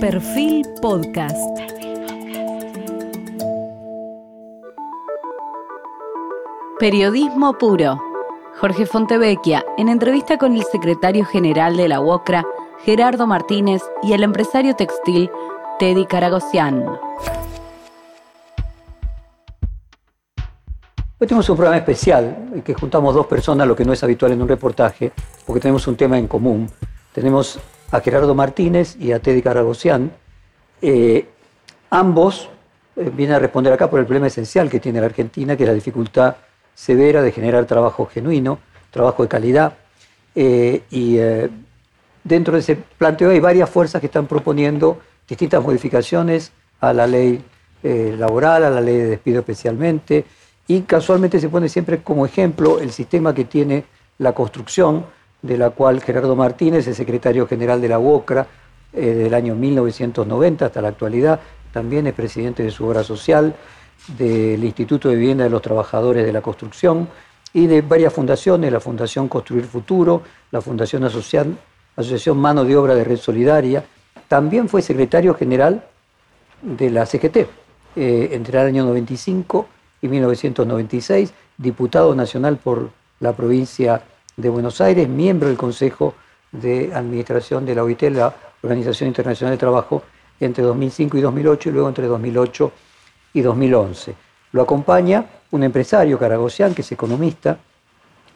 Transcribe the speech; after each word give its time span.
Perfil 0.00 0.64
Podcast. 0.80 1.36
Periodismo 6.78 7.58
puro. 7.58 8.00
Jorge 8.60 8.86
Fontevecchia, 8.86 9.64
en 9.76 9.88
entrevista 9.88 10.38
con 10.38 10.54
el 10.54 10.62
secretario 10.62 11.24
general 11.24 11.76
de 11.76 11.88
la 11.88 12.00
UOCRA, 12.00 12.46
Gerardo 12.84 13.26
Martínez, 13.26 13.82
y 14.04 14.12
el 14.12 14.22
empresario 14.22 14.76
textil, 14.76 15.32
Teddy 15.80 16.06
Caragosian. 16.06 16.86
Hoy 21.18 21.26
tenemos 21.26 21.50
un 21.50 21.56
programa 21.56 21.76
especial 21.76 22.50
en 22.54 22.62
que 22.62 22.74
juntamos 22.74 23.16
dos 23.16 23.26
personas, 23.26 23.66
lo 23.66 23.74
que 23.74 23.84
no 23.84 23.92
es 23.92 24.04
habitual 24.04 24.30
en 24.30 24.42
un 24.42 24.48
reportaje, 24.48 25.10
porque 25.44 25.60
tenemos 25.60 25.88
un 25.88 25.96
tema 25.96 26.16
en 26.16 26.28
común. 26.28 26.70
Tenemos 27.12 27.58
a 27.90 28.00
Gerardo 28.00 28.34
Martínez 28.34 28.96
y 28.98 29.12
a 29.12 29.20
Teddy 29.20 29.42
Caragosian. 29.42 30.12
Eh, 30.82 31.26
ambos 31.90 32.48
eh, 32.96 33.10
vienen 33.14 33.36
a 33.36 33.38
responder 33.38 33.72
acá 33.72 33.88
por 33.88 34.00
el 34.00 34.06
problema 34.06 34.26
esencial 34.26 34.68
que 34.68 34.80
tiene 34.80 35.00
la 35.00 35.06
Argentina, 35.06 35.56
que 35.56 35.64
es 35.64 35.68
la 35.68 35.74
dificultad 35.74 36.36
severa 36.74 37.22
de 37.22 37.32
generar 37.32 37.64
trabajo 37.66 38.06
genuino, 38.06 38.58
trabajo 38.90 39.22
de 39.22 39.28
calidad. 39.28 39.74
Eh, 40.34 40.82
y 40.90 41.18
dentro 42.22 42.54
de 42.54 42.60
ese 42.60 42.76
planteo 42.76 43.30
hay 43.30 43.40
varias 43.40 43.68
fuerzas 43.68 44.00
que 44.00 44.06
están 44.06 44.26
proponiendo 44.26 45.00
distintas 45.26 45.62
modificaciones 45.62 46.52
a 46.80 46.92
la 46.92 47.06
ley 47.06 47.42
laboral, 47.82 48.64
a 48.64 48.70
la 48.70 48.80
ley 48.80 48.96
de 48.96 49.06
despido 49.06 49.40
especialmente, 49.40 50.24
y 50.68 50.82
casualmente 50.82 51.40
se 51.40 51.48
pone 51.48 51.68
siempre 51.68 52.02
como 52.02 52.26
ejemplo 52.26 52.78
el 52.78 52.92
sistema 52.92 53.34
que 53.34 53.44
tiene 53.46 53.84
la 54.18 54.32
construcción, 54.32 55.06
de 55.42 55.56
la 55.56 55.70
cual 55.70 56.00
Gerardo 56.00 56.34
Martínez 56.34 56.86
es 56.86 56.96
secretario 56.96 57.46
general 57.46 57.80
de 57.80 57.88
la 57.88 57.98
UOCRA 57.98 58.46
eh, 58.92 59.06
del 59.06 59.34
año 59.34 59.54
1990 59.54 60.66
hasta 60.66 60.82
la 60.82 60.88
actualidad, 60.88 61.40
también 61.72 62.06
es 62.06 62.14
presidente 62.14 62.62
de 62.62 62.70
su 62.70 62.86
obra 62.86 63.04
social, 63.04 63.54
del 64.16 64.64
Instituto 64.64 65.08
de 65.08 65.16
Vivienda 65.16 65.44
de 65.44 65.50
los 65.50 65.62
Trabajadores 65.62 66.24
de 66.24 66.32
la 66.32 66.40
Construcción 66.40 67.08
y 67.52 67.66
de 67.66 67.82
varias 67.82 68.12
fundaciones, 68.12 68.72
la 68.72 68.80
Fundación 68.80 69.28
Construir 69.28 69.64
Futuro, 69.64 70.22
la 70.50 70.60
Fundación 70.60 71.04
Asociación 71.04 72.38
Mano 72.38 72.64
de 72.64 72.76
Obra 72.76 72.94
de 72.94 73.04
Red 73.04 73.18
Solidaria. 73.18 73.84
También 74.28 74.68
fue 74.68 74.82
secretario 74.82 75.34
general 75.34 75.84
de 76.62 76.90
la 76.90 77.06
CGT 77.06 77.36
eh, 77.96 78.30
entre 78.32 78.60
el 78.60 78.66
año 78.66 78.84
95 78.84 79.66
y 80.00 80.08
1996, 80.08 81.32
diputado 81.56 82.14
nacional 82.14 82.56
por 82.56 82.90
la 83.20 83.32
provincia 83.32 83.94
de 83.96 84.17
Buenos 84.46 84.80
Aires, 84.80 85.08
miembro 85.08 85.48
del 85.48 85.56
Consejo 85.56 86.14
de 86.52 86.92
Administración 86.94 87.66
de 87.66 87.74
la 87.74 87.82
OIT, 87.82 88.02
la 88.04 88.32
Organización 88.62 89.08
Internacional 89.08 89.54
de 89.54 89.58
Trabajo, 89.58 90.04
entre 90.38 90.62
2005 90.62 91.18
y 91.18 91.20
2008 91.20 91.68
y 91.68 91.72
luego 91.72 91.88
entre 91.88 92.06
2008 92.06 92.72
y 93.34 93.40
2011. 93.40 94.14
Lo 94.52 94.62
acompaña 94.62 95.26
un 95.50 95.64
empresario, 95.64 96.20
Caragosian, 96.20 96.72
que 96.72 96.82
es 96.82 96.92
economista, 96.92 97.58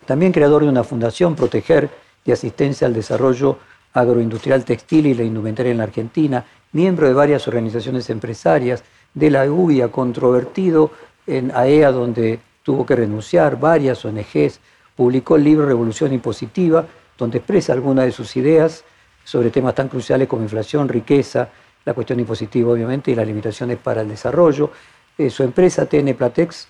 también 0.04 0.32
creador 0.32 0.62
de 0.62 0.70
una 0.70 0.82
fundación, 0.82 1.36
Proteger, 1.36 1.88
de 2.24 2.32
asistencia 2.32 2.88
al 2.88 2.94
desarrollo 2.94 3.58
agroindustrial 3.92 4.64
textil 4.64 5.06
y 5.06 5.14
la 5.14 5.22
indumentaria 5.22 5.70
en 5.70 5.78
la 5.78 5.84
Argentina, 5.84 6.44
miembro 6.72 7.06
de 7.06 7.14
varias 7.14 7.46
organizaciones 7.46 8.10
empresarias, 8.10 8.82
de 9.14 9.30
la 9.30 9.44
UIA, 9.44 9.88
controvertido 9.88 10.90
en 11.28 11.52
AEA, 11.54 11.92
donde 11.92 12.40
tuvo 12.64 12.84
que 12.84 12.96
renunciar, 12.96 13.60
varias 13.60 14.04
ONGs, 14.04 14.60
publicó 14.96 15.36
el 15.36 15.44
libro 15.44 15.66
Revolución 15.66 16.12
Impositiva, 16.12 16.86
donde 17.18 17.38
expresa 17.38 17.72
algunas 17.72 18.04
de 18.04 18.12
sus 18.12 18.36
ideas 18.36 18.84
sobre 19.24 19.50
temas 19.50 19.74
tan 19.74 19.88
cruciales 19.88 20.28
como 20.28 20.42
inflación, 20.42 20.88
riqueza, 20.88 21.48
la 21.84 21.94
cuestión 21.94 22.20
impositiva 22.20 22.72
obviamente 22.72 23.10
y 23.10 23.14
las 23.14 23.26
limitaciones 23.26 23.78
para 23.78 24.02
el 24.02 24.08
desarrollo. 24.08 24.70
Eh, 25.18 25.30
su 25.30 25.42
empresa 25.42 25.86
TN 25.86 26.14
Platex 26.14 26.68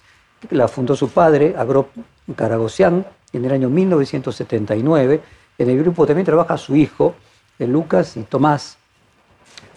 la 0.50 0.68
fundó 0.68 0.96
su 0.96 1.10
padre, 1.10 1.54
Agrop 1.56 1.88
Caragosian, 2.34 3.06
en 3.32 3.44
el 3.44 3.52
año 3.52 3.70
1979. 3.70 5.20
En 5.58 5.70
el 5.70 5.78
grupo 5.78 6.06
también 6.06 6.27
trabaja 6.27 6.56
su 6.56 6.77
hijo, 6.77 7.14
eh, 7.58 7.66
Lucas 7.66 8.16
y 8.16 8.22
Tomás. 8.22 8.78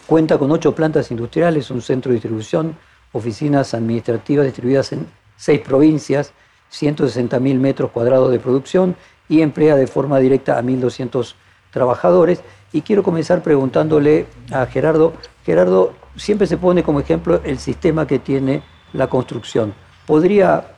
Cuenta 0.07 0.37
con 0.37 0.51
ocho 0.51 0.73
plantas 0.75 1.11
industriales, 1.11 1.71
un 1.71 1.81
centro 1.81 2.11
de 2.11 2.15
distribución, 2.15 2.77
oficinas 3.11 3.73
administrativas 3.73 4.45
distribuidas 4.45 4.91
en 4.91 5.07
seis 5.37 5.61
provincias, 5.61 6.31
160.000 6.71 7.59
metros 7.59 7.91
cuadrados 7.91 8.31
de 8.31 8.39
producción 8.39 8.95
y 9.29 9.41
emplea 9.41 9.75
de 9.75 9.87
forma 9.87 10.19
directa 10.19 10.57
a 10.57 10.61
1.200 10.61 11.35
trabajadores. 11.71 12.41
Y 12.71 12.81
quiero 12.81 13.03
comenzar 13.03 13.41
preguntándole 13.41 14.25
a 14.51 14.65
Gerardo, 14.65 15.13
Gerardo, 15.45 15.93
siempre 16.15 16.47
se 16.47 16.57
pone 16.57 16.83
como 16.83 16.99
ejemplo 16.99 17.41
el 17.43 17.59
sistema 17.59 18.07
que 18.07 18.19
tiene 18.19 18.63
la 18.93 19.07
construcción. 19.07 19.73
¿Podría 20.05 20.75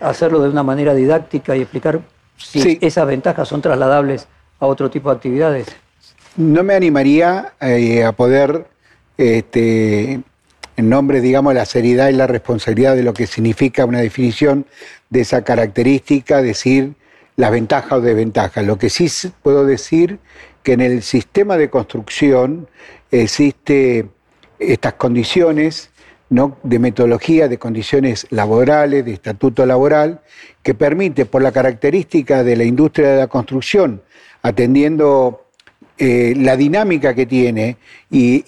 hacerlo 0.00 0.40
de 0.40 0.48
una 0.48 0.62
manera 0.62 0.94
didáctica 0.94 1.56
y 1.56 1.62
explicar 1.62 2.00
si 2.36 2.78
esas 2.80 3.06
ventajas 3.06 3.48
son 3.48 3.60
trasladables 3.60 4.28
a 4.60 4.66
otro 4.66 4.90
tipo 4.90 5.10
de 5.10 5.16
actividades? 5.16 5.66
No 6.36 6.62
me 6.62 6.74
animaría 6.74 7.52
eh, 7.60 8.04
a 8.04 8.12
poder 8.12 8.66
este, 9.16 10.22
en 10.78 10.88
nombre, 10.88 11.20
digamos, 11.20 11.54
de 11.54 11.58
la 11.58 11.64
seriedad 11.64 12.08
y 12.08 12.12
la 12.12 12.28
responsabilidad 12.28 12.94
de 12.94 13.02
lo 13.02 13.12
que 13.12 13.26
significa 13.26 13.84
una 13.84 14.00
definición 14.00 14.64
de 15.10 15.22
esa 15.22 15.42
característica, 15.42 16.40
decir 16.40 16.94
las 17.34 17.50
ventajas 17.50 17.94
o 17.94 18.00
desventajas. 18.00 18.64
Lo 18.64 18.78
que 18.78 18.88
sí 18.88 19.08
puedo 19.42 19.66
decir 19.66 20.20
que 20.62 20.74
en 20.74 20.80
el 20.80 21.02
sistema 21.02 21.56
de 21.56 21.68
construcción 21.68 22.68
existe 23.10 24.08
estas 24.60 24.92
condiciones 24.92 25.90
¿no? 26.30 26.58
de 26.62 26.78
metodología, 26.78 27.48
de 27.48 27.58
condiciones 27.58 28.28
laborales, 28.30 29.04
de 29.04 29.14
estatuto 29.14 29.66
laboral, 29.66 30.20
que 30.62 30.74
permite, 30.74 31.26
por 31.26 31.42
la 31.42 31.50
característica 31.50 32.44
de 32.44 32.54
la 32.54 32.62
industria 32.62 33.08
de 33.08 33.18
la 33.18 33.26
construcción, 33.26 34.00
atendiendo 34.42 35.47
eh, 35.98 36.34
la 36.36 36.56
dinámica 36.56 37.14
que 37.14 37.26
tiene 37.26 37.76
y, 38.10 38.42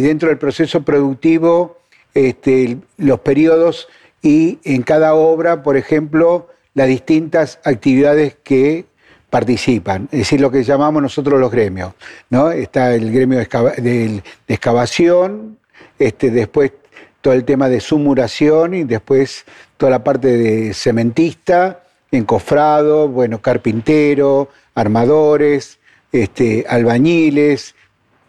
dentro 0.00 0.28
del 0.28 0.38
proceso 0.38 0.82
productivo 0.82 1.78
este, 2.14 2.76
los 2.96 3.20
periodos 3.20 3.88
y 4.22 4.60
en 4.62 4.82
cada 4.82 5.14
obra, 5.14 5.62
por 5.62 5.76
ejemplo, 5.76 6.48
las 6.74 6.86
distintas 6.86 7.58
actividades 7.64 8.36
que 8.42 8.84
participan, 9.30 10.08
es 10.12 10.20
decir, 10.20 10.40
lo 10.40 10.50
que 10.50 10.62
llamamos 10.62 11.02
nosotros 11.02 11.40
los 11.40 11.50
gremios. 11.50 11.94
¿no? 12.30 12.50
Está 12.50 12.94
el 12.94 13.10
gremio 13.10 13.38
de, 13.38 14.22
excavación, 14.46 15.58
este, 15.98 16.30
después 16.30 16.72
todo 17.20 17.34
el 17.34 17.44
tema 17.44 17.68
de 17.68 17.80
sumuración 17.80 18.74
y 18.74 18.84
después 18.84 19.44
toda 19.76 19.90
la 19.90 20.04
parte 20.04 20.36
de 20.36 20.74
cementista, 20.74 21.82
encofrado, 22.10 23.08
bueno, 23.08 23.40
carpintero, 23.40 24.50
armadores, 24.74 25.78
este, 26.12 26.64
albañiles. 26.68 27.74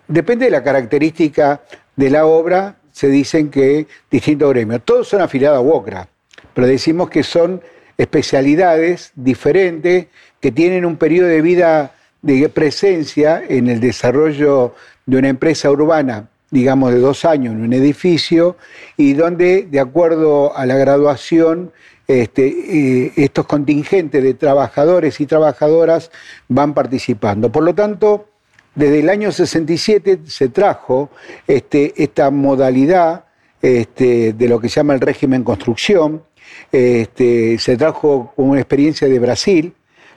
Depende 0.07 0.45
de 0.45 0.51
la 0.51 0.63
característica 0.63 1.61
de 1.95 2.09
la 2.09 2.25
obra, 2.25 2.77
se 2.91 3.07
dicen 3.07 3.49
que 3.49 3.87
distintos 4.09 4.49
gremios. 4.49 4.81
Todos 4.85 5.07
son 5.07 5.21
afiliados 5.21 5.57
a 5.57 5.61
WOCRA, 5.61 6.07
pero 6.53 6.67
decimos 6.67 7.09
que 7.09 7.23
son 7.23 7.61
especialidades 7.97 9.11
diferentes 9.15 10.07
que 10.39 10.51
tienen 10.51 10.85
un 10.85 10.97
periodo 10.97 11.27
de 11.27 11.41
vida 11.41 11.93
de 12.21 12.49
presencia 12.49 13.43
en 13.47 13.67
el 13.67 13.79
desarrollo 13.79 14.73
de 15.05 15.17
una 15.17 15.29
empresa 15.29 15.69
urbana, 15.69 16.29
digamos 16.51 16.93
de 16.93 16.99
dos 16.99 17.25
años 17.25 17.53
en 17.53 17.61
un 17.61 17.73
edificio, 17.73 18.57
y 18.97 19.13
donde, 19.13 19.67
de 19.69 19.79
acuerdo 19.79 20.55
a 20.55 20.65
la 20.65 20.77
graduación, 20.77 21.71
este, 22.07 22.47
eh, 22.47 23.11
estos 23.15 23.45
contingentes 23.45 24.21
de 24.21 24.33
trabajadores 24.33 25.19
y 25.19 25.25
trabajadoras 25.25 26.11
van 26.47 26.73
participando. 26.73 27.51
Por 27.51 27.63
lo 27.63 27.73
tanto, 27.73 28.27
desde 28.75 28.99
el 28.99 29.09
año 29.09 29.31
67 29.31 30.19
se 30.25 30.49
trajo 30.49 31.09
este, 31.47 31.93
esta 31.95 32.31
modalidad 32.31 33.25
este, 33.61 34.33
de 34.33 34.47
lo 34.47 34.59
que 34.59 34.69
se 34.69 34.75
llama 34.75 34.93
el 34.93 35.01
régimen 35.01 35.43
construcción, 35.43 36.23
se 36.71 37.75
trajo 37.77 38.33
como 38.35 38.51
una 38.51 38.59
experiencia 38.59 39.07
de 39.07 39.19
Brasil, 39.19 39.73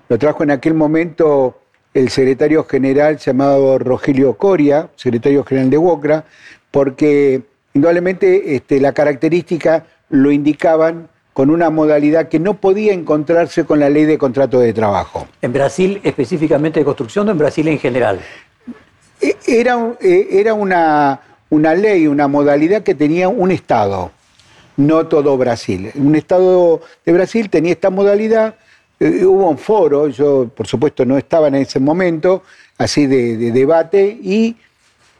lo 0.08 0.18
trajo 0.18 0.42
en 0.42 0.50
aquel 0.50 0.74
momento 0.74 1.60
el 1.94 2.10
secretario 2.10 2.64
general 2.64 3.16
llamado 3.16 3.78
Rogelio 3.78 4.34
Coria, 4.34 4.90
secretario 4.96 5.44
general 5.44 5.70
de 5.70 5.78
UOCRA, 5.78 6.24
porque 6.70 7.42
indudablemente 7.72 8.62
la 8.68 8.92
característica 8.92 9.86
lo 10.10 10.30
indicaban 10.30 11.08
con 11.36 11.50
una 11.50 11.68
modalidad 11.68 12.30
que 12.30 12.38
no 12.38 12.54
podía 12.54 12.94
encontrarse 12.94 13.66
con 13.66 13.78
la 13.78 13.90
ley 13.90 14.06
de 14.06 14.16
contrato 14.16 14.58
de 14.58 14.72
trabajo. 14.72 15.28
¿En 15.42 15.52
Brasil 15.52 16.00
específicamente 16.02 16.80
de 16.80 16.84
construcción 16.86 17.28
o 17.28 17.30
en 17.30 17.36
Brasil 17.36 17.68
en 17.68 17.78
general? 17.78 18.20
E, 19.20 19.36
era, 19.46 19.76
e, 20.00 20.28
era 20.30 20.54
una, 20.54 21.20
una 21.50 21.74
ley, 21.74 22.06
una 22.06 22.26
modalidad 22.26 22.82
que 22.82 22.94
tenía 22.94 23.28
un 23.28 23.50
Estado, 23.50 24.12
no 24.78 25.08
todo 25.08 25.36
Brasil. 25.36 25.90
Un 25.96 26.16
Estado 26.16 26.80
de 27.04 27.12
Brasil 27.12 27.50
tenía 27.50 27.72
esta 27.72 27.90
modalidad, 27.90 28.54
eh, 28.98 29.26
hubo 29.26 29.50
un 29.50 29.58
foro, 29.58 30.08
yo 30.08 30.48
por 30.48 30.66
supuesto 30.66 31.04
no 31.04 31.18
estaba 31.18 31.48
en 31.48 31.56
ese 31.56 31.78
momento, 31.80 32.44
así 32.78 33.06
de, 33.06 33.36
de 33.36 33.52
debate, 33.52 34.18
y 34.22 34.56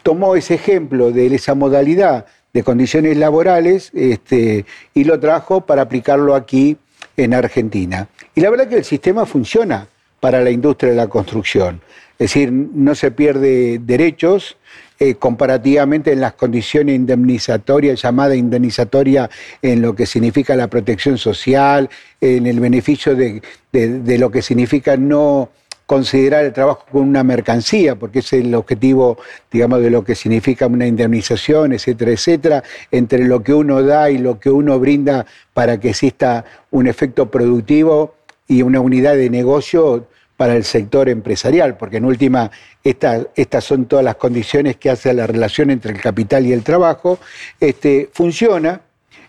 tomó 0.02 0.34
ese 0.34 0.54
ejemplo 0.54 1.12
de 1.12 1.26
esa 1.34 1.54
modalidad 1.54 2.24
de 2.56 2.62
condiciones 2.62 3.18
laborales 3.18 3.90
este, 3.92 4.64
y 4.94 5.04
lo 5.04 5.20
trajo 5.20 5.66
para 5.66 5.82
aplicarlo 5.82 6.34
aquí 6.34 6.78
en 7.18 7.34
Argentina. 7.34 8.08
Y 8.34 8.40
la 8.40 8.48
verdad 8.48 8.66
que 8.66 8.76
el 8.76 8.84
sistema 8.84 9.26
funciona 9.26 9.88
para 10.20 10.40
la 10.40 10.48
industria 10.50 10.92
de 10.92 10.96
la 10.96 11.06
construcción. 11.06 11.82
Es 12.12 12.30
decir, 12.30 12.50
no 12.50 12.94
se 12.94 13.10
pierde 13.10 13.78
derechos 13.78 14.56
eh, 14.98 15.16
comparativamente 15.16 16.12
en 16.12 16.22
las 16.22 16.32
condiciones 16.32 16.96
indemnizatorias, 16.96 18.00
llamada 18.00 18.34
indemnizatoria 18.34 19.28
en 19.60 19.82
lo 19.82 19.94
que 19.94 20.06
significa 20.06 20.56
la 20.56 20.68
protección 20.68 21.18
social, 21.18 21.90
en 22.22 22.46
el 22.46 22.58
beneficio 22.58 23.14
de, 23.14 23.42
de 23.70 24.18
lo 24.18 24.30
que 24.30 24.40
significa 24.40 24.96
no 24.96 25.50
considerar 25.86 26.44
el 26.44 26.52
trabajo 26.52 26.84
como 26.90 27.04
una 27.04 27.22
mercancía, 27.22 27.94
porque 27.94 28.18
es 28.18 28.32
el 28.32 28.54
objetivo, 28.54 29.18
digamos, 29.50 29.80
de 29.80 29.90
lo 29.90 30.04
que 30.04 30.14
significa 30.14 30.66
una 30.66 30.86
indemnización, 30.86 31.72
etcétera, 31.72 32.10
etcétera, 32.10 32.64
entre 32.90 33.24
lo 33.24 33.42
que 33.42 33.54
uno 33.54 33.82
da 33.82 34.10
y 34.10 34.18
lo 34.18 34.38
que 34.38 34.50
uno 34.50 34.78
brinda 34.80 35.26
para 35.54 35.78
que 35.78 35.90
exista 35.90 36.44
un 36.72 36.88
efecto 36.88 37.30
productivo 37.30 38.16
y 38.48 38.62
una 38.62 38.80
unidad 38.80 39.14
de 39.16 39.30
negocio 39.30 40.08
para 40.36 40.54
el 40.54 40.64
sector 40.64 41.08
empresarial, 41.08 41.76
porque 41.76 41.96
en 41.96 42.04
última 42.04 42.50
estas 42.84 43.64
son 43.64 43.86
todas 43.86 44.04
las 44.04 44.16
condiciones 44.16 44.76
que 44.76 44.90
hace 44.90 45.14
la 45.14 45.26
relación 45.26 45.70
entre 45.70 45.92
el 45.92 46.00
capital 46.00 46.46
y 46.46 46.52
el 46.52 46.62
trabajo, 46.62 47.18
este, 47.58 48.10
funciona, 48.12 48.82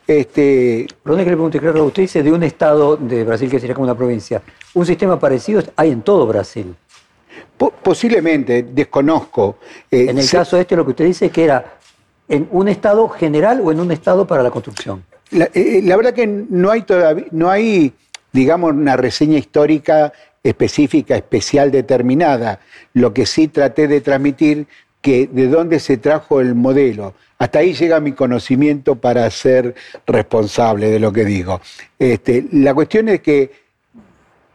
este... 0.08 0.88
Perdón 1.04 1.24
que 1.24 1.30
le 1.30 1.36
pregunte, 1.36 1.60
claro, 1.60 1.86
usted 1.86 2.04
dice 2.04 2.24
de 2.24 2.32
un 2.32 2.44
estado 2.44 2.98
de 2.98 3.24
Brasil 3.24 3.50
que 3.50 3.60
sería 3.60 3.76
como 3.76 3.86
una 3.86 3.98
provincia. 3.98 4.42
¿Un 4.74 4.86
sistema 4.86 5.20
parecido 5.20 5.62
hay 5.76 5.92
en 5.92 6.02
todo 6.02 6.26
Brasil? 6.26 6.76
posiblemente, 7.58 8.64
desconozco. 8.64 9.58
Eh, 9.90 10.08
en 10.10 10.18
el 10.18 10.30
caso 10.30 10.58
este 10.58 10.76
lo 10.76 10.86
que 10.86 10.92
usted 10.92 11.06
dice 11.06 11.26
es 11.28 11.32
que 11.32 11.44
era 11.44 11.78
en 12.28 12.48
un 12.52 12.68
estado 12.68 13.08
general 13.10 13.62
o 13.64 13.72
en 13.72 13.80
un 13.80 13.92
estado 13.92 14.28
para 14.28 14.44
la 14.44 14.52
construcción. 14.52 15.04
La, 15.32 15.46
eh, 15.46 15.52
eh, 15.56 15.82
la 15.84 15.96
verdad 15.96 16.14
que 16.14 16.28
no 16.28 16.70
hay 16.70 16.84
todavía, 16.84 17.26
no 17.32 17.50
hay, 17.50 17.94
digamos, 18.32 18.74
una 18.74 18.96
reseña 18.96 19.38
histórica 19.38 20.14
específica, 20.44 21.16
especial, 21.16 21.72
determinada. 21.72 22.60
Lo 22.94 23.14
que 23.14 23.26
sí 23.26 23.48
traté 23.48 23.88
de 23.88 24.02
transmitir 24.02 24.68
que 25.08 25.30
de 25.32 25.48
dónde 25.48 25.80
se 25.80 25.96
trajo 25.96 26.42
el 26.42 26.54
modelo. 26.54 27.14
Hasta 27.40 27.60
ahí 27.60 27.74
llega 27.74 28.02
mi 28.02 28.12
conocimiento 28.12 28.96
para 28.96 29.30
ser 29.32 29.74
responsable 30.06 30.90
de 30.90 31.00
lo 31.00 31.14
que 31.14 31.24
digo. 31.24 31.62
Este, 31.98 32.46
la 32.52 32.74
cuestión 32.74 33.08
es 33.08 33.22
que 33.22 33.68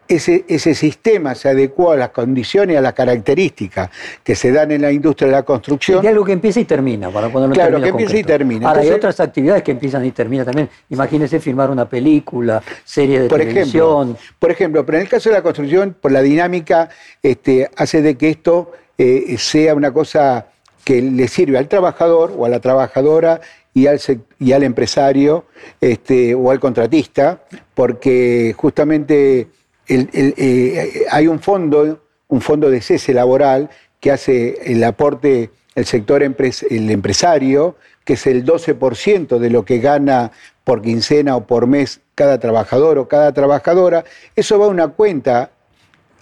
ese, 0.06 0.44
ese, 0.48 0.74
sistema 0.74 1.34
se 1.34 1.48
adecuó 1.48 1.92
a 1.92 1.96
las 1.96 2.10
condiciones, 2.10 2.76
a 2.76 2.82
las 2.82 2.92
características 2.92 3.88
que 4.22 4.34
se 4.34 4.52
dan 4.52 4.72
en 4.72 4.82
la 4.82 4.92
industria 4.92 5.28
de 5.28 5.32
la 5.32 5.42
construcción. 5.42 6.04
Y 6.04 6.06
algo 6.06 6.22
que 6.22 6.32
empieza 6.32 6.60
y 6.60 6.66
termina, 6.66 7.08
para 7.08 7.30
ponerlo 7.30 7.54
Claro, 7.54 7.80
que 7.80 7.88
empieza 7.88 8.18
y 8.18 8.24
termina. 8.24 8.68
Ahora, 8.68 8.82
hay 8.82 8.90
otras 8.90 9.18
actividades 9.20 9.62
que 9.62 9.70
empiezan 9.70 10.04
y 10.04 10.10
terminan 10.10 10.44
también. 10.44 10.68
Imagínese 10.90 11.40
filmar 11.40 11.70
una 11.70 11.88
película, 11.88 12.62
serie 12.84 13.20
de 13.20 13.28
por 13.30 13.38
televisión. 13.38 14.10
Ejemplo, 14.10 14.36
por 14.38 14.50
ejemplo, 14.50 14.84
pero 14.84 14.98
en 14.98 15.04
el 15.04 15.08
caso 15.08 15.30
de 15.30 15.36
la 15.36 15.42
construcción, 15.42 15.96
por 15.98 16.12
la 16.12 16.20
dinámica, 16.20 16.90
este, 17.22 17.70
hace 17.74 18.02
de 18.02 18.18
que 18.18 18.28
esto 18.28 18.72
eh, 18.98 19.36
sea 19.38 19.74
una 19.74 19.92
cosa 19.92 20.46
que 20.84 21.00
le 21.00 21.28
sirve 21.28 21.58
al 21.58 21.68
trabajador 21.68 22.34
o 22.36 22.44
a 22.44 22.48
la 22.48 22.60
trabajadora 22.60 23.40
y 23.72 23.86
al, 23.86 24.00
y 24.38 24.52
al 24.52 24.62
empresario 24.62 25.46
este, 25.80 26.34
o 26.34 26.50
al 26.50 26.60
contratista, 26.60 27.42
porque 27.74 28.54
justamente 28.56 29.48
eh, 29.88 31.06
hay 31.10 31.26
un 31.26 31.40
fondo, 31.40 32.02
un 32.28 32.40
fondo 32.40 32.70
de 32.70 32.80
cese 32.80 33.14
laboral 33.14 33.70
que 34.00 34.10
hace 34.10 34.58
el 34.72 34.82
aporte 34.84 35.50
el 35.74 35.86
sector 35.86 36.22
el 36.22 36.90
empresario, 36.90 37.76
que 38.04 38.14
es 38.14 38.26
el 38.26 38.44
12% 38.44 39.38
de 39.38 39.50
lo 39.50 39.64
que 39.64 39.78
gana 39.78 40.32
por 40.64 40.82
quincena 40.82 41.36
o 41.36 41.46
por 41.46 41.66
mes 41.66 42.00
cada 42.14 42.38
trabajador 42.38 42.98
o 42.98 43.08
cada 43.08 43.32
trabajadora. 43.32 44.04
Eso 44.36 44.58
va 44.58 44.66
a 44.66 44.68
una 44.68 44.88
cuenta 44.88 45.50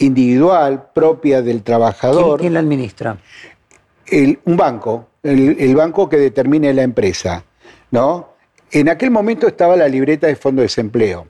individual 0.01 0.91
propia 0.93 1.43
del 1.43 1.63
trabajador. 1.63 2.41
¿Quién, 2.41 2.55
la 2.55 2.61
administra? 2.61 3.17
un 4.45 4.57
banco, 4.57 5.09
el, 5.23 5.75
banco 5.77 6.09
que 6.09 6.17
determine 6.17 6.75
la 6.75 6.83
empresa. 6.83 7.45
¿no? 7.93 8.31
En 8.73 8.89
aquel 8.89 9.11
momento 9.11 9.47
estaba 9.47 9.77
la 9.77 9.87
libreta 9.87 10.27
de 10.27 10.35
fondo 10.35 10.61
de 10.61 10.65
desempleo, 10.65 11.29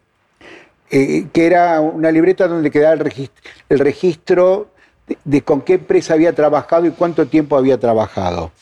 eh, 0.90 1.26
que 1.32 1.46
era 1.46 1.80
una 1.80 2.10
libreta 2.10 2.48
donde 2.48 2.70
quedaba 2.70 2.94
el 2.94 3.00
registro, 3.00 3.42
el 3.68 3.78
registro 3.80 4.68
de, 5.24 5.42
con 5.42 5.60
qué 5.60 5.74
empresa 5.74 6.14
había 6.14 6.32
trabajado 6.34 6.86
y 6.86 6.90
cuánto 6.90 7.26
tiempo 7.26 7.56
había 7.56 7.78
trabajado. 7.78 8.52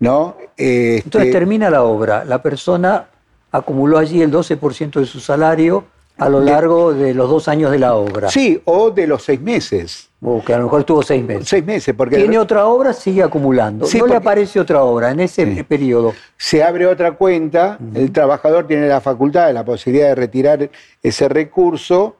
¿no? 0.00 0.36
Este 0.56 1.04
Entonces 1.04 1.32
termina 1.32 1.70
la 1.70 1.84
obra, 1.84 2.24
la 2.24 2.42
persona 2.42 3.06
acumuló 3.52 3.98
allí 3.98 4.20
el 4.20 4.32
12% 4.32 4.98
de 4.98 5.06
su 5.06 5.20
salario 5.20 5.84
a 6.22 6.28
lo 6.28 6.40
largo 6.40 6.92
de 6.92 7.14
los 7.14 7.28
dos 7.28 7.48
años 7.48 7.70
de 7.70 7.78
la 7.78 7.94
obra. 7.94 8.28
Sí, 8.28 8.60
o 8.64 8.90
de 8.90 9.06
los 9.06 9.24
seis 9.24 9.40
meses. 9.40 10.08
O 10.20 10.42
que 10.44 10.54
a 10.54 10.58
lo 10.58 10.64
mejor 10.64 10.80
estuvo 10.80 11.02
seis 11.02 11.24
meses. 11.24 11.48
Seis 11.48 11.64
meses, 11.64 11.94
porque... 11.96 12.16
Tiene 12.16 12.38
otra 12.38 12.66
obra, 12.66 12.92
sigue 12.92 13.22
acumulando. 13.22 13.86
no 13.98 14.06
le 14.06 14.14
aparece 14.14 14.60
otra 14.60 14.82
obra 14.84 15.10
en 15.10 15.20
ese 15.20 15.64
periodo. 15.64 16.14
Se 16.36 16.62
abre 16.62 16.86
otra 16.86 17.12
cuenta, 17.12 17.78
el 17.94 18.12
trabajador 18.12 18.66
tiene 18.68 18.86
la 18.86 19.00
facultad, 19.00 19.52
la 19.52 19.64
posibilidad 19.64 20.08
de 20.08 20.14
retirar 20.14 20.70
ese 21.02 21.28
recurso, 21.28 22.16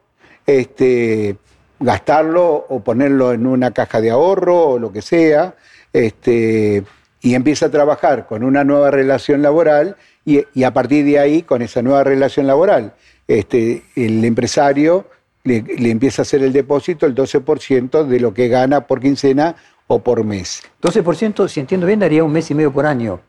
este, 0.47 1.37
gastarlo 1.79 2.67
o 2.69 2.81
ponerlo 2.81 3.33
en 3.33 3.47
una 3.47 3.71
caja 3.71 4.01
de 4.01 4.11
ahorro 4.11 4.71
o 4.71 4.79
lo 4.81 4.93
que 4.93 5.03
sea, 5.03 5.55
este, 5.93 6.83
y 7.21 7.35
empieza 7.35 7.67
a 7.67 7.71
trabajar 7.71 8.27
con 8.27 8.43
una 8.43 8.65
nueva 8.65 8.91
relación 8.91 9.43
laboral 9.43 9.97
y, 10.25 10.45
y 10.55 10.65
a 10.65 10.73
partir 10.73 11.05
de 11.05 11.21
ahí, 11.21 11.43
con 11.43 11.63
esa 11.63 11.83
nueva 11.83 12.03
relación 12.03 12.49
laboral, 12.49 12.95
este, 13.29 13.85
el 13.97 14.25
empresario 14.25 15.07
le, 15.45 15.65
empieza 15.91 16.23
a 16.23 16.25
hacer 16.25 16.43
el 16.43 16.53
depósito 16.53 17.07
el 17.07 17.15
12% 17.15 18.05
de 18.05 18.21
lo 18.21 18.33
que 18.35 18.49
gana 18.49 18.87
por 18.87 19.01
quincena 19.01 19.57
o 19.87 20.01
por 20.01 20.25
mes. 20.25 20.63
12%, 20.83 21.49
si 21.49 21.61
entiendo 21.61 21.87
bien, 21.87 22.01
daría 22.01 22.25
un 22.25 22.33
mes 22.33 22.51
y 22.51 22.55
medio 22.55 22.73
por 22.73 22.87
año. 22.87 23.21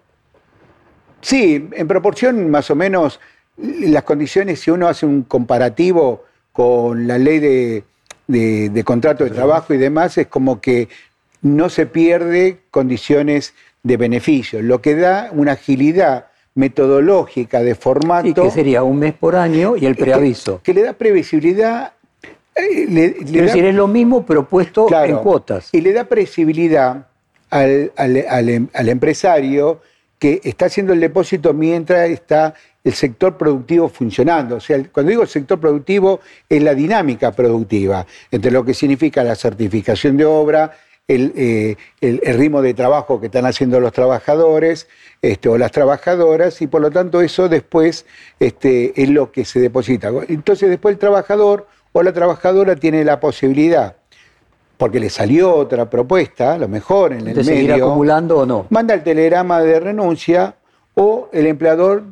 Sí, 1.21 1.69
en 1.71 1.87
proporción 1.87 2.49
más 2.49 2.69
o 2.69 2.75
menos 2.75 3.19
las 3.57 4.03
condiciones, 4.03 4.59
si 4.59 4.71
uno 4.71 4.87
hace 4.87 5.05
un 5.05 5.23
comparativo 5.23 6.23
con 6.51 7.07
la 7.07 7.17
ley 7.17 7.39
de, 7.39 7.83
de 8.27 8.83
contrato 8.83 9.23
de 9.23 9.29
trabajo 9.29 9.73
y 9.73 9.77
demás, 9.77 10.17
es 10.17 10.27
como 10.27 10.59
que 10.59 10.89
no 11.41 11.69
se 11.69 11.85
pierde 11.85 12.59
condiciones 12.71 13.53
de 13.83 13.97
beneficio, 13.97 14.61
lo 14.61 14.81
que 14.81 14.95
da 14.95 15.29
una 15.33 15.53
agilidad 15.53 16.27
metodológica 16.55 17.61
de 17.61 17.75
formato. 17.75 18.27
¿Y 18.27 18.33
que 18.33 18.51
sería 18.51 18.83
un 18.83 18.99
mes 18.99 19.13
por 19.13 19.35
año 19.35 19.75
y 19.75 19.85
el 19.85 19.95
preaviso. 19.95 20.61
Que, 20.63 20.73
le 20.73 20.83
da 20.83 20.93
previsibilidad. 20.93 21.93
Eh, 22.55 22.85
es 22.87 23.31
decir, 23.31 23.65
es 23.65 23.75
lo 23.75 23.87
mismo 23.87 24.25
pero 24.25 24.47
puesto 24.47 24.87
en 25.03 25.17
cuotas. 25.17 25.69
Y 25.71 25.81
le 25.81 25.93
da 25.93 26.03
previsibilidad 26.05 27.07
al, 27.49 27.91
al, 27.95 28.89
empresario 28.89 29.81
que 30.19 30.41
está 30.43 30.65
haciendo 30.65 30.93
el 30.93 30.99
depósito 30.99 31.53
mientras 31.53 32.09
está 32.09 32.53
el 32.83 32.93
sector 32.93 33.37
productivo 33.37 33.89
funcionando. 33.89 34.57
O 34.57 34.59
sea, 34.59 34.81
cuando 34.91 35.09
digo 35.09 35.25
sector 35.25 35.59
productivo, 35.59 36.19
es 36.49 36.61
la 36.61 36.73
dinámica 36.73 37.31
productiva, 37.31 38.05
entre 38.31 38.51
lo 38.51 38.63
que 38.65 38.73
significa 38.73 39.23
la 39.23 39.35
certificación 39.35 40.17
de 40.17 40.25
obra, 40.25 40.75
eh, 41.09 41.75
el, 41.99 42.19
ritmo 42.37 42.61
de 42.61 42.73
trabajo 42.73 43.19
que 43.19 43.25
están 43.25 43.45
haciendo 43.45 43.81
los 43.81 43.91
trabajadores 43.91 44.87
este, 45.21 45.49
o 45.49 45.57
las 45.57 45.71
trabajadoras 45.71 46.61
y 46.61 46.67
por 46.67 46.81
lo 46.81 46.91
tanto 46.91 47.21
eso 47.21 47.49
después 47.49 48.05
este, 48.39 49.01
es 49.01 49.09
lo 49.09 49.29
que 49.29 49.43
se 49.43 49.59
deposita. 49.59 50.09
Entonces 50.29 50.69
después 50.69 50.93
el 50.93 50.99
trabajador 50.99 51.67
o 51.91 52.03
la 52.03 52.13
trabajadora 52.13 52.77
tiene 52.77 53.03
la 53.03 53.19
posibilidad, 53.19 53.97
porque 54.77 55.01
le 55.01 55.09
salió 55.09 55.53
otra 55.53 55.89
propuesta, 55.89 56.53
a 56.53 56.57
lo 56.57 56.69
mejor 56.69 57.11
en 57.11 57.27
el 57.27 57.35
¿De 57.35 57.43
seguir 57.43 57.73
acumulando 57.73 58.39
o 58.39 58.45
no? 58.45 58.67
Manda 58.69 58.93
el 58.93 59.03
telegrama 59.03 59.59
de 59.59 59.81
renuncia 59.81 60.55
o 60.93 61.27
el 61.33 61.47
empleador 61.47 62.03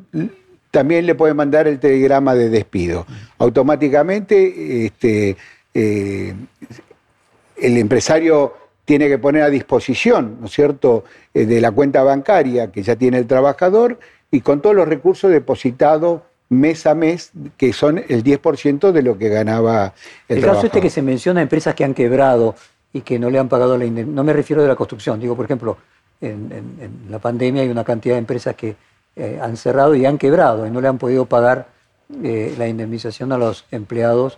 también 0.69 1.05
le 1.05 1.15
puede 1.15 1.33
mandar 1.33 1.65
el 1.65 1.79
telegrama 1.79 2.36
de 2.36 2.50
despido. 2.50 3.05
Automáticamente 3.38 4.86
este, 4.86 5.38
eh, 5.74 6.36
el 7.55 7.77
empresario 7.77 8.60
tiene 8.91 9.07
que 9.07 9.17
poner 9.17 9.43
a 9.43 9.50
disposición, 9.50 10.36
¿no 10.41 10.48
es 10.48 10.51
cierto?, 10.51 11.05
eh, 11.33 11.45
de 11.45 11.62
la 11.62 11.71
cuenta 11.71 12.03
bancaria 12.03 12.74
que 12.74 12.83
ya 12.83 12.98
tiene 12.98 13.19
el 13.19 13.25
trabajador 13.25 13.98
y 14.31 14.41
con 14.41 14.62
todos 14.62 14.75
los 14.75 14.86
recursos 14.86 15.31
depositados 15.31 16.24
mes 16.50 16.86
a 16.86 16.93
mes, 16.93 17.31
que 17.55 17.71
son 17.71 18.03
el 18.10 18.21
10% 18.21 18.91
de 18.91 19.01
lo 19.01 19.17
que 19.17 19.29
ganaba 19.29 19.93
el, 20.27 20.39
el 20.39 20.43
caso 20.43 20.65
este 20.65 20.81
que 20.81 20.89
se 20.89 21.01
menciona 21.01 21.41
empresas 21.41 21.74
que 21.74 21.86
han 21.86 21.93
quebrado 21.93 22.53
y 22.91 23.00
que 23.00 23.17
no 23.17 23.29
le 23.29 23.39
han 23.39 23.48
pagado 23.48 23.77
la 23.77 23.86
no 23.86 24.25
me 24.25 24.33
refiero 24.33 24.62
de 24.62 24.67
la 24.67 24.75
construcción, 24.75 25.21
digo, 25.21 25.38
por 25.38 25.45
ejemplo, 25.45 25.77
en, 26.19 27.07
la 27.10 27.19
pandemia 27.19 27.62
hay 27.62 27.69
una 27.69 27.86
cantidad 27.86 28.15
de 28.15 28.19
empresas 28.19 28.55
que 28.55 28.75
eh, 29.15 29.39
han 29.41 29.55
cerrado 29.55 29.95
y 29.95 30.05
han 30.05 30.17
quebrado 30.17 30.67
y 30.67 30.69
no 30.69 30.81
le 30.81 30.89
han 30.89 30.98
podido 30.98 31.27
pagar 31.27 31.69
eh, 32.21 32.53
la 32.57 32.67
indemnización 32.67 33.31
a 33.31 33.38
los 33.38 33.63
empleados 33.71 34.38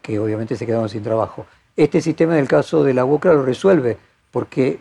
que 0.00 0.18
obviamente 0.18 0.56
se 0.56 0.64
quedaron 0.64 0.88
sin 0.88 1.02
trabajo. 1.02 1.44
Este 1.82 2.00
sistema, 2.00 2.34
en 2.34 2.40
el 2.40 2.48
caso 2.48 2.84
de 2.84 2.92
la 2.92 3.04
UOCRA, 3.04 3.32
lo 3.32 3.42
resuelve, 3.42 3.96
porque 4.30 4.80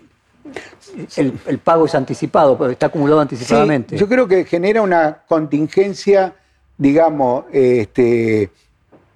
el, 1.15 1.59
pago 1.59 1.85
es 1.85 1.95
anticipado, 1.95 2.69
está 2.69 2.87
acumulado 2.87 3.21
anticipadamente. 3.21 3.97
yo 3.97 4.07
creo 4.09 4.27
que 4.27 4.43
genera 4.45 4.81
una 4.81 5.19
contingencia, 5.27 6.33
digamos, 6.77 7.45
este, 7.51 8.49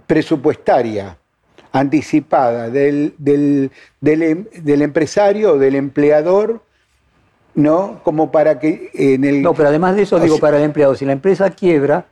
presupuestaria 0.07 1.17
anticipada 1.71 2.69
del, 2.69 3.15
del, 3.17 3.71
del, 3.99 4.49
del 4.53 4.81
empresario 4.81 5.53
o 5.53 5.57
del 5.57 5.75
empleador 5.75 6.61
¿no? 7.55 7.99
Como 8.03 8.31
para 8.31 8.59
que 8.59 8.89
en 8.93 9.23
el... 9.23 9.41
No, 9.41 9.53
pero 9.53 9.69
además 9.69 9.95
de 9.95 10.03
eso, 10.03 10.19
digo, 10.19 10.39
para 10.39 10.57
el 10.57 10.63
empleado, 10.63 10.95
si 10.95 11.05
la 11.05 11.11
empresa 11.11 11.49
quiebra, 11.51 12.05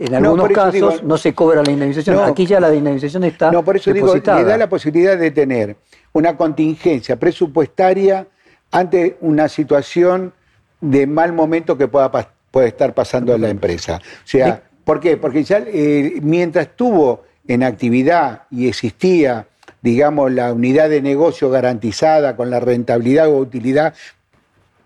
en 0.00 0.14
algunos 0.14 0.48
casos 0.48 1.02
no 1.02 1.18
se 1.18 1.34
cobra 1.34 1.62
la 1.62 1.70
indemnización. 1.70 2.18
Aquí 2.20 2.46
ya 2.46 2.58
la 2.58 2.74
indemnización 2.74 3.24
está 3.24 3.52
No, 3.52 3.64
por 3.64 3.76
eso 3.76 3.92
digo, 3.92 4.14
le 4.14 4.20
da 4.20 4.56
la 4.56 4.68
posibilidad 4.68 5.16
de 5.16 5.30
tener 5.30 5.76
una 6.12 6.36
contingencia 6.36 7.16
presupuestaria 7.16 8.26
ante 8.72 9.18
una 9.20 9.48
situación 9.48 10.32
de 10.80 11.06
mal 11.06 11.32
momento 11.32 11.76
que 11.76 11.86
pueda 11.86 12.10
puede 12.50 12.68
estar 12.68 12.94
pasando 12.94 13.34
en 13.34 13.42
la 13.42 13.50
empresa. 13.50 14.00
O 14.02 14.26
sea, 14.26 14.62
¿por 14.84 14.98
qué? 14.98 15.16
Porque 15.16 15.44
ya 15.44 15.62
eh, 15.66 16.18
mientras 16.22 16.66
estuvo 16.66 17.24
en 17.46 17.62
actividad 17.62 18.44
y 18.50 18.68
existía 18.68 19.46
digamos, 19.82 20.30
la 20.30 20.52
unidad 20.52 20.90
de 20.90 21.00
negocio 21.00 21.48
garantizada 21.48 22.36
con 22.36 22.50
la 22.50 22.60
rentabilidad 22.60 23.28
o 23.28 23.38
utilidad 23.38 23.94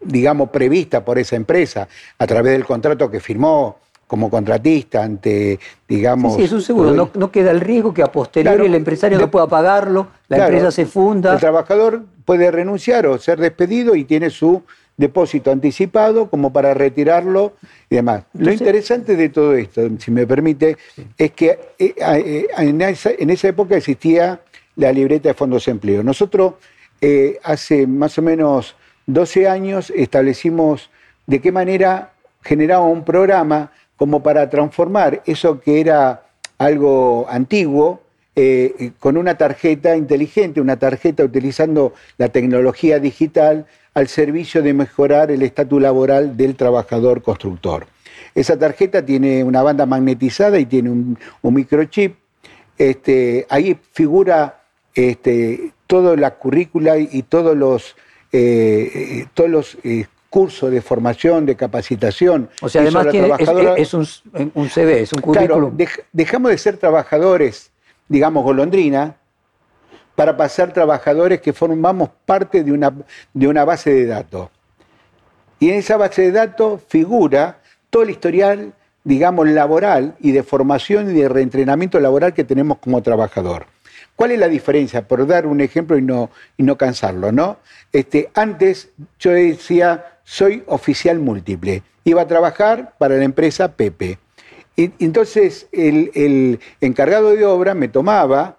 digamos, 0.05 0.51
prevista 0.51 1.05
por 1.05 1.19
esa 1.19 1.37
empresa 1.37 1.89
a 2.19 2.27
través 2.27 2.53
del 2.53 2.65
contrato 2.65 3.11
que 3.11 3.21
firmó 3.21 3.79
como 4.15 4.31
contratista 4.31 5.03
ante, 5.03 5.59
digamos... 5.89 6.37
Sí, 6.37 6.45
es 6.45 6.53
un 6.53 6.63
seguro, 6.63 7.11
no, 7.13 7.33
queda 7.33 7.51
el 7.51 7.61
riesgo 7.61 7.93
que 7.93 8.01
a 8.01 8.13
posteriori 8.13 8.67
el 8.67 8.77
empresario 8.77 9.19
no 9.19 9.29
pueda 9.29 9.49
pagarlo, 9.49 10.07
la 10.29 10.45
empresa 10.45 10.71
se 10.71 10.87
funda... 10.87 11.33
El 11.33 11.41
trabajador 11.41 12.05
puede 12.25 12.49
renunciar 12.53 13.09
o 13.09 13.19
ser 13.19 13.41
despedido 13.41 13.97
y 13.97 14.05
tiene 14.05 14.31
su 14.31 14.63
depósito 14.97 15.51
anticipado 15.51 16.31
como 16.31 16.53
para 16.53 16.75
retirarlo 16.75 17.55
y 17.91 17.97
demás. 17.97 18.23
Lo 18.35 18.53
interesante 18.53 19.17
de 19.17 19.31
todo 19.31 19.55
esto, 19.55 19.83
si 19.99 20.13
me 20.13 20.29
permite, 20.29 20.77
es 21.19 21.33
que 21.33 21.59
eh, 21.77 21.93
eh, 21.99 22.47
en 22.57 22.81
esa, 22.83 23.11
en 23.19 23.31
esa 23.31 23.49
época 23.49 23.77
existía 23.77 24.41
la 24.77 24.93
libreta 24.93 25.31
de 25.31 25.35
fondos 25.35 25.65
de 25.65 25.73
empleo. 25.73 26.05
Nosotros 26.05 26.55
eh, 27.01 27.41
hace 27.43 27.89
más 27.89 28.17
o 28.17 28.23
menos 28.23 28.77
12 29.07 29.49
años 29.49 29.91
establecimos 29.91 30.89
de 31.27 31.41
qué 31.41 31.51
manera 31.51 32.13
generaba 32.45 32.85
un 32.85 33.05
programa 33.05 33.73
como 33.97 34.23
para 34.23 34.51
transformar 34.51 35.23
eso 35.27 35.61
que 35.61 35.81
era 35.81 36.23
algo 36.59 37.27
antiguo 37.29 38.01
eh, 38.37 38.91
con 38.99 39.17
una 39.17 39.37
tarjeta 39.37 39.97
inteligente, 39.97 40.61
una 40.61 40.77
tarjeta 40.77 41.23
utilizando 41.25 41.95
la 42.19 42.29
tecnología 42.29 42.99
digital 42.99 43.67
al 43.95 44.09
servicio 44.09 44.63
de 44.63 44.75
mejorar 44.75 45.31
el 45.31 45.43
estatus 45.43 45.81
laboral 45.81 46.37
del 46.37 46.57
trabajador 46.57 47.23
constructor. 47.23 47.87
Esa 48.35 48.59
tarjeta 48.59 49.05
tiene 49.05 49.45
una 49.45 49.63
banda 49.63 49.87
magnetizada 49.87 50.59
y 50.59 50.67
tiene 50.67 50.91
un, 50.91 51.19
microchip. 51.43 52.17
Este, 52.77 53.47
ahí 53.49 53.79
figura 53.93 54.63
este, 54.95 55.71
toda 55.87 56.17
la 56.17 56.35
currícula 56.35 56.99
y 56.99 57.23
todos 57.23 57.57
los 57.57 57.95
eh, 58.37 58.91
eh, 58.93 59.27
todos 59.33 59.49
los 59.49 59.79
eh, 59.85 60.07
cursos 60.35 60.69
de 60.69 60.83
formación, 60.83 61.47
de 61.47 61.55
capacitación. 61.55 62.51
O 62.61 62.69
sea, 62.69 62.83
además 62.83 63.07
es, 63.77 63.95
un, 63.95 64.05
CV, 64.05 65.03
es 65.03 65.13
un 65.13 65.21
currículum. 65.21 65.77
dejamos 66.13 66.51
de 66.51 66.59
ser 66.59 66.77
trabajadores, 66.77 67.71
digamos, 68.09 68.43
golondrina, 68.43 69.15
para 70.17 70.37
pasar 70.37 70.73
trabajadores 70.73 71.41
que 71.41 71.53
formamos 71.53 72.11
parte 72.27 72.65
de 72.65 72.73
una, 72.73 72.93
de 73.33 73.47
una 73.47 73.65
base 73.65 73.95
de 73.95 74.07
datos. 74.07 74.49
Y 75.61 75.71
en 75.71 75.77
esa 75.77 75.97
base 75.99 76.23
de 76.23 76.33
datos 76.33 76.83
figura 76.89 77.61
todo 77.89 78.03
el 78.03 78.11
historial, 78.11 78.73
digamos, 79.05 79.49
laboral 79.49 80.17
y 80.19 80.33
de 80.33 80.43
formación 80.43 81.13
y 81.13 81.21
de 81.21 81.29
reentrenamiento 81.29 82.01
laboral 82.01 82.35
que 82.35 82.43
tenemos 82.43 82.79
como 82.79 83.01
trabajador. 83.03 83.67
¿Cuál 84.17 84.31
es 84.31 84.39
la 84.39 84.49
diferencia? 84.49 85.09
Por 85.09 85.27
dar 85.27 85.47
un 85.47 85.61
ejemplo 85.61 85.99
y 85.99 86.03
no, 86.03 86.31
y 86.57 86.63
no 86.63 86.77
cansarlo, 86.79 87.33
¿no? 87.33 87.59
Este, 87.93 88.31
antes 88.35 88.91
yo 89.19 89.33
decía, 89.33 90.19
soy 90.23 90.63
oficial 90.67 91.19
múltiple. 91.19 91.83
Iba 92.05 92.23
a 92.23 92.29
trabajar 92.29 92.95
para 92.99 93.17
la 93.17 93.25
empresa 93.25 93.73
Pepe. 93.73 94.19
Y, 94.77 94.93
entonces 95.05 95.69
el, 95.73 96.61
encargado 96.81 97.31
de 97.31 97.45
obra 97.45 97.75
me 97.75 97.89
tomaba, 97.89 98.59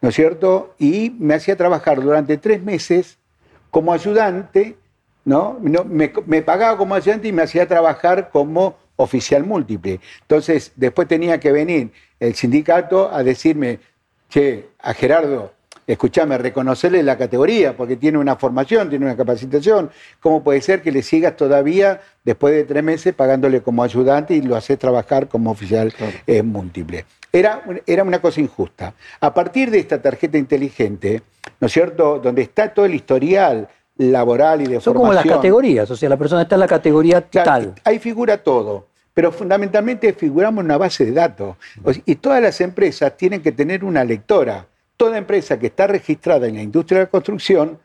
¿no 0.00 0.08
es 0.08 0.14
cierto? 0.14 0.74
Y 0.78 1.10
me 1.18 1.34
hacía 1.34 1.56
trabajar 1.56 2.00
durante 2.00 2.36
tres 2.36 2.62
meses 2.62 3.18
como 3.70 3.92
ayudante, 3.92 4.76
¿no? 5.24 5.58
me, 5.60 6.12
me 6.26 6.42
pagaba 6.42 6.76
como 6.76 6.94
ayudante 6.94 7.28
y 7.28 7.32
me 7.32 7.42
hacía 7.42 7.66
trabajar 7.68 8.30
como 8.30 8.76
oficial 8.96 9.44
múltiple. 9.44 10.00
Entonces, 10.22 10.72
después 10.76 11.06
tenía 11.06 11.38
que 11.38 11.52
venir 11.52 11.92
el 12.18 12.34
sindicato 12.34 13.12
a 13.12 13.22
decirme, 13.22 13.80
che, 14.28 14.70
a 14.80 14.92
Gerardo, 14.94 15.52
escúchame, 15.86 16.36
reconocerle 16.38 17.02
la 17.02 17.16
categoría, 17.16 17.76
porque 17.76 17.96
tiene 17.96 18.18
una 18.18 18.36
formación, 18.36 18.90
tiene 18.90 19.04
una 19.04 19.16
capacitación. 19.16 19.90
¿Cómo 20.20 20.42
puede 20.42 20.60
ser 20.60 20.82
que 20.82 20.90
le 20.92 21.02
sigas 21.02 21.36
todavía, 21.36 22.00
después 22.24 22.54
de 22.54 22.64
tres 22.64 22.82
meses, 22.82 23.14
pagándole 23.14 23.62
como 23.62 23.82
ayudante 23.82 24.34
y 24.34 24.42
lo 24.42 24.56
haces 24.56 24.78
trabajar 24.78 25.28
como 25.28 25.50
oficial 25.50 25.92
eh, 26.26 26.42
múltiple? 26.42 27.04
Era, 27.32 27.62
era 27.86 28.02
una 28.02 28.20
cosa 28.20 28.40
injusta. 28.40 28.94
A 29.20 29.32
partir 29.34 29.70
de 29.70 29.78
esta 29.78 30.00
tarjeta 30.00 30.38
inteligente, 30.38 31.22
¿no 31.60 31.66
es 31.66 31.72
cierto?, 31.72 32.18
donde 32.18 32.42
está 32.42 32.72
todo 32.72 32.86
el 32.86 32.94
historial 32.94 33.68
laboral 33.98 34.62
y 34.62 34.66
de 34.66 34.80
Son 34.80 34.94
como 34.94 35.12
las 35.12 35.24
categorías, 35.24 35.90
o 35.90 35.96
sea, 35.96 36.08
la 36.08 36.16
persona 36.16 36.42
está 36.42 36.56
en 36.56 36.60
la 36.60 36.66
categoría 36.66 37.20
tal. 37.22 37.74
Ahí 37.84 37.98
figura 37.98 38.38
todo 38.38 38.86
pero 39.16 39.32
fundamentalmente 39.32 40.12
figuramos 40.12 40.62
una 40.62 40.76
base 40.76 41.06
de 41.06 41.12
datos. 41.12 41.56
Y 42.04 42.16
todas 42.16 42.42
las 42.42 42.60
empresas 42.60 43.16
tienen 43.16 43.40
que 43.40 43.50
tener 43.50 43.82
una 43.82 44.04
lectora. 44.04 44.66
Toda 44.94 45.16
empresa 45.16 45.58
que 45.58 45.68
está 45.68 45.86
registrada 45.86 46.46
en 46.46 46.56
la 46.56 46.60
industria 46.60 46.98
de 46.98 47.04
la 47.06 47.10
construcción, 47.10 47.78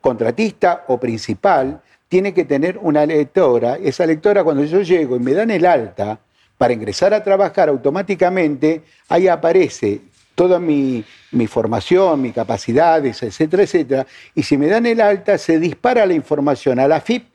contratista 0.00 0.84
o 0.86 1.00
principal, 1.00 1.82
tiene 2.06 2.32
que 2.32 2.44
tener 2.44 2.78
una 2.80 3.04
lectora. 3.04 3.78
Esa 3.82 4.06
lectora, 4.06 4.44
cuando 4.44 4.62
yo 4.62 4.80
llego 4.80 5.16
y 5.16 5.18
me 5.18 5.32
dan 5.32 5.50
el 5.50 5.66
alta 5.66 6.20
para 6.56 6.72
ingresar 6.72 7.12
a 7.14 7.24
trabajar 7.24 7.68
automáticamente, 7.68 8.84
ahí 9.08 9.26
aparece 9.26 10.02
toda 10.36 10.60
mi, 10.60 11.04
mi, 11.32 11.48
formación, 11.48 12.22
mis 12.22 12.32
capacidades, 12.32 13.24
etcétera, 13.24 13.64
etcétera. 13.64 14.06
Y 14.36 14.44
si 14.44 14.56
me 14.56 14.68
dan 14.68 14.86
el 14.86 15.00
alta, 15.00 15.36
se 15.36 15.58
dispara 15.58 16.06
la 16.06 16.14
información 16.14 16.78
a 16.78 16.86
la 16.86 17.00
FIP, 17.00 17.26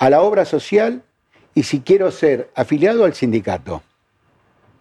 a 0.00 0.10
la 0.10 0.22
obra 0.22 0.44
social 0.44 1.04
y 1.54 1.62
si 1.62 1.80
quiero 1.80 2.10
ser 2.10 2.50
afiliado 2.54 3.04
al 3.04 3.14
sindicato. 3.14 3.82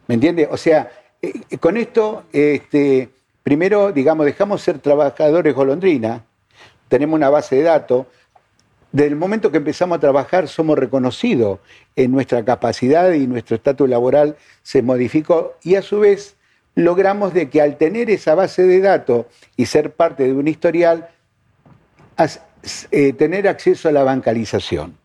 ¿Me 0.08 0.16
entiende? 0.16 0.48
O 0.50 0.58
sea, 0.58 0.92
eh, 1.22 1.58
con 1.60 1.78
esto, 1.78 2.24
este, 2.32 3.10
primero, 3.44 3.92
digamos, 3.92 4.26
dejamos 4.26 4.62
ser 4.62 4.80
trabajadores 4.80 5.54
golondrina, 5.54 6.24
tenemos 6.88 7.16
una 7.16 7.30
base 7.30 7.58
de 7.58 7.64
datos. 7.64 8.08
Desde 8.92 9.08
el 9.08 9.16
momento 9.16 9.52
que 9.52 9.58
empezamos 9.58 9.98
a 9.98 10.02
trabajar, 10.02 10.48
somos 10.48 10.78
reconocidos 10.78 11.60
en 11.96 12.12
nuestra 12.12 12.44
capacidad 12.44 13.12
y 13.14 13.28
nuestro 13.28 13.56
estatus 13.56 13.90
laboral 13.90 14.36
se 14.64 14.82
modificó 14.82 15.54
y 15.64 15.76
a 15.76 15.82
su 15.82 16.02
vez 16.02 16.36
logramos 16.76 17.34
de 17.34 17.50
que 17.50 17.62
al 17.62 17.78
tener 17.78 18.10
esa 18.10 18.36
base 18.36 18.64
de 18.64 18.80
datos 18.82 19.26
y 19.56 19.66
ser 19.66 19.94
parte 19.94 20.24
de 20.24 20.34
un 20.34 20.48
historial, 20.48 21.10
eh, 22.92 23.14
tener 23.14 23.48
acceso 23.48 23.90
a 23.90 23.92
la 23.92 24.04
bancarización. 24.04 24.98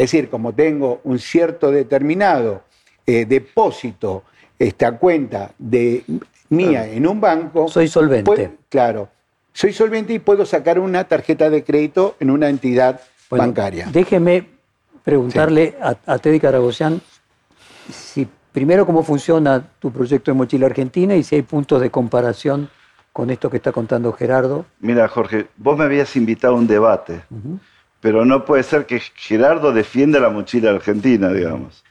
Es 0.00 0.10
decir, 0.10 0.30
como 0.30 0.54
tengo 0.54 1.02
un 1.04 1.18
cierto 1.18 1.70
determinado 1.70 2.62
eh, 3.06 3.26
depósito, 3.26 4.24
esta 4.58 4.96
cuenta 4.96 5.50
de 5.58 6.04
mía 6.48 6.86
en 6.90 7.06
un 7.06 7.20
banco. 7.20 7.68
Soy 7.68 7.86
solvente. 7.86 8.50
claro, 8.70 9.10
soy 9.52 9.74
solvente 9.74 10.14
y 10.14 10.18
puedo 10.18 10.46
sacar 10.46 10.78
una 10.78 11.04
tarjeta 11.04 11.50
de 11.50 11.64
crédito 11.64 12.16
en 12.18 12.30
una 12.30 12.48
entidad 12.48 13.02
bancaria. 13.28 13.90
Déjeme 13.92 14.46
preguntarle 15.04 15.76
a, 15.82 15.94
a, 16.06 16.16
Teddy 16.16 16.40
Caragosian 16.40 17.02
si 17.92 18.26
primero 18.52 18.86
cómo 18.86 19.02
funciona 19.02 19.62
tu 19.80 19.92
proyecto 19.92 20.30
de 20.30 20.34
mochila 20.38 20.64
argentina 20.64 21.14
y 21.14 21.22
si 21.22 21.34
hay 21.34 21.42
puntos 21.42 21.78
de 21.78 21.90
comparación 21.90 22.70
con 23.12 23.28
esto 23.28 23.50
que 23.50 23.58
está 23.58 23.70
contando 23.70 24.14
Gerardo. 24.14 24.64
Mira, 24.78 25.06
Jorge, 25.08 25.48
vos 25.58 25.76
me 25.76 25.84
habías 25.84 26.16
invitado 26.16 26.54
a 26.54 26.56
un 26.56 26.66
debate 26.66 27.20
pero 28.00 28.24
no 28.24 28.44
puede 28.44 28.62
ser 28.62 28.86
que 28.86 29.00
Gerardo 29.00 29.72
defienda 29.72 30.18
la 30.20 30.30
mochila 30.30 30.70
argentina, 30.70 31.28
digamos. 31.28 31.84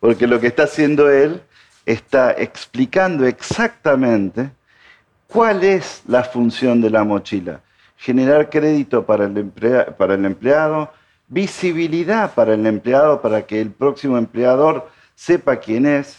Porque 0.00 0.26
lo 0.26 0.40
que 0.40 0.46
está 0.46 0.64
haciendo 0.64 1.10
él 1.10 1.42
está 1.84 2.32
explicando 2.32 3.26
exactamente 3.26 4.50
cuál 5.26 5.64
es 5.64 6.02
la 6.06 6.22
función 6.22 6.80
de 6.80 6.90
la 6.90 7.04
mochila. 7.04 7.60
Generar 7.96 8.50
crédito 8.50 9.06
para 9.06 9.24
el, 9.24 9.36
empleado, 10.24 10.92
visibilidad 11.28 12.34
para 12.34 12.54
el 12.54 12.66
empleado, 12.66 13.20
para 13.20 13.46
que 13.46 13.60
el 13.60 13.70
próximo 13.70 14.18
empleador 14.18 14.88
sepa 15.14 15.56
quién 15.56 15.86
es, 15.86 16.18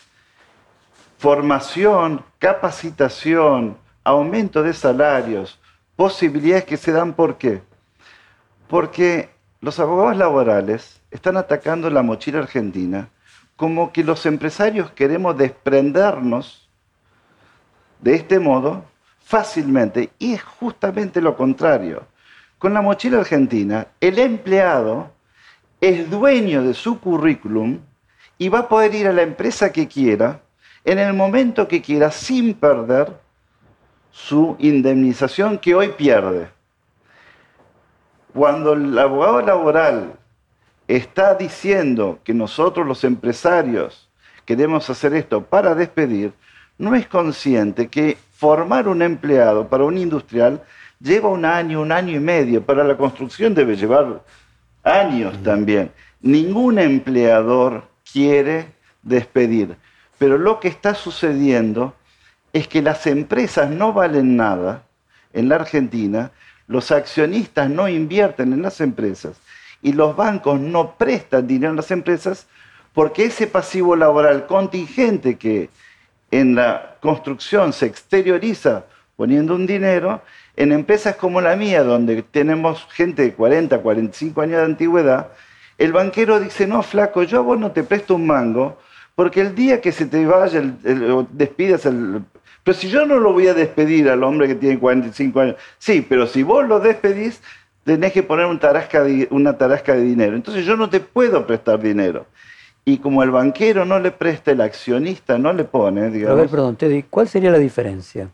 formación, 1.17 2.23
capacitación, 2.39 3.77
aumento 4.03 4.63
de 4.63 4.73
salarios, 4.73 5.59
posibilidades 5.95 6.65
que 6.65 6.77
se 6.77 6.91
dan 6.91 7.13
por 7.13 7.37
qué 7.37 7.61
Porque 8.67 9.29
los 9.61 9.79
abogados 9.79 10.17
laborales 10.17 11.01
están 11.11 11.37
atacando 11.37 11.89
la 11.89 12.03
mochila 12.03 12.39
argentina 12.39 13.09
como 13.57 13.91
que 13.91 14.03
los 14.03 14.25
empresarios 14.25 14.91
queremos 14.91 15.37
desprendernos 15.37 16.69
de 17.99 18.13
este 18.15 18.39
modo 18.39 18.85
fácilmente. 19.23 20.11
Y 20.19 20.33
es 20.33 20.43
justamente 20.43 21.19
lo 21.21 21.35
contrario. 21.35 22.03
Con 22.59 22.73
la 22.73 22.81
mochila 22.81 23.19
argentina, 23.19 23.87
el 23.99 24.19
empleado 24.19 25.11
es 25.81 26.09
dueño 26.09 26.63
de 26.63 26.73
su 26.73 26.99
currículum 26.99 27.79
y 28.37 28.49
va 28.49 28.59
a 28.59 28.69
poder 28.69 28.93
ir 28.95 29.07
a 29.07 29.13
la 29.13 29.23
empresa 29.23 29.71
que 29.71 29.87
quiera 29.87 30.41
en 30.85 30.99
el 30.99 31.13
momento 31.13 31.67
que 31.67 31.81
quiera 31.81 32.11
sin 32.11 32.53
perder 32.53 33.11
su 34.11 34.55
indemnización 34.59 35.57
que 35.57 35.75
hoy 35.75 35.89
pierde. 35.89 36.49
Cuando 38.37 38.73
el 38.73 38.95
abogado 38.99 39.41
laboral 39.41 40.13
está 40.87 41.33
diciendo 41.33 42.19
que 42.23 42.35
nosotros 42.35 42.85
los 42.85 43.03
empresarios 43.03 44.11
queremos 44.45 44.87
hacer 44.91 45.15
esto 45.15 45.41
para 45.41 45.73
despedir, 45.73 46.33
no 46.77 46.93
es 46.93 47.07
consciente 47.07 47.87
que 47.87 48.15
formar 48.33 48.87
un 48.87 49.01
empleado 49.01 49.67
para 49.67 49.85
un 49.85 49.97
industrial 49.97 50.61
lleva 50.99 51.29
un 51.29 51.45
año, 51.45 51.81
un 51.81 51.91
año 51.91 52.15
y 52.15 52.19
medio. 52.19 52.61
Para 52.61 52.83
la 52.83 52.95
construcción 52.95 53.55
debe 53.55 53.75
llevar 53.75 54.21
años 54.83 55.41
también. 55.41 55.91
Ningún 56.21 56.77
empleador 56.77 57.85
quiere 58.13 58.67
despedir. 59.01 59.77
Pero 60.19 60.37
lo 60.37 60.59
que 60.59 60.67
está 60.67 60.93
sucediendo 60.93 61.95
es 62.53 62.67
que 62.67 62.83
las 62.83 63.07
empresas 63.07 63.71
no 63.71 63.93
valen 63.93 64.35
nada 64.35 64.83
en 65.33 65.49
la 65.49 65.55
Argentina, 65.55 66.31
los 66.67 66.91
accionistas 66.91 67.69
no 67.69 67.87
invierten 67.87 68.53
en 68.53 68.61
las 68.61 68.81
empresas 68.81 69.37
y 69.81 69.93
los 69.93 70.15
bancos 70.15 70.59
no 70.59 70.95
prestan 70.97 71.47
dinero 71.47 71.73
a 71.73 71.77
las 71.77 71.91
empresas 71.91 72.47
porque 72.93 73.25
ese 73.25 73.47
pasivo 73.47 73.95
laboral 73.95 74.47
contingente 74.47 75.37
que 75.37 75.69
en 76.31 76.55
la 76.55 76.97
construcción 76.99 77.73
se 77.73 77.85
exterioriza 77.85 78.85
poniendo 79.17 79.55
un 79.55 79.65
dinero, 79.65 80.21
en 80.55 80.71
empresas 80.71 81.15
como 81.15 81.41
la 81.41 81.55
mía, 81.55 81.83
donde 81.83 82.21
tenemos 82.21 82.87
gente 82.91 83.23
de 83.23 83.33
40, 83.33 83.79
45 83.79 84.41
años 84.41 84.57
de 84.59 84.65
antigüedad, 84.65 85.31
el 85.77 85.91
banquero 85.91 86.39
dice, 86.39 86.67
no, 86.67 86.81
flaco, 86.83 87.23
yo 87.23 87.39
a 87.39 87.41
vos 87.41 87.59
no 87.59 87.71
te 87.71 87.83
presto 87.83 88.15
un 88.15 88.27
mango, 88.27 88.79
porque 89.15 89.41
el 89.41 89.55
día 89.55 89.81
que 89.81 89.91
se 89.91 90.05
te 90.05 90.25
vaya, 90.25 90.59
el, 90.59 91.27
despidas 91.31 91.85
el... 91.85 92.23
Pero 92.67 92.77
si 92.77 92.89
yo 92.89 93.05
no 93.05 93.17
lo 93.17 93.31
voy 93.31 93.47
a 93.47 93.53
despedir 93.53 94.09
al 94.09 94.25
hombre 94.25 94.45
que 94.45 94.55
tiene 94.55 94.77
45 94.77 95.39
años, 95.39 95.55
sí, 95.77 96.05
pero 96.07 96.27
si 96.27 96.43
vos 96.43 96.67
lo 96.67 96.81
despedís, 96.81 97.41
tenés 97.85 98.11
que 98.11 98.23
poner 98.23 98.45
un 98.45 98.59
tarasca 98.59 99.05
una 99.29 99.57
tarasca 99.57 99.95
de 99.95 100.01
dinero. 100.01 100.35
Entonces 100.35 100.65
yo 100.65 100.75
no 100.75 100.89
te 100.89 100.99
puedo 100.99 101.47
prestar 101.47 101.81
dinero. 101.81 102.25
Y 102.83 102.97
como 102.97 103.23
el 103.23 103.31
banquero 103.31 103.85
no 103.85 103.99
le 103.99 104.11
presta, 104.11 104.51
el 104.51 104.59
accionista 104.59 105.37
no 105.37 105.53
le 105.53 105.63
pone, 105.63 106.09
digamos... 106.09 106.37
A 106.37 106.41
ver, 106.41 106.49
perdón, 106.49 106.75
Teddy, 106.75 107.03
¿cuál 107.03 107.29
sería 107.29 107.51
la 107.51 107.57
diferencia? 107.57 108.27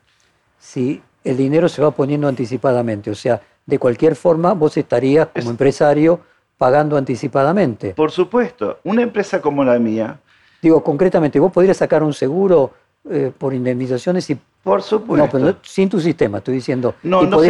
Si 0.58 1.00
el 1.24 1.38
dinero 1.38 1.70
se 1.70 1.84
va 1.84 1.92
poniendo 1.92 2.28
anticipadamente. 2.28 3.12
O 3.12 3.16
sea, 3.16 3.40
de 3.68 3.78
cualquier 3.78 4.16
forma, 4.16 4.54
vos 4.54 4.76
estarías 4.78 5.28
como 5.28 5.52
empresario 5.52 6.22
pagando 6.58 6.98
anticipadamente. 6.98 7.94
Por 7.94 8.10
supuesto, 8.10 8.80
una 8.84 9.04
empresa 9.04 9.40
como 9.40 9.64
la 9.64 9.78
mía. 9.78 10.20
Digo, 10.60 10.84
concretamente, 10.84 11.40
vos 11.40 11.52
podrías 11.52 11.78
sacar 11.78 12.02
un 12.02 12.14
seguro 12.14 12.72
eh, 13.10 13.32
por 13.38 13.54
indemnización 13.54 14.18
y... 14.18 14.38
Por 14.64 14.82
supuesto. 14.82 15.40
No, 15.40 15.46
pero 15.46 15.58
sin 15.62 15.90
tu 15.90 16.00
sistema, 16.00 16.38
estoy 16.38 16.56
diciendo. 16.56 16.96
No, 17.04 17.24
no, 17.24 17.42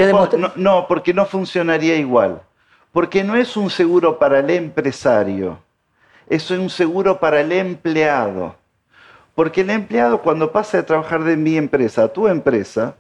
no, 0.56 0.88
porque 0.88 1.14
no 1.14 1.26
funcionaría 1.28 1.96
igual. 1.96 2.42
Porque 2.92 3.24
no 3.24 3.36
es 3.36 3.56
un 3.56 3.70
seguro 3.70 4.18
para 4.18 4.40
el 4.40 4.50
empresario, 4.50 5.60
es 6.28 6.50
un 6.50 6.70
seguro 6.70 7.20
para 7.20 7.42
el 7.42 7.52
empleado. 7.52 8.56
Porque 9.36 9.62
el 9.62 9.70
empleado 9.70 10.22
cuando 10.22 10.52
pasa 10.52 10.78
de 10.78 10.84
trabajar 10.84 11.24
de 11.24 11.38
mi 11.38 11.58
empresa 11.58 12.04
a 12.04 12.08
tu 12.08 12.28
empresa, 12.28 12.96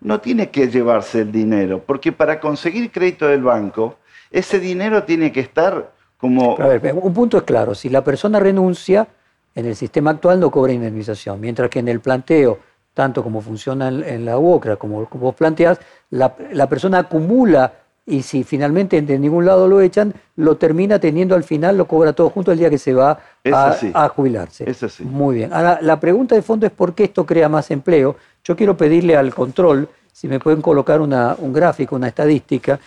no 0.00 0.20
tiene 0.20 0.50
que 0.50 0.68
llevarse 0.68 1.22
el 1.22 1.32
dinero, 1.32 1.82
porque 1.84 2.12
para 2.12 2.38
conseguir 2.38 2.92
crédito 2.92 3.26
del 3.26 3.42
banco, 3.42 3.96
ese 4.30 4.60
dinero 4.60 5.04
tiene 5.04 5.32
que 5.32 5.40
estar 5.40 5.92
como... 6.18 6.60
A 6.60 6.66
ver, 6.66 6.94
un 6.94 7.14
punto 7.14 7.38
es 7.38 7.44
claro, 7.44 7.74
si 7.74 7.88
la 7.88 8.04
persona 8.04 8.38
renuncia, 8.38 9.08
en 9.54 9.66
el 9.66 9.76
sistema 9.76 10.10
actual 10.10 10.40
no 10.40 10.50
cobra 10.50 10.72
indemnización, 10.72 11.40
mientras 11.40 11.70
que 11.70 11.78
en 11.78 11.88
el 11.88 12.00
planteo, 12.00 12.58
tanto 12.92 13.22
como 13.22 13.40
funciona 13.40 13.88
en, 13.88 14.24
la 14.24 14.38
UOCRA, 14.38 14.76
como, 14.76 15.06
como 15.06 15.24
vos 15.24 15.34
planteás, 15.34 15.78
la, 16.10 16.34
la 16.52 16.68
persona 16.68 16.98
acumula 16.98 17.72
y 18.06 18.22
si 18.22 18.44
finalmente 18.44 19.00
de 19.00 19.18
ningún 19.18 19.46
lado 19.46 19.66
lo 19.66 19.80
echan, 19.80 20.12
lo 20.36 20.56
termina 20.56 20.98
teniendo 20.98 21.34
al 21.34 21.44
final, 21.44 21.78
lo 21.78 21.86
cobra 21.86 22.12
todo 22.12 22.28
junto 22.30 22.52
el 22.52 22.58
día 22.58 22.68
que 22.68 22.78
se 22.78 22.92
va 22.92 23.18
a, 23.44 24.08
jubilarse. 24.08 24.68
Es 24.68 24.82
así. 24.82 25.04
Muy 25.04 25.36
bien. 25.36 25.52
Ahora, 25.52 25.78
la 25.80 25.98
pregunta 25.98 26.34
de 26.34 26.42
fondo 26.42 26.66
es 26.66 26.72
por 26.72 26.94
qué 26.94 27.04
esto 27.04 27.24
crea 27.24 27.48
más 27.48 27.70
empleo. 27.70 28.16
Yo 28.44 28.56
quiero 28.56 28.76
pedirle 28.76 29.16
al 29.16 29.34
control 29.34 29.88
si 30.12 30.28
me 30.28 30.38
pueden 30.38 30.60
colocar 30.60 31.00
un 31.00 31.52
gráfico, 31.52 31.96
una 31.96 32.08
estadística, 32.08 32.78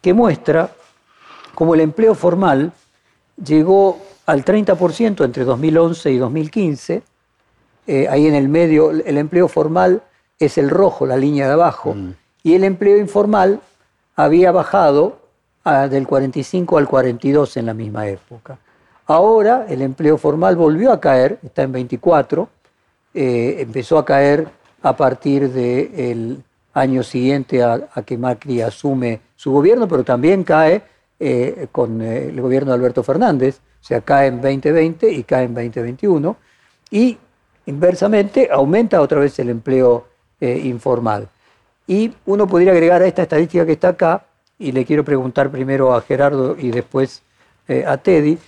que 0.00 0.12
muestra 0.12 0.68
cómo 1.54 1.74
el 1.74 1.80
empleo 1.80 2.14
formal 2.14 2.72
llegó 3.42 3.98
al 4.26 4.44
30% 4.44 5.24
entre 5.24 5.44
2011 5.44 6.10
y 6.10 6.18
2015. 6.18 7.02
Eh, 7.86 8.08
ahí 8.08 8.26
en 8.26 8.34
el 8.34 8.48
medio, 8.48 8.90
el 8.90 9.18
empleo 9.18 9.48
formal 9.48 10.02
es 10.38 10.58
el 10.58 10.70
rojo, 10.70 11.06
la 11.06 11.16
línea 11.16 11.46
de 11.46 11.52
abajo, 11.52 11.94
mm. 11.94 12.14
y 12.42 12.54
el 12.54 12.64
empleo 12.64 12.96
informal 12.98 13.60
había 14.16 14.52
bajado 14.52 15.24
del 15.64 16.06
45 16.06 16.76
al 16.76 16.86
42 16.86 17.56
en 17.56 17.66
la 17.66 17.74
misma 17.74 18.06
época. 18.06 18.58
Ahora 19.06 19.66
el 19.68 19.82
empleo 19.82 20.18
formal 20.18 20.56
volvió 20.56 20.92
a 20.92 21.00
caer, 21.00 21.38
está 21.42 21.62
en 21.62 21.72
24, 21.72 22.48
eh, 23.14 23.56
empezó 23.60 23.98
a 23.98 24.04
caer 24.04 24.48
a 24.82 24.94
partir 24.94 25.50
del 25.50 26.42
año 26.74 27.02
siguiente 27.02 27.62
a, 27.62 27.80
que 28.04 28.18
Macri 28.18 28.60
asume 28.60 29.20
su 29.36 29.52
gobierno, 29.52 29.88
pero 29.88 30.04
también 30.04 30.44
cae 30.44 30.82
eh, 31.26 31.68
con 31.72 32.02
eh, 32.02 32.28
el 32.28 32.40
gobierno 32.40 32.72
de 32.72 32.76
Alberto 32.76 33.02
Fernández, 33.02 33.60
o 33.80 33.84
sea, 33.84 34.00
cae 34.00 34.28
en 34.28 34.40
2020 34.40 35.10
y 35.10 35.24
cae 35.24 35.44
en 35.44 35.54
2021, 35.54 36.36
y 36.90 37.18
inversamente 37.66 38.48
aumenta 38.52 39.00
otra 39.00 39.20
vez 39.20 39.38
el 39.38 39.50
empleo 39.50 40.08
informal. 40.40 41.30
Y 41.86 42.12
uno 42.26 42.46
podría 42.46 42.72
agregar 42.72 43.00
a 43.00 43.06
esta 43.06 43.22
estadística 43.22 43.64
que 43.64 43.72
está 43.72 43.88
acá, 43.88 44.26
y 44.58 44.72
le 44.72 44.84
quiero 44.84 45.04
preguntar 45.04 45.50
primero 45.50 45.94
a 45.94 46.00
Gerardo 46.02 46.56
y 46.58 46.70
después 46.70 47.22
eh, 47.68 47.84
a 47.86 47.96
Teddy, 47.96 48.38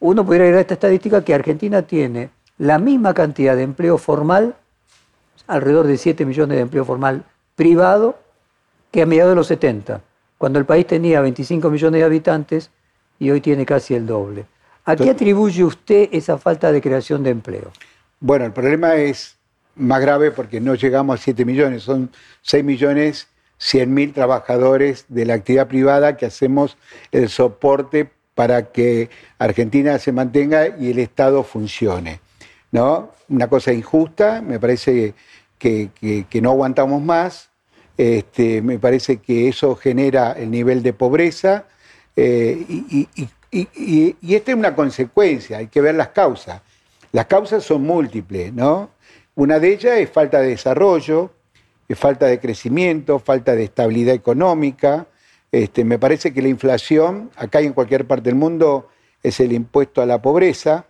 uno 0.00 0.24
podría 0.24 0.44
agregar 0.44 0.58
a 0.58 0.62
esta 0.62 0.74
estadística 0.74 1.24
que 1.24 1.34
Argentina 1.34 1.82
tiene 1.82 2.30
la 2.58 2.78
misma 2.78 3.14
cantidad 3.14 3.56
de 3.56 3.62
empleo 3.62 3.98
formal, 3.98 4.56
alrededor 5.46 5.86
de 5.86 5.96
7 5.96 6.24
millones 6.24 6.56
de 6.56 6.62
empleo 6.62 6.84
formal 6.84 7.24
privado, 7.54 8.18
que 8.90 9.02
a 9.02 9.06
mediados 9.06 9.32
de 9.32 9.36
los 9.36 9.46
70, 9.46 10.00
cuando 10.42 10.58
el 10.58 10.64
país 10.64 10.88
tenía 10.88 11.20
25 11.20 11.70
millones 11.70 12.00
de 12.00 12.04
habitantes 12.04 12.70
y 13.20 13.30
hoy 13.30 13.40
tiene 13.40 13.64
casi 13.64 13.94
el 13.94 14.08
doble. 14.08 14.44
¿A 14.84 14.96
qué 14.96 15.10
atribuye 15.10 15.62
usted 15.62 16.08
esa 16.10 16.36
falta 16.36 16.72
de 16.72 16.80
creación 16.80 17.22
de 17.22 17.30
empleo? 17.30 17.70
Bueno, 18.18 18.46
el 18.46 18.52
problema 18.52 18.96
es 18.96 19.36
más 19.76 20.00
grave 20.00 20.32
porque 20.32 20.60
no 20.60 20.74
llegamos 20.74 21.20
a 21.20 21.22
7 21.22 21.44
millones, 21.44 21.84
son 21.84 22.10
6 22.42 22.64
millones 22.64 23.28
100 23.58 23.94
mil 23.94 24.12
trabajadores 24.12 25.04
de 25.06 25.26
la 25.26 25.34
actividad 25.34 25.68
privada 25.68 26.16
que 26.16 26.26
hacemos 26.26 26.76
el 27.12 27.28
soporte 27.28 28.10
para 28.34 28.72
que 28.72 29.10
Argentina 29.38 29.96
se 30.00 30.10
mantenga 30.10 30.76
y 30.76 30.90
el 30.90 30.98
Estado 30.98 31.44
funcione. 31.44 32.18
¿no? 32.72 33.12
Una 33.28 33.46
cosa 33.46 33.72
injusta, 33.72 34.42
me 34.42 34.58
parece 34.58 35.14
que, 35.60 36.26
no 36.42 36.50
aguantamos 36.50 37.00
más, 37.00 37.51
este, 37.96 38.62
me 38.62 38.78
parece 38.78 39.18
que 39.18 39.48
eso 39.48 39.76
genera 39.76 40.32
el 40.32 40.50
nivel 40.50 40.82
de 40.82 40.92
pobreza 40.92 41.66
eh, 42.16 42.64
y, 42.68 44.34
esta 44.34 44.52
es 44.52 44.56
una 44.56 44.74
consecuencia, 44.74 45.58
hay 45.58 45.66
que 45.66 45.80
ver 45.80 45.94
las 45.94 46.08
causas. 46.08 46.62
Las 47.12 47.26
causas 47.26 47.62
son 47.62 47.82
múltiples, 47.82 48.52
¿no? 48.52 48.90
Una 49.34 49.58
de 49.58 49.74
ellas 49.74 49.98
es 49.98 50.10
falta 50.10 50.40
de 50.40 50.48
desarrollo, 50.48 51.32
es 51.86 51.98
falta 51.98 52.26
de 52.26 52.40
crecimiento, 52.40 53.18
falta 53.18 53.54
de 53.54 53.64
estabilidad 53.64 54.14
económica. 54.14 55.06
Este, 55.50 55.84
me 55.84 55.98
parece 55.98 56.32
que 56.32 56.40
la 56.40 56.48
inflación, 56.48 57.30
acá 57.36 57.60
y 57.60 57.66
en 57.66 57.74
cualquier 57.74 58.06
parte 58.06 58.30
del 58.30 58.36
mundo, 58.36 58.88
es 59.22 59.38
el 59.40 59.52
impuesto 59.52 60.00
a 60.00 60.06
la 60.06 60.22
pobreza. 60.22 60.86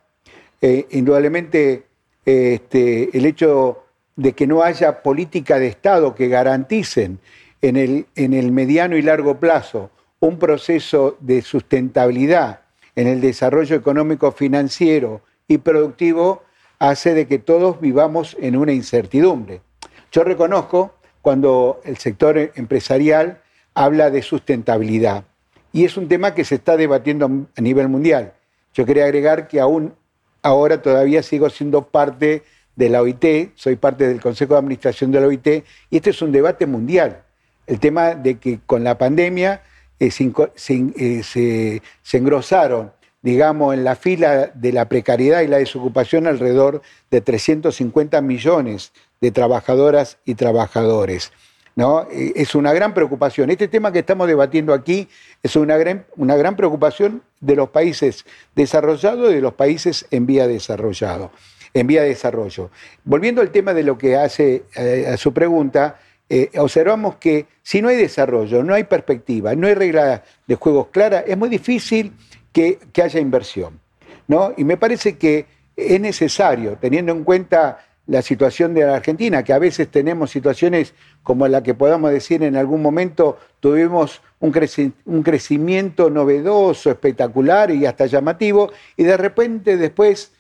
Eh, 0.61 0.87
indudablemente, 0.91 1.87
este, 2.25 3.17
el 3.17 3.27
hecho 3.27 3.82
de 4.17 4.33
que 4.33 4.47
no 4.47 4.63
haya 4.63 5.03
política 5.03 5.59
de 5.59 5.69
Estado 5.69 6.15
que 6.15 6.29
garanticen 6.29 7.19
en 7.61 7.77
el, 7.77 8.07
en 8.17 8.35
el 8.35 8.53
mediano 8.53 8.97
y 8.97 9.03
largo 9.03 9.39
plazo 9.39 9.91
un 10.21 10.39
proceso 10.39 11.17
de 11.21 11.43
sustentabilidad 11.43 12.61
en 12.95 13.07
el 13.07 13.21
desarrollo 13.21 13.75
económico, 13.75 14.33
financiero 14.33 15.23
y 15.49 15.59
productivo, 15.59 16.43
hace 16.79 17.15
de 17.15 17.27
que 17.27 17.39
todos 17.39 17.81
vivamos 17.81 18.37
en 18.41 18.57
una 18.57 18.73
incertidumbre. 18.73 19.61
Yo 20.11 20.25
reconozco 20.25 20.95
cuando 21.23 21.81
el 21.85 21.97
sector 21.97 22.37
empresarial 22.55 23.41
habla 23.75 24.11
de 24.11 24.23
sustentabilidad, 24.23 25.25
y 25.73 25.85
es 25.85 25.97
un 25.97 26.09
tema 26.09 26.35
que 26.35 26.45
se 26.45 26.57
está 26.57 26.77
debatiendo 26.77 27.47
a 27.57 27.61
nivel 27.61 27.89
mundial. 27.89 28.35
Yo 28.75 28.85
quería 28.85 29.05
agregar 29.05 29.49
que 29.49 29.61
aún 29.61 29.95
ahora 30.43 30.83
todavía 30.83 31.23
sigo 31.23 31.49
siendo 31.49 31.87
parte 31.89 32.43
de 32.83 32.89
la 32.89 33.01
OIT, 33.01 33.53
soy 33.55 33.77
parte 33.77 34.09
del 34.09 34.21
Consejo 34.21 34.55
de 34.55 34.59
Administración 34.59 35.13
de 35.13 35.21
la 35.21 35.29
OIT, 35.29 35.47
y 35.89 35.97
este 35.97 36.11
es 36.11 36.21
un 36.21 36.33
debate 36.33 36.67
mundial. 36.67 37.23
El 37.65 37.79
tema 37.79 38.17
de 38.17 38.39
que 38.39 38.59
con 38.67 38.83
la 38.83 38.99
pandemia 38.99 39.63
eh, 40.01 40.11
eh, 40.11 41.23
se, 41.23 42.19
engrosaron, 42.19 42.93
digamos, 43.23 43.75
en 43.75 43.85
la 43.85 43.95
fila 43.95 44.51
de 44.53 44.73
la 44.73 44.89
precariedad 44.89 45.43
y 45.43 45.47
la 45.47 45.59
desocupación 45.59 46.27
alrededor 46.27 46.83
de 47.09 47.21
350 47.21 48.21
millones 48.21 48.93
de 49.21 49.31
trabajadoras 49.31 50.19
y 50.25 50.35
trabajadores. 50.35 51.31
¿no? 51.77 52.09
Eh, 52.11 52.33
es 52.35 52.57
una 52.57 52.73
gran 52.73 52.95
preocupación. 52.95 53.51
Este 53.51 53.69
tema 53.69 53.93
que 53.93 54.01
estamos 54.01 54.27
debatiendo 54.27 54.75
aquí 54.75 55.09
es 55.41 55.55
una 55.55 55.77
gran, 55.77 56.05
una 56.17 56.35
gran 56.35 56.57
preocupación 56.57 57.23
de 57.41 57.55
los 57.55 57.69
países 57.69 58.27
desarrollados 58.57 59.31
y 59.31 59.35
de 59.35 59.41
los 59.41 59.55
países 59.55 60.05
en 60.11 60.27
vía 60.27 60.49
de 60.49 60.55
desarrollado 60.55 61.31
en 61.75 61.87
vía 61.87 62.03
de 62.03 62.09
desarrollo. 62.09 62.71
Volviendo 63.05 63.41
al 63.41 63.51
tema 63.51 63.75
de 63.75 63.83
lo 63.83 63.97
que 63.97 64.17
hace 64.17 64.65
eh, 64.77 65.07
a 65.13 65.17
su 65.17 65.33
pregunta, 65.33 65.99
eh, 66.29 66.51
observamos 66.59 67.17
que 67.17 67.47
si 67.63 67.83
no 67.83 67.89
hay 67.89 67.97
desarrollo, 67.97 68.63
no 68.63 68.75
hay 68.75 68.85
perspectiva, 68.85 69.55
no 69.55 69.67
hay 69.67 69.75
reglas 69.75 70.23
de 70.47 70.55
juegos 70.55 70.89
claras, 70.89 71.25
es 71.27 71.37
muy 71.37 71.49
difícil 71.49 72.13
que, 72.53 72.79
haya 73.03 73.21
inversión. 73.21 73.81
¿no? 74.29 74.53
Y 74.57 74.65
me 74.65 74.77
parece 74.77 75.19
que 75.19 75.47
es 75.77 76.01
necesario, 76.01 76.79
teniendo 76.81 77.13
en 77.13 77.25
cuenta 77.25 77.79
la 78.07 78.23
situación 78.23 78.75
de 78.75 78.85
la 78.85 78.97
Argentina, 78.97 79.45
que 79.45 79.53
a 79.53 79.59
veces 79.59 79.89
tenemos 79.89 80.31
situaciones 80.31 80.95
como 81.23 81.47
la 81.49 81.63
que 81.63 81.75
podamos 81.75 82.11
decir 82.11 82.43
en 82.43 82.57
algún 82.57 82.83
momento 82.83 83.39
tuvimos 83.61 84.23
un, 84.41 84.53
crecimiento 85.23 86.11
novedoso, 86.11 86.91
espectacular 86.91 87.71
y 87.71 87.87
hasta 87.87 88.07
llamativo, 88.07 88.73
y 88.97 89.05
de 89.05 89.17
repente 89.17 89.77
después 89.77 90.33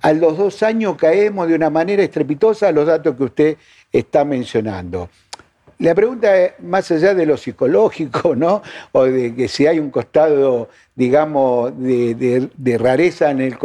a 0.00 0.12
los 0.12 0.38
dos 0.38 0.62
años 0.62 0.96
caemos 0.96 1.48
de 1.48 1.54
una 1.54 1.70
manera 1.70 2.02
estrepitosa 2.02 2.68
a 2.68 2.72
los 2.72 2.86
datos 2.86 3.16
que 3.16 3.24
usted 3.24 3.56
está 3.92 4.24
mencionando. 4.24 5.08
La 5.78 5.94
pregunta 5.94 6.36
es, 6.36 6.52
más 6.60 6.90
allá 6.90 7.14
de 7.14 7.24
lo 7.24 7.36
psicológico, 7.36 8.34
¿no? 8.36 8.62
O 8.92 9.04
de 9.04 9.34
que 9.34 9.48
si 9.48 9.66
hay 9.66 9.78
un 9.78 9.90
costado, 9.90 10.68
digamos, 10.94 11.72
de, 11.78 12.78
rareza 12.78 13.30
en 13.30 13.40
el 13.40 13.56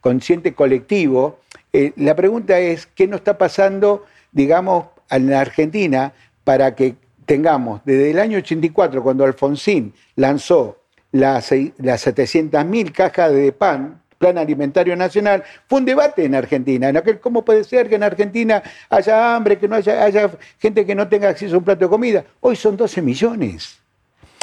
consciente 0.00 0.54
colectivo, 0.54 1.40
eh, 1.72 1.92
la 1.96 2.14
pregunta 2.14 2.58
es, 2.58 2.86
¿qué 2.86 3.06
nos 3.08 3.18
está 3.18 3.36
pasando, 3.36 4.04
digamos, 4.32 4.86
en 5.10 5.30
la 5.30 5.40
Argentina 5.40 6.12
para 6.44 6.74
que 6.74 6.94
tengamos, 7.26 7.80
desde 7.84 8.12
el 8.12 8.20
año 8.20 8.38
84, 8.38 9.02
cuando 9.02 9.24
Alfonsín 9.24 9.92
lanzó 10.14 10.78
las, 11.10 11.50
las 11.78 12.06
700.000 12.06 12.92
cajas 12.92 13.32
de 13.32 13.50
pan, 13.50 14.00
Plan 14.18 14.38
Alimentario 14.38 14.96
Nacional, 14.96 15.44
fue 15.68 15.80
un 15.80 15.84
debate 15.84 16.24
en 16.24 16.34
Argentina, 16.34 16.88
en 16.88 16.96
aquel 16.96 17.20
cómo 17.20 17.44
puede 17.44 17.64
ser 17.64 17.88
que 17.88 17.96
en 17.96 18.02
Argentina 18.02 18.62
haya 18.88 19.34
hambre, 19.34 19.58
que 19.58 19.68
no 19.68 19.76
haya, 19.76 20.04
haya 20.04 20.30
gente 20.58 20.86
que 20.86 20.94
no 20.94 21.08
tenga 21.08 21.28
acceso 21.28 21.54
a 21.54 21.58
un 21.58 21.64
plato 21.64 21.84
de 21.84 21.90
comida. 21.90 22.24
Hoy 22.40 22.56
son 22.56 22.76
12 22.76 23.02
millones. 23.02 23.78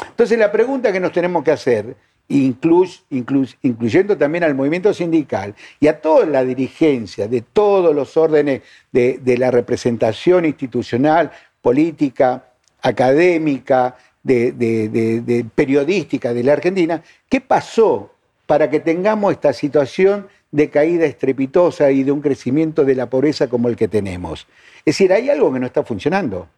Entonces 0.08 0.38
la 0.38 0.50
pregunta 0.52 0.92
que 0.92 1.00
nos 1.00 1.12
tenemos 1.12 1.42
que 1.44 1.50
hacer, 1.50 1.96
incluyendo 2.28 4.16
también 4.16 4.44
al 4.44 4.54
movimiento 4.54 4.94
sindical 4.94 5.54
y 5.78 5.88
a 5.88 6.00
toda 6.00 6.24
la 6.26 6.44
dirigencia 6.44 7.28
de 7.28 7.42
todos 7.42 7.94
los 7.94 8.16
órdenes 8.16 8.62
de, 8.92 9.36
la 9.38 9.50
representación 9.50 10.44
institucional, 10.46 11.30
política, 11.60 12.44
académica, 12.80 13.96
periodística 15.54 16.32
de 16.32 16.42
la 16.42 16.52
Argentina, 16.54 17.02
¿qué 17.28 17.40
pasó 17.40 18.13
para 18.46 18.70
que 18.70 18.80
tengamos 18.80 19.32
esta 19.32 19.52
situación 19.52 20.28
de 20.50 20.70
caída 20.70 21.06
estrepitosa 21.06 21.90
y 21.90 22.04
de 22.04 22.12
un 22.12 22.20
crecimiento 22.20 22.84
de 22.84 22.94
la 22.94 23.10
pobreza 23.10 23.48
como 23.48 23.68
el 23.68 23.76
que 23.76 23.88
tenemos. 23.88 24.46
Es 24.78 24.96
decir, 24.96 25.12
hay 25.12 25.30
algo 25.30 25.52
que 25.52 25.58
no 25.58 25.66
está 25.66 25.82
funcionando. 25.82 26.48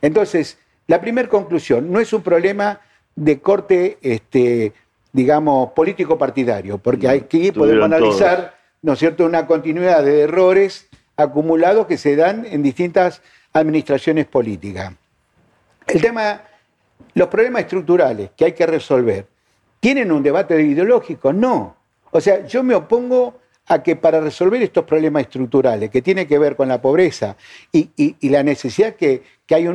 Entonces, 0.00 0.58
la 0.86 1.00
primera 1.00 1.28
conclusión, 1.28 1.90
no 1.92 2.00
es 2.00 2.12
un 2.12 2.22
problema 2.22 2.80
de 3.14 3.40
corte, 3.40 3.98
este, 4.00 4.72
digamos, 5.12 5.72
político-partidario, 5.72 6.78
porque 6.78 7.08
aquí 7.08 7.52
podemos 7.52 7.84
analizar, 7.84 8.56
¿no 8.80 8.94
es 8.94 8.98
cierto?, 8.98 9.26
una 9.26 9.46
continuidad 9.46 10.02
de 10.02 10.22
errores 10.22 10.88
acumulados 11.16 11.86
que 11.86 11.98
se 11.98 12.16
dan 12.16 12.46
en 12.46 12.62
distintas 12.62 13.20
administraciones 13.52 14.26
políticas. 14.26 14.94
El 15.86 16.00
tema, 16.00 16.42
los 17.14 17.28
problemas 17.28 17.62
estructurales 17.62 18.30
que 18.36 18.46
hay 18.46 18.52
que 18.52 18.66
resolver 18.66 19.26
¿Tienen 19.82 20.12
un 20.12 20.22
debate 20.22 20.62
ideológico? 20.62 21.32
No. 21.32 21.74
O 22.12 22.20
sea, 22.20 22.46
yo 22.46 22.62
me 22.62 22.72
opongo 22.72 23.40
a 23.66 23.82
que 23.82 23.96
para 23.96 24.20
resolver 24.20 24.62
estos 24.62 24.84
problemas 24.84 25.22
estructurales 25.22 25.90
que 25.90 26.00
tienen 26.00 26.28
que 26.28 26.38
ver 26.38 26.54
con 26.54 26.68
la 26.68 26.80
pobreza 26.80 27.36
y, 27.72 27.90
la 28.28 28.44
necesidad 28.44 28.94
que, 28.94 29.24
hay, 29.50 29.66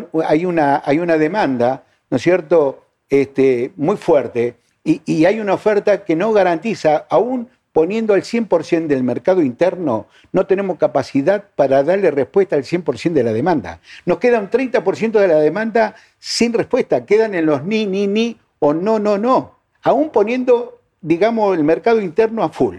una, 0.46 1.17
demanda, 1.17 1.84
¿no 2.10 2.15
es 2.15 2.24
cierto?, 2.24 2.86
este, 3.10 3.74
muy 3.76 3.98
fuerte 3.98 4.56
y, 4.86 5.26
hay 5.26 5.41
una 5.41 5.56
oferta 5.56 6.06
que 6.06 6.15
no 6.15 6.32
garantiza, 6.32 7.06
aún 7.10 7.50
poniendo 7.74 8.15
el 8.15 8.24
100% 8.24 8.88
del 8.88 9.04
mercado 9.04 9.41
interno, 9.41 10.08
no 10.32 10.46
tenemos 10.46 10.78
capacidad 10.78 11.50
para 11.58 11.84
darle 11.84 12.12
respuesta 12.12 12.56
al 12.56 12.63
100% 12.63 13.12
de 13.12 13.24
la 13.24 13.34
demanda. 13.34 13.82
Nos 14.06 14.20
queda 14.20 14.39
un 14.39 14.50
30% 14.50 15.20
de 15.20 15.28
la 15.28 15.39
demanda 15.39 15.96
sin 16.17 16.54
respuesta, 16.54 17.06
quedan 17.06 17.36
en 17.36 17.46
los 17.46 17.65
ni, 17.65 17.86
ni, 17.86 18.08
ni 18.08 18.38
o 18.60 18.74
no, 18.74 19.00
no, 19.00 19.17
no 19.17 19.57
aún 19.88 20.10
poniendo, 20.10 20.82
digamos, 21.00 21.58
el 21.58 21.63
mercado 21.63 22.02
interno 22.02 22.43
a 22.43 22.50
full. 22.50 22.78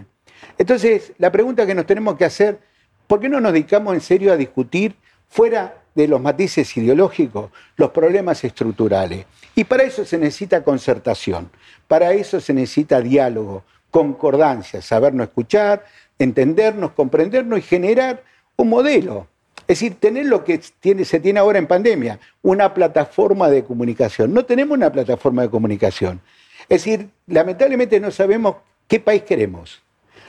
Entonces, 0.59 1.11
la 1.17 1.31
pregunta 1.31 1.65
que 1.65 1.73
nos 1.73 1.87
tenemos 1.87 2.15
que 2.15 2.25
hacer, 2.25 2.59
¿por 3.07 3.19
qué 3.19 3.27
no 3.27 3.41
nos 3.41 3.51
dedicamos 3.51 3.95
en 3.95 4.01
serio 4.01 4.31
a 4.31 4.37
discutir 4.37 4.95
fuera 5.27 5.81
de 5.95 6.07
los 6.07 6.21
matices 6.21 6.77
ideológicos 6.77 7.49
los 7.77 7.89
problemas 7.89 8.43
estructurales? 8.43 9.25
Y 9.55 9.63
para 9.63 9.83
eso 9.83 10.05
se 10.05 10.19
necesita 10.19 10.63
concertación, 10.63 11.49
para 11.87 12.13
eso 12.13 12.39
se 12.39 12.53
necesita 12.53 13.01
diálogo, 13.01 13.63
concordancia, 13.89 14.79
sabernos 14.83 15.29
escuchar, 15.29 15.85
entendernos, 16.19 16.91
comprendernos 16.91 17.57
y 17.57 17.63
generar 17.63 18.23
un 18.55 18.69
modelo. 18.69 19.27
Es 19.61 19.79
decir, 19.79 19.95
tener 19.99 20.27
lo 20.27 20.43
que 20.43 20.61
se 20.61 21.19
tiene 21.19 21.39
ahora 21.39 21.57
en 21.57 21.65
pandemia, 21.65 22.19
una 22.43 22.71
plataforma 22.73 23.49
de 23.49 23.63
comunicación. 23.63 24.31
No 24.31 24.45
tenemos 24.45 24.77
una 24.77 24.91
plataforma 24.91 25.41
de 25.41 25.49
comunicación. 25.49 26.21
Es 26.69 26.85
decir, 26.85 27.09
lamentablemente 27.25 27.99
no 27.99 28.11
sabemos 28.11 28.57
qué 28.87 28.99
país 28.99 29.23
queremos, 29.23 29.81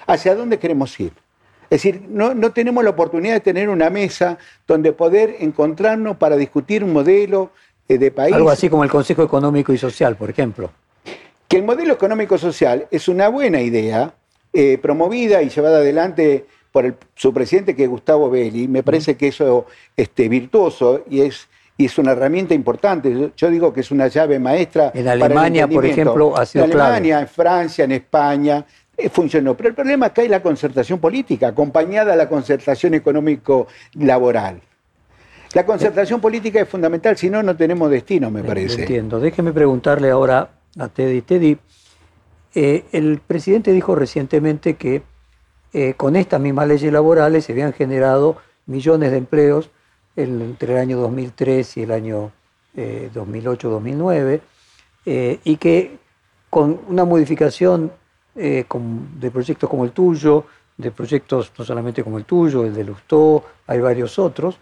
hacia 0.07 0.35
dónde 0.35 0.59
queremos 0.59 0.99
ir. 0.99 1.13
Es 1.69 1.83
decir, 1.83 2.03
no, 2.09 2.35
tenemos 2.53 2.83
la 2.83 2.91
oportunidad 2.91 3.35
de 3.35 3.41
tener 3.41 3.69
una 3.69 3.91
mesa 3.91 4.39
donde 4.67 4.93
poder 4.93 5.37
encontrarnos 5.39 6.17
para 6.17 6.37
discutir 6.37 6.83
un 6.83 6.93
modelo 6.93 7.51
eh, 7.89 7.99
de 7.99 8.11
país. 8.11 8.35
Algo 8.35 8.51
así 8.51 8.69
como 8.69 8.83
el 8.83 8.91
Consejo 8.91 9.23
Económico 9.23 9.73
y 9.73 9.79
Social, 9.79 10.17
por 10.17 10.31
ejemplo. 10.31 10.73
Que 11.47 11.59
el 11.59 11.63
modelo 11.63 11.93
económico-social 11.93 12.89
es 12.91 13.07
una 13.07 13.29
buena 13.29 13.61
idea, 13.61 14.15
eh, 14.53 14.79
promovida 14.79 15.43
y 15.43 15.49
llevada 15.49 15.79
adelante 15.79 16.47
por 16.73 16.97
su 17.15 17.33
presidente, 17.33 17.77
que 17.77 17.85
es 17.85 17.89
Gustavo 17.89 18.31
Belli. 18.31 18.67
Me 18.67 18.83
parece 18.83 19.17
que 19.17 19.29
eso 19.29 19.67
es 19.97 20.09
este, 20.09 20.29
virtuoso 20.29 21.05
y 21.09 21.21
es 21.21 21.49
y 21.81 21.87
es 21.87 21.97
una 21.97 22.13
herramienta 22.13 22.53
importante. 22.53 23.33
Yo 23.35 23.51
digo 23.51 23.73
que 23.73 23.81
es 23.81 23.91
una 23.91 24.07
llave 24.09 24.39
maestra. 24.39 24.93
En 24.95 25.09
Alemania, 25.09 25.67
por 25.67 25.87
ejemplo, 25.87 26.37
ha 26.37 26.45
sido 26.45 26.67
En 26.67 26.73
Alemania, 26.73 27.21
en 27.21 27.27
Francia, 27.27 27.87
en 27.87 27.93
España, 27.93 28.67
eh, 28.95 29.09
funcionó. 29.09 29.57
Pero 29.57 29.71
el 29.71 29.75
problema 29.75 30.13
es 30.15 30.29
la 30.29 30.43
concertación 30.43 30.99
política, 30.99 31.49
acompañada 31.49 32.13
a 32.13 32.17
la 32.17 32.29
concertación 32.29 32.93
económico-laboral. 32.93 34.61
La 35.55 35.65
concertación 35.65 36.21
política 36.21 36.61
es 36.61 36.69
fundamental, 36.69 37.17
si 37.17 37.31
no, 37.31 37.43
no 37.43 37.57
tenemos 37.57 37.91
destino, 37.91 38.31
me 38.31 38.45
parece. 38.45 38.83
Entiendo. 38.83 39.19
Déjeme 39.19 39.55
preguntarle 39.55 40.11
ahora 40.11 40.51
a 40.79 40.89
Teddy. 40.89 41.23
Teddy, 41.23 41.57
eh, 42.55 42.85
el 42.93 43.23
presidente 43.27 43.73
dijo 43.73 43.95
recientemente 43.95 44.75
que 44.75 45.01
eh, 45.73 45.95
con 45.97 46.17
estas 46.17 46.43
mismas 46.43 46.69
leyes 46.69 46.93
laborales 46.93 47.47
se 47.47 47.53
habían 47.53 47.73
generado 47.73 48.37
millones 48.67 49.13
de 49.13 49.17
empleos 49.17 49.71
entre 50.23 50.75
el 50.75 50.79
año 50.79 50.99
2003 50.99 51.77
y 51.77 51.83
el 51.83 51.91
año 51.93 52.33
2008-2009, 52.77 54.35
eh, 54.35 54.41
eh, 55.07 55.41
y 55.45 55.57
que 55.57 55.99
con 56.49 56.81
una 56.89 57.05
modificación 57.05 57.93
eh, 58.37 58.65
de 59.19 59.31
proyectos 59.31 59.69
como 59.69 59.85
el 59.85 59.93
tuyo, 59.93 60.45
de 60.77 60.91
proyectos 60.91 61.53
no 61.59 61.65
solamente 61.65 62.03
como 62.03 62.19
el 62.19 62.25
tuyo, 62.25 62.65
el 62.65 62.75
de 62.75 62.85
Lustó, 62.85 63.45
hay 63.67 63.81
varios 63.81 64.19
otros, 64.19 64.59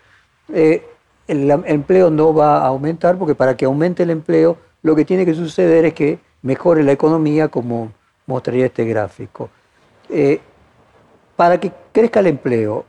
el, 0.52 0.82
el 1.26 1.50
empleo 1.66 2.10
no 2.10 2.34
va 2.34 2.58
a 2.58 2.66
aumentar 2.66 3.18
porque 3.18 3.34
para 3.34 3.56
que 3.56 3.64
aumente 3.64 4.02
el 4.02 4.10
empleo 4.10 4.56
lo 4.82 4.96
que 4.96 5.04
tiene 5.04 5.24
que 5.24 5.34
suceder 5.34 5.84
es 5.84 5.94
que 5.94 6.18
mejore 6.42 6.82
la 6.82 6.92
economía 6.92 7.48
como 7.48 7.92
mostraría 8.26 8.66
este 8.66 8.84
gráfico. 8.84 9.50
para 11.36 11.60
que 11.60 11.70
crezca 11.92 12.20
el 12.20 12.26
empleo, 12.26 12.84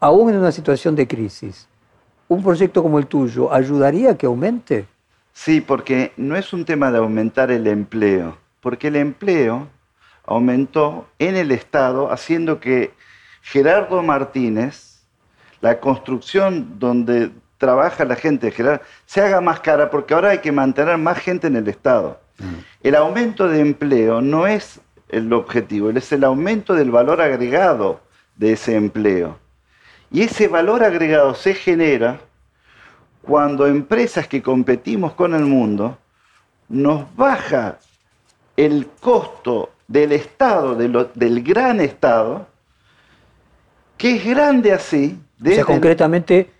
aún 0.00 0.30
en 0.30 0.36
una 0.36 0.50
situación 0.50 0.96
de 0.96 1.06
crisis, 1.06 1.68
¿Un 2.32 2.42
proyecto 2.42 2.82
como 2.82 2.98
el 2.98 3.08
tuyo 3.08 3.52
ayudaría 3.52 4.12
a 4.12 4.16
que 4.16 4.24
aumente? 4.24 4.86
Sí, 5.34 5.60
porque 5.60 6.12
no 6.16 6.34
es 6.34 6.54
un 6.54 6.64
tema 6.64 6.90
de 6.90 6.96
aumentar 6.96 7.50
el 7.50 7.66
empleo, 7.66 8.38
Porque 8.62 8.88
el 8.88 8.96
empleo 8.96 9.68
aumentó 10.24 11.08
en 11.18 11.36
el 11.36 11.50
Estado, 11.52 12.10
haciendo 12.10 12.58
que 12.58 12.94
Gerardo 13.42 14.02
Martínez, 14.02 15.04
la 15.60 15.78
construcción 15.78 16.78
donde 16.78 17.32
trabaja 17.58 18.06
la 18.06 18.16
gente 18.16 18.46
de 18.46 18.52
Gerardo, 18.52 18.82
se 19.04 19.20
haga 19.20 19.42
más 19.42 19.60
cara 19.60 19.90
porque 19.90 20.14
ahora 20.14 20.30
hay 20.30 20.38
que 20.38 20.52
mantener 20.52 20.96
más 20.96 21.18
gente 21.18 21.48
en 21.48 21.56
el 21.56 21.68
Estado. 21.68 22.18
Mm. 22.38 22.54
El 22.82 22.94
aumento 22.94 23.46
de 23.46 23.60
empleo 23.60 24.22
no 24.22 24.46
es 24.46 24.80
el 25.10 25.30
objetivo, 25.34 25.90
es 25.90 26.10
el 26.12 26.24
aumento 26.24 26.72
del 26.72 26.90
valor 26.90 27.20
agregado 27.20 28.00
de 28.36 28.54
ese 28.54 28.74
empleo. 28.74 29.41
Y 30.12 30.22
ese 30.22 30.46
valor 30.46 30.84
agregado 30.84 31.34
se 31.34 31.54
genera 31.54 32.20
cuando 33.22 33.66
empresas 33.66 34.28
que 34.28 34.42
competimos 34.42 35.12
con 35.14 35.34
el 35.34 35.44
mundo 35.44 35.96
nos 36.68 37.14
baja 37.16 37.78
el 38.56 38.88
costo 39.00 39.70
del 39.88 40.12
Estado, 40.12 40.74
del 40.74 41.42
gran 41.42 41.80
Estado, 41.80 42.46
que 43.96 44.16
es 44.16 44.24
grande 44.24 44.72
así. 44.72 45.18
O 45.42 45.48
sea, 45.48 45.64
concretamente, 45.64 46.50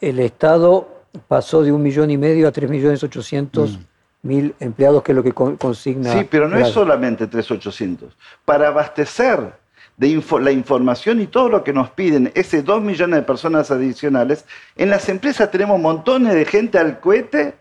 el 0.00 0.18
Estado 0.20 0.88
pasó 1.28 1.62
de 1.62 1.72
un 1.72 1.82
millón 1.82 2.10
y 2.10 2.18
medio 2.18 2.48
a 2.48 2.52
tres 2.52 2.70
millones 2.70 3.02
ochocientos 3.02 3.78
mm. 3.78 4.28
mil 4.28 4.54
empleados, 4.60 5.02
que 5.02 5.12
es 5.12 5.16
lo 5.16 5.22
que 5.22 5.32
consigna. 5.32 6.12
Sí, 6.12 6.26
pero 6.30 6.48
no 6.48 6.58
es 6.58 6.68
solamente 6.68 7.26
tres 7.26 7.50
ochocientos. 7.50 8.16
Para 8.44 8.68
abastecer 8.68 9.52
de 9.96 10.22
la 10.40 10.50
información 10.50 11.20
y 11.20 11.26
todo 11.26 11.48
lo 11.48 11.64
que 11.64 11.72
nos 11.72 11.90
piden, 11.90 12.30
ese 12.34 12.62
dos 12.62 12.82
millones 12.82 13.20
de 13.20 13.22
personas 13.22 13.70
adicionales, 13.70 14.44
en 14.76 14.90
las 14.90 15.08
empresas 15.08 15.50
tenemos 15.50 15.80
montones 15.80 16.34
de 16.34 16.44
gente 16.44 16.78
al 16.78 17.00
cohete 17.00 17.54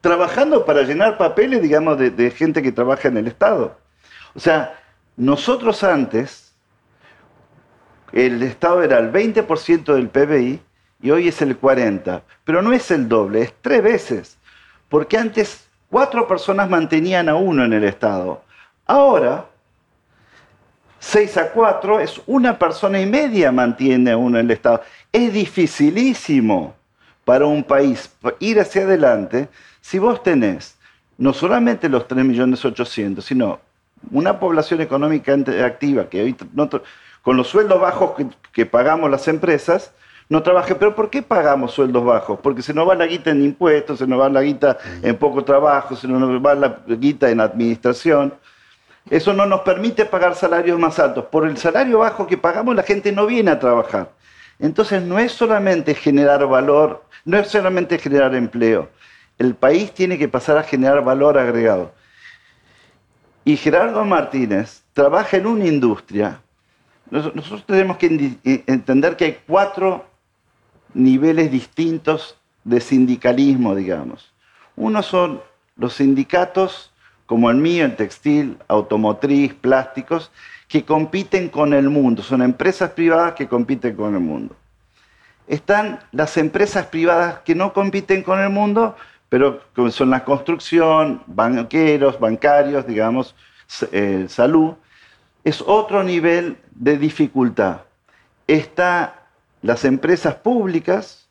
trabajando 0.00 0.64
para 0.64 0.82
llenar 0.82 1.18
papeles, 1.18 1.62
digamos, 1.62 1.98
de, 1.98 2.30
gente 2.30 2.62
que 2.62 2.72
trabaja 2.72 3.08
en 3.08 3.18
el 3.18 3.26
Estado. 3.26 3.78
O 4.34 4.40
sea, 4.40 4.78
nosotros 5.16 5.82
antes, 5.84 6.54
el 8.12 8.42
Estado 8.42 8.82
era 8.82 8.98
el 8.98 9.12
20% 9.12 9.94
del 9.94 10.08
PBI 10.08 10.60
y 11.02 11.10
hoy 11.10 11.28
es 11.28 11.42
el 11.42 11.60
40%, 11.60 12.22
pero 12.44 12.62
no 12.62 12.72
es 12.72 12.90
el 12.90 13.08
doble, 13.08 13.42
es 13.42 13.54
tres 13.60 13.82
veces, 13.82 14.38
porque 14.88 15.18
antes 15.18 15.68
cuatro 15.90 16.26
personas 16.26 16.68
mantenían 16.68 17.28
a 17.28 17.36
uno 17.36 17.64
en 17.64 17.72
el 17.72 17.84
Estado. 17.84 18.42
Ahora, 18.86 19.46
6 21.04 21.36
a 21.36 21.50
4 21.50 22.00
es 22.00 22.20
una 22.26 22.58
persona 22.58 22.98
y 22.98 23.04
media 23.04 23.52
mantiene 23.52 24.12
a 24.12 24.16
uno 24.16 24.38
en 24.38 24.46
el 24.46 24.52
Estado. 24.52 24.80
Es 25.12 25.34
dificilísimo 25.34 26.74
para 27.26 27.44
un 27.44 27.62
país 27.62 28.10
ir 28.40 28.58
hacia 28.58 28.82
adelante 28.82 29.48
si 29.82 29.98
vos 29.98 30.22
tenés 30.22 30.76
no 31.18 31.34
solamente 31.34 31.90
los 31.90 32.08
3.800.000, 32.08 33.20
sino 33.20 33.60
una 34.12 34.40
población 34.40 34.80
económica 34.80 35.34
activa 35.64 36.08
que 36.08 36.22
hoy 36.22 36.36
con 37.22 37.36
los 37.36 37.48
sueldos 37.48 37.80
bajos 37.80 38.12
que, 38.52 38.64
pagamos 38.64 39.10
las 39.10 39.28
empresas, 39.28 39.92
no 40.30 40.42
trabaje. 40.42 40.74
¿Pero 40.74 40.94
por 40.94 41.10
qué 41.10 41.20
pagamos 41.20 41.72
sueldos 41.72 42.02
bajos? 42.02 42.40
Porque 42.42 42.62
se 42.62 42.72
nos 42.72 42.88
va 42.88 42.94
la 42.94 43.06
guita 43.06 43.30
en 43.30 43.44
impuestos, 43.44 43.98
se 43.98 44.06
nos 44.06 44.18
va 44.18 44.30
la 44.30 44.40
guita 44.40 44.78
en 45.02 45.16
poco 45.16 45.44
trabajo, 45.44 45.96
se 45.96 46.08
nos 46.08 46.42
va 46.44 46.54
la 46.54 46.78
guita 46.86 47.28
en 47.28 47.40
administración. 47.40 48.32
Eso 49.10 49.32
no 49.32 49.46
nos 49.46 49.60
permite 49.60 50.06
pagar 50.06 50.34
salarios 50.34 50.78
más 50.78 50.98
altos. 50.98 51.26
Por 51.26 51.46
el 51.46 51.56
salario 51.56 51.98
bajo 51.98 52.26
que 52.26 52.38
pagamos, 52.38 52.74
la 52.74 52.82
gente 52.82 53.12
no 53.12 53.26
viene 53.26 53.50
a 53.50 53.58
trabajar. 53.58 54.10
Entonces 54.58 55.02
no 55.02 55.18
es 55.18 55.32
solamente 55.32 55.94
generar 55.94 56.46
valor, 56.46 57.04
no 57.24 57.38
es 57.38 57.48
solamente 57.48 57.98
generar 57.98 58.34
empleo, 58.34 58.88
el 59.38 59.54
país 59.54 59.92
tiene 59.92 60.16
que 60.16 60.28
pasar 60.28 60.56
a 60.58 60.62
generar 60.62 61.02
valor 61.02 61.38
agregado. 61.38 61.92
Y 63.44 63.56
Gerardo 63.56 64.04
Martínez 64.04 64.84
trabaja 64.92 65.36
en 65.36 65.46
una 65.46 65.66
industria. 65.66 66.40
Nosotros 67.10 67.64
tenemos 67.66 67.98
que 67.98 68.38
entender 68.44 69.16
que 69.16 69.24
hay 69.24 69.38
cuatro 69.46 70.06
niveles 70.94 71.50
distintos 71.50 72.38
de 72.62 72.80
sindicalismo, 72.80 73.74
digamos. 73.74 74.32
Uno 74.76 75.02
son 75.02 75.42
los 75.76 75.94
sindicatos, 75.94 76.92
como 77.26 77.50
el 77.50 77.56
mío, 77.56 77.84
en 77.84 77.96
textil, 77.96 78.58
automotriz, 78.68 79.54
plásticos, 79.54 80.30
que 80.68 80.84
compiten 80.84 81.48
con 81.48 81.72
el 81.72 81.88
mundo. 81.88 82.22
Son 82.22 82.42
empresas 82.42 82.90
privadas 82.90 83.34
que 83.34 83.48
compiten 83.48 83.94
con 83.96 84.14
el 84.14 84.20
mundo. 84.20 84.56
Están 85.46 86.00
las 86.12 86.36
empresas 86.36 86.86
privadas 86.86 87.40
que 87.44 87.54
no 87.54 87.72
compiten 87.72 88.22
con 88.22 88.40
el 88.40 88.50
mundo, 88.50 88.96
pero 89.28 89.60
son 89.90 90.10
la 90.10 90.24
construcción, 90.24 91.22
banqueros, 91.26 92.18
bancarios, 92.18 92.86
digamos, 92.86 93.34
eh, 93.92 94.26
salud, 94.28 94.74
es 95.42 95.60
otro 95.60 96.02
nivel 96.02 96.56
de 96.72 96.96
dificultad. 96.96 97.82
Está 98.46 99.26
las 99.62 99.84
empresas 99.84 100.34
públicas, 100.36 101.28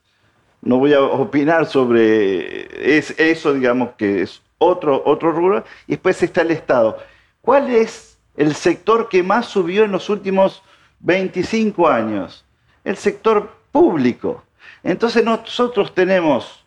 no 0.62 0.78
voy 0.78 0.94
a 0.94 1.00
opinar 1.00 1.66
sobre 1.66 2.88
eso, 2.88 3.52
digamos 3.52 3.90
que 3.96 4.22
es 4.22 4.40
otro, 4.64 5.02
otro 5.04 5.32
rubro, 5.32 5.64
y 5.86 5.92
después 5.92 6.22
está 6.22 6.42
el 6.42 6.50
Estado. 6.50 6.98
¿Cuál 7.40 7.70
es 7.70 8.18
el 8.36 8.54
sector 8.54 9.08
que 9.08 9.22
más 9.22 9.46
subió 9.46 9.84
en 9.84 9.92
los 9.92 10.08
últimos 10.08 10.62
25 11.00 11.88
años? 11.88 12.44
El 12.84 12.96
sector 12.96 13.50
público. 13.70 14.42
Entonces 14.82 15.24
nosotros 15.24 15.94
tenemos 15.94 16.64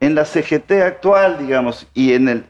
en 0.00 0.14
la 0.14 0.24
CGT 0.24 0.72
actual, 0.82 1.38
digamos, 1.38 1.86
y 1.94 2.12
en, 2.12 2.44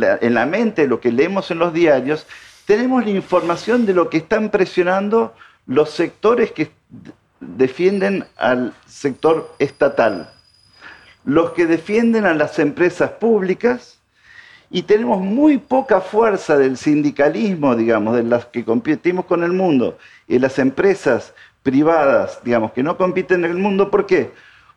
la, 0.00 0.46
mente, 0.46 0.86
lo 0.86 1.00
que 1.00 1.10
leemos 1.10 1.50
en 1.50 1.58
los 1.58 1.72
diarios, 1.72 2.26
tenemos 2.66 3.04
la 3.04 3.10
información 3.10 3.86
de 3.86 3.94
lo 3.94 4.10
que 4.10 4.18
están 4.18 4.50
presionando 4.50 5.34
los 5.66 5.90
sectores 5.90 6.52
que 6.52 6.70
defienden 7.40 8.26
al 8.36 8.74
sector 8.86 9.54
estatal, 9.58 10.30
los 11.24 11.52
que 11.52 11.66
defienden 11.66 12.26
a 12.26 12.34
las 12.34 12.58
empresas 12.58 13.12
públicas, 13.12 14.01
y 14.72 14.82
tenemos 14.82 15.20
muy 15.20 15.58
poca 15.58 16.00
fuerza 16.00 16.58
del 16.58 16.76
sindicalismo, 16.76 17.76
digamos, 17.76 18.16
de 18.16 18.24
las 18.24 18.46
que 18.46 18.64
competimos 18.64 19.26
con 19.26 19.44
el 19.44 19.52
mundo, 19.52 19.98
y 20.26 20.38
las 20.40 20.58
empresas 20.58 21.34
privadas, 21.62 22.40
digamos, 22.42 22.72
que 22.72 22.82
no 22.82 22.96
compiten 22.96 23.44
en 23.44 23.52
el 23.52 23.58
mundo. 23.58 23.90
¿Por 23.90 24.06
qué? 24.06 24.30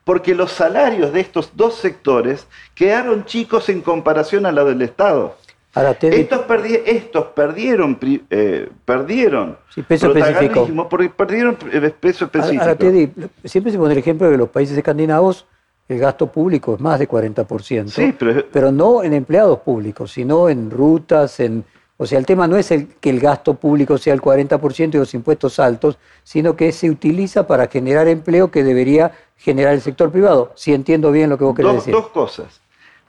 porque 0.05 0.35
los 0.35 0.51
salarios 0.51 1.11
de 1.11 1.19
estos 1.19 1.51
dos 1.55 1.75
sectores 1.75 2.47
quedaron 2.73 3.25
chicos 3.25 3.67
en 3.69 3.81
comparación 3.81 4.45
a 4.45 4.51
la 4.51 4.63
del 4.63 4.81
Estado. 4.83 5.35
estos, 5.75 7.25
perdieron, 7.35 7.99
eh, 8.29 8.69
perdieron 8.85 9.57
peso 9.87 10.13
protagonismo 10.13 10.87
porque 10.87 11.09
perdieron 11.09 11.57
eh, 11.73 11.91
peso 11.99 12.25
específico. 12.25 12.61
Ahora, 12.61 12.75
Teddy, 12.75 13.11
siempre 13.43 13.73
se 13.73 13.77
pone 13.77 13.93
el 13.93 13.99
ejemplo 13.99 14.29
de 14.29 14.37
los 14.37 14.49
países 14.49 14.77
escandinavos, 14.77 15.45
el 15.87 15.99
gasto 15.99 16.31
público 16.31 16.75
es 16.75 16.81
más 16.81 16.99
de 16.99 17.07
40%, 17.07 17.89
sí, 17.89 18.13
pero... 18.17 18.45
pero 18.51 18.71
no 18.71 19.03
en 19.03 19.13
empleados 19.13 19.59
públicos, 19.59 20.11
sino 20.11 20.49
en 20.49 20.71
rutas, 20.71 21.39
en 21.39 21.63
o 21.97 22.05
sea, 22.05 22.19
el 22.19 22.25
tema 22.25 22.47
no 22.47 22.57
es 22.57 22.71
el, 22.71 22.87
que 22.87 23.09
el 23.09 23.21
gasto 23.21 23.53
público 23.53 23.97
sea 23.97 24.13
el 24.13 24.21
40% 24.21 24.95
y 24.95 24.97
los 24.97 25.13
impuestos 25.13 25.59
altos, 25.59 25.97
sino 26.23 26.55
que 26.55 26.71
se 26.73 26.89
utiliza 26.89 27.47
para 27.47 27.67
generar 27.67 28.07
empleo 28.07 28.51
que 28.51 28.63
debería 28.63 29.13
generar 29.37 29.73
el 29.73 29.81
sector 29.81 30.11
privado. 30.11 30.51
Si 30.55 30.73
entiendo 30.73 31.11
bien 31.11 31.29
lo 31.29 31.37
que 31.37 31.45
vos 31.45 31.55
querés 31.55 31.73
decir. 31.75 31.93
Dos 31.93 32.09
cosas. 32.09 32.61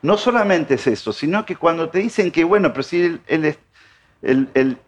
No 0.02 0.16
solamente 0.16 0.74
es 0.74 0.86
eso, 0.86 1.12
sino 1.12 1.44
que 1.44 1.56
cuando 1.56 1.88
te 1.88 1.98
dicen 1.98 2.30
que, 2.30 2.44
bueno, 2.44 2.72
pero 2.72 2.84
si 2.84 3.02
el, 3.02 3.20
el, 3.26 3.56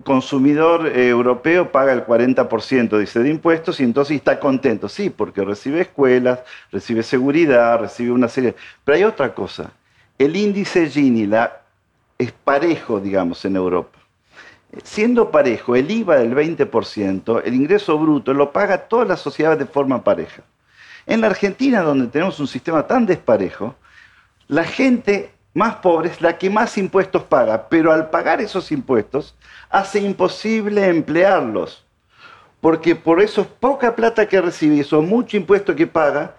consumidor 0.05 0.87
eh, 0.87 1.09
europeo 1.09 1.71
paga 1.71 1.93
el 1.93 2.05
40%, 2.05 2.99
dice, 2.99 3.21
de 3.21 3.31
impuestos 3.31 3.81
y 3.81 3.85
entonces 3.85 4.17
está 4.17 4.41
contento. 4.41 4.88
Sí, 4.88 5.11
porque 5.11 5.45
recibe 5.45 5.83
escuelas, 5.83 6.41
recibe 6.73 7.03
seguridad, 7.03 7.79
recibe 7.79 8.12
una 8.12 8.29
serie... 8.29 8.55
Pero 8.85 8.97
hay 8.97 9.05
otra 9.05 9.35
cosa. 9.35 9.73
El 10.19 10.35
índice 10.35 10.88
Gini, 10.88 11.27
la 11.27 11.61
es 12.19 12.33
parejo, 12.33 13.01
digamos, 13.01 13.45
en 13.45 13.57
Europa. 13.57 13.99
Siendo 14.83 15.31
parejo 15.31 15.77
el 15.77 15.91
IVA 15.91 16.17
del 16.17 16.35
20%, 16.35 17.43
el 17.45 17.55
ingreso 17.55 17.99
bruto 17.99 18.35
lo 18.35 18.53
paga 18.53 18.88
toda 18.88 19.05
la 19.05 19.17
sociedad 19.17 19.57
de 19.57 19.64
forma 19.67 20.03
pareja. 20.03 20.43
En 21.07 21.23
la 21.23 21.29
Argentina, 21.29 21.81
donde 21.81 22.09
tenemos 22.09 22.38
un 22.41 22.49
sistema 22.49 22.87
tan 22.87 23.07
desparejo, 23.07 23.77
la 24.49 24.64
gente 24.64 25.31
más 25.59 25.77
pobre 25.77 26.09
es 26.09 26.21
la 26.21 26.38
que 26.38 26.49
más 26.49 26.79
impuestos 26.79 27.25
paga, 27.25 27.68
pero 27.68 27.92
al 27.92 28.09
pagar 28.11 28.40
esos 28.40 28.71
impuestos 28.73 29.35
hace 29.68 29.99
imposible 29.99 30.87
emplearlos, 30.87 31.85
porque 32.61 32.94
por 32.94 33.21
eso 33.21 33.42
es 33.42 33.49
poca 33.49 33.94
plata 33.94 34.27
que 34.27 34.40
recibe 34.40 34.77
y 34.77 34.81
eso 34.81 35.03
mucho 35.03 35.37
impuesto 35.37 35.75
que 35.75 35.87
paga, 35.87 36.37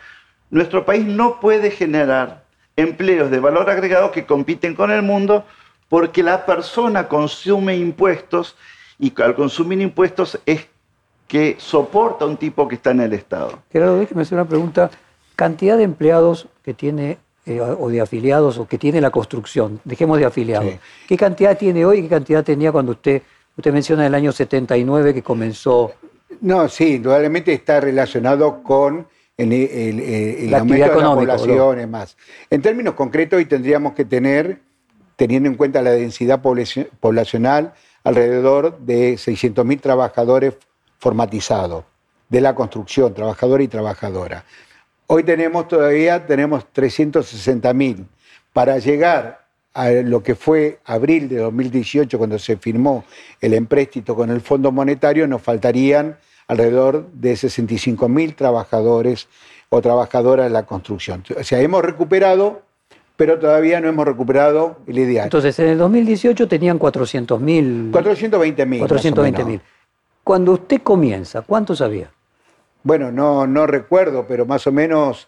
nuestro 0.49 0.85
país 0.85 1.05
no 1.05 1.39
puede 1.39 1.69
generar 1.69 2.43
empleos 2.75 3.29
de 3.29 3.39
valor 3.39 3.69
agregado 3.69 4.11
que 4.11 4.25
compiten 4.25 4.73
con 4.73 4.89
el 4.89 5.01
mundo 5.01 5.45
porque 5.89 6.23
la 6.23 6.45
persona 6.45 7.07
consume 7.07 7.75
impuestos 7.75 8.55
y 8.97 9.13
al 9.21 9.35
consumir 9.35 9.81
impuestos 9.81 10.39
es 10.45 10.67
que 11.27 11.57
soporta 11.59 12.25
un 12.25 12.37
tipo 12.37 12.67
que 12.67 12.75
está 12.75 12.91
en 12.91 13.01
el 13.01 13.13
Estado. 13.13 13.59
Gerardo, 13.71 13.99
déjeme 13.99 14.21
hacer 14.21 14.37
una 14.37 14.47
pregunta. 14.47 14.89
Cantidad 15.35 15.77
de 15.77 15.83
empleados 15.83 16.47
que 16.63 16.73
tiene 16.73 17.17
eh, 17.45 17.59
o 17.61 17.89
de 17.89 18.01
afiliados 18.01 18.57
o 18.57 18.67
que 18.67 18.77
tiene 18.77 19.01
la 19.01 19.09
construcción, 19.11 19.79
dejemos 19.83 20.19
de 20.19 20.25
afiliados, 20.25 20.71
Sí. 20.71 20.79
¿qué 21.07 21.17
cantidad 21.17 21.57
tiene 21.57 21.85
hoy 21.85 21.99
y 21.99 22.01
qué 22.03 22.09
cantidad 22.09 22.43
tenía 22.43 22.71
cuando 22.71 22.91
usted, 22.91 23.21
usted 23.57 23.73
menciona 23.73 24.05
el 24.05 24.13
año 24.15 24.31
79 24.31 25.13
que 25.13 25.23
comenzó 25.23 25.93
No, 26.41 26.69
sí, 26.69 26.95
indudablemente 26.95 27.51
está 27.53 27.79
relacionado 27.79 28.61
con 28.61 29.07
el, 29.37 29.51
el- 29.53 29.69
el- 29.71 29.99
el 29.99 30.51
La 30.51 30.59
aumento 30.59 30.85
de 30.85 30.95
la 30.97 31.13
población 31.15 31.81
y 31.81 31.85
más. 31.87 32.17
En 32.49 32.61
términos 32.61 32.93
concretos, 32.93 33.37
hoy 33.37 33.45
tendríamos 33.45 33.93
que 33.93 34.05
tener, 34.05 34.59
teniendo 35.15 35.49
en 35.49 35.55
cuenta 35.55 35.81
la 35.81 35.91
densidad 35.91 36.41
poblaci- 36.41 36.87
poblacional, 36.99 37.73
alrededor 38.03 38.77
de 38.79 39.17
600.000 39.17 39.79
trabajadores 39.81 40.53
formatizados 40.99 41.83
de 42.29 42.41
la 42.41 42.53
construcción, 42.53 43.13
trabajador 43.13 43.61
y 43.61 43.67
trabajadora. 43.67 44.43
Hoy 45.11 45.23
tenemos 45.23 45.67
todavía 45.67 46.23
tenemos 46.27 46.67
360.000. 46.71 48.05
Para 48.53 48.77
llegar 48.77 49.43
a 49.73 49.89
lo 49.89 50.21
que 50.21 50.35
fue 50.35 50.81
abril 50.85 51.27
de 51.27 51.37
2018, 51.37 52.15
cuando 52.19 52.37
se 52.37 52.57
firmó 52.57 53.03
el 53.41 53.55
empréstito 53.55 54.15
con 54.15 54.29
el 54.29 54.39
Fondo 54.39 54.71
Monetario, 54.71 55.27
nos 55.27 55.41
faltarían 55.41 56.19
alrededor 56.47 57.07
de 57.11 57.33
65.000 57.33 58.35
trabajadores 58.35 59.27
o 59.69 59.81
trabajadoras 59.81 60.45
de 60.45 60.51
la 60.51 60.67
construcción. 60.67 61.23
O 61.35 61.43
sea, 61.43 61.59
hemos 61.59 61.83
recuperado, 61.83 62.61
pero 63.15 63.39
todavía 63.39 63.81
no 63.81 63.89
hemos 63.89 64.05
recuperado 64.05 64.77
el 64.85 64.99
ideal. 64.99 65.23
Entonces, 65.23 65.57
en 65.57 65.69
el 65.69 65.79
2018 65.79 66.47
tenían 66.47 66.77
400.000. 66.77 67.91
420.000. 67.91 68.65
más 68.79 68.91
o 68.91 68.95
420.000. 68.95 69.45
menos. 69.45 69.61
Cuando 70.23 70.51
usted 70.51 70.81
comienza, 70.83 71.41
¿cuántos 71.41 71.81
había? 71.81 72.11
Bueno, 72.83 73.11
no, 73.11 73.45
no 73.47 73.67
recuerdo, 73.67 74.25
pero 74.27 74.45
más 74.45 74.65
o 74.67 74.71
menos 74.71 75.27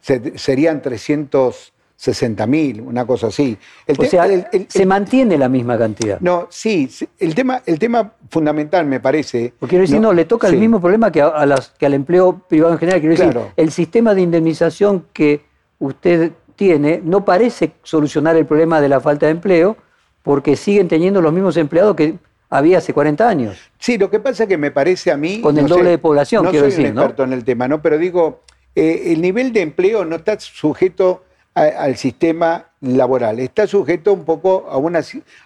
se- 0.00 0.36
serían 0.38 0.80
360.000, 0.82 2.80
una 2.80 3.04
cosa 3.06 3.28
así. 3.28 3.56
El 3.86 3.96
O 4.00 4.04
sea, 4.04 4.26
el- 4.26 4.46
el- 4.52 4.66
se 4.68 4.86
mantiene 4.86 5.36
la 5.38 5.48
misma 5.48 5.78
cantidad. 5.78 6.20
No, 6.20 6.46
sí, 6.50 6.88
el 7.18 7.34
tema, 7.34 7.62
el 7.66 7.78
tema 7.78 8.12
fundamental 8.30 8.86
me 8.86 9.00
parece. 9.00 9.52
Porque 9.58 9.70
quiero 9.70 9.82
decir, 9.82 10.00
no, 10.00 10.12
le 10.12 10.24
toca 10.24 10.48
el 10.48 10.56
mismo 10.58 10.80
problema 10.80 11.10
que, 11.10 11.20
a, 11.22 11.28
a 11.28 11.46
las, 11.46 11.70
que 11.70 11.86
al 11.86 11.94
empleo 11.94 12.40
privado 12.48 12.72
en 12.74 12.78
general. 12.78 13.00
Quiero 13.00 13.16
decir, 13.16 13.38
el 13.56 13.70
sistema 13.72 14.14
de 14.14 14.22
indemnización 14.22 15.06
que 15.12 15.42
usted 15.78 16.32
tiene 16.56 17.00
no 17.04 17.24
parece 17.24 17.72
solucionar 17.84 18.36
el 18.36 18.46
problema 18.46 18.80
de 18.80 18.88
la 18.88 19.00
falta 19.00 19.26
de 19.26 19.32
empleo 19.32 19.76
porque 20.22 20.56
siguen 20.56 20.88
teniendo 20.88 21.22
los 21.22 21.32
mismos 21.32 21.56
empleados 21.56 21.94
que 21.96 22.18
había 22.50 22.78
hace 22.78 22.92
40 22.92 23.28
años. 23.28 23.58
Sí, 23.78 23.98
lo 23.98 24.10
que 24.10 24.20
pasa 24.20 24.44
es 24.44 24.48
que 24.48 24.56
me 24.58 24.70
parece 24.70 25.10
a 25.10 25.16
mí. 25.16 25.40
Con 25.40 25.56
el 25.58 25.66
doble 25.66 25.90
de 25.90 25.98
población, 25.98 26.44
no 26.44 26.50
quiero 26.50 26.66
soy 26.66 26.70
decir, 26.72 26.88
un 26.90 26.94
¿no? 26.94 27.00
experto 27.02 27.24
en 27.24 27.32
el 27.32 27.44
tema, 27.44 27.68
¿no? 27.68 27.82
Pero 27.82 27.98
digo, 27.98 28.40
eh, 28.74 29.12
el 29.12 29.20
nivel 29.20 29.52
de 29.52 29.60
empleo 29.62 30.04
no 30.04 30.16
está 30.16 30.38
sujeto 30.40 31.24
a- 31.54 31.62
al 31.62 31.96
sistema 31.96 32.66
laboral, 32.80 33.40
está 33.40 33.66
sujeto 33.66 34.12
un 34.12 34.24
poco 34.24 34.66
a 34.70 34.76
una, 34.78 35.00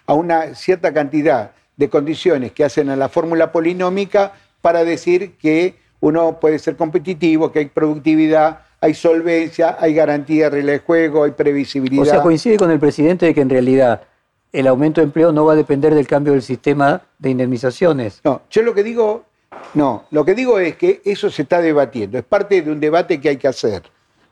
a 0.05 0.13
una 0.13 0.53
cierta 0.55 0.93
cantidad 0.93 1.51
de 1.75 1.89
condiciones 1.89 2.51
que 2.51 2.63
hacen 2.63 2.89
a 2.89 2.95
la 2.95 3.09
fórmula 3.09 3.51
polinómica 3.51 4.33
para 4.61 4.83
decir 4.83 5.33
que 5.41 5.75
uno 5.99 6.39
puede 6.39 6.59
ser 6.59 6.75
competitivo, 6.75 7.51
que 7.51 7.59
hay 7.59 7.65
productividad, 7.65 8.59
hay 8.79 8.93
solvencia, 8.93 9.77
hay 9.79 9.93
garantía 9.93 10.45
de 10.45 10.49
regla 10.57 10.71
de 10.73 10.79
juego, 10.79 11.23
hay 11.23 11.31
previsibilidad. 11.31 12.03
O 12.03 12.05
sea, 12.05 12.21
coincide 12.21 12.57
con 12.57 12.69
el 12.69 12.79
presidente 12.79 13.25
de 13.25 13.33
que 13.33 13.41
en 13.41 13.49
realidad 13.49 14.01
el 14.53 14.67
aumento 14.67 15.01
de 15.01 15.05
empleo 15.05 15.31
no 15.31 15.45
va 15.45 15.53
a 15.53 15.55
depender 15.57 15.93
del 15.95 16.07
cambio 16.07 16.33
del 16.33 16.43
sistema 16.43 17.01
de 17.17 17.31
indemnizaciones. 17.31 18.21
No, 18.23 18.43
yo 18.49 18.61
lo 18.61 18.73
que 18.73 18.83
digo, 18.83 19.25
no, 19.73 20.05
lo 20.11 20.23
que 20.23 20.35
digo 20.35 20.59
es 20.59 20.77
que 20.77 21.01
eso 21.03 21.29
se 21.29 21.41
está 21.41 21.59
debatiendo, 21.59 22.17
es 22.19 22.23
parte 22.23 22.61
de 22.61 22.71
un 22.71 22.79
debate 22.79 23.19
que 23.19 23.29
hay 23.29 23.37
que 23.37 23.47
hacer, 23.47 23.81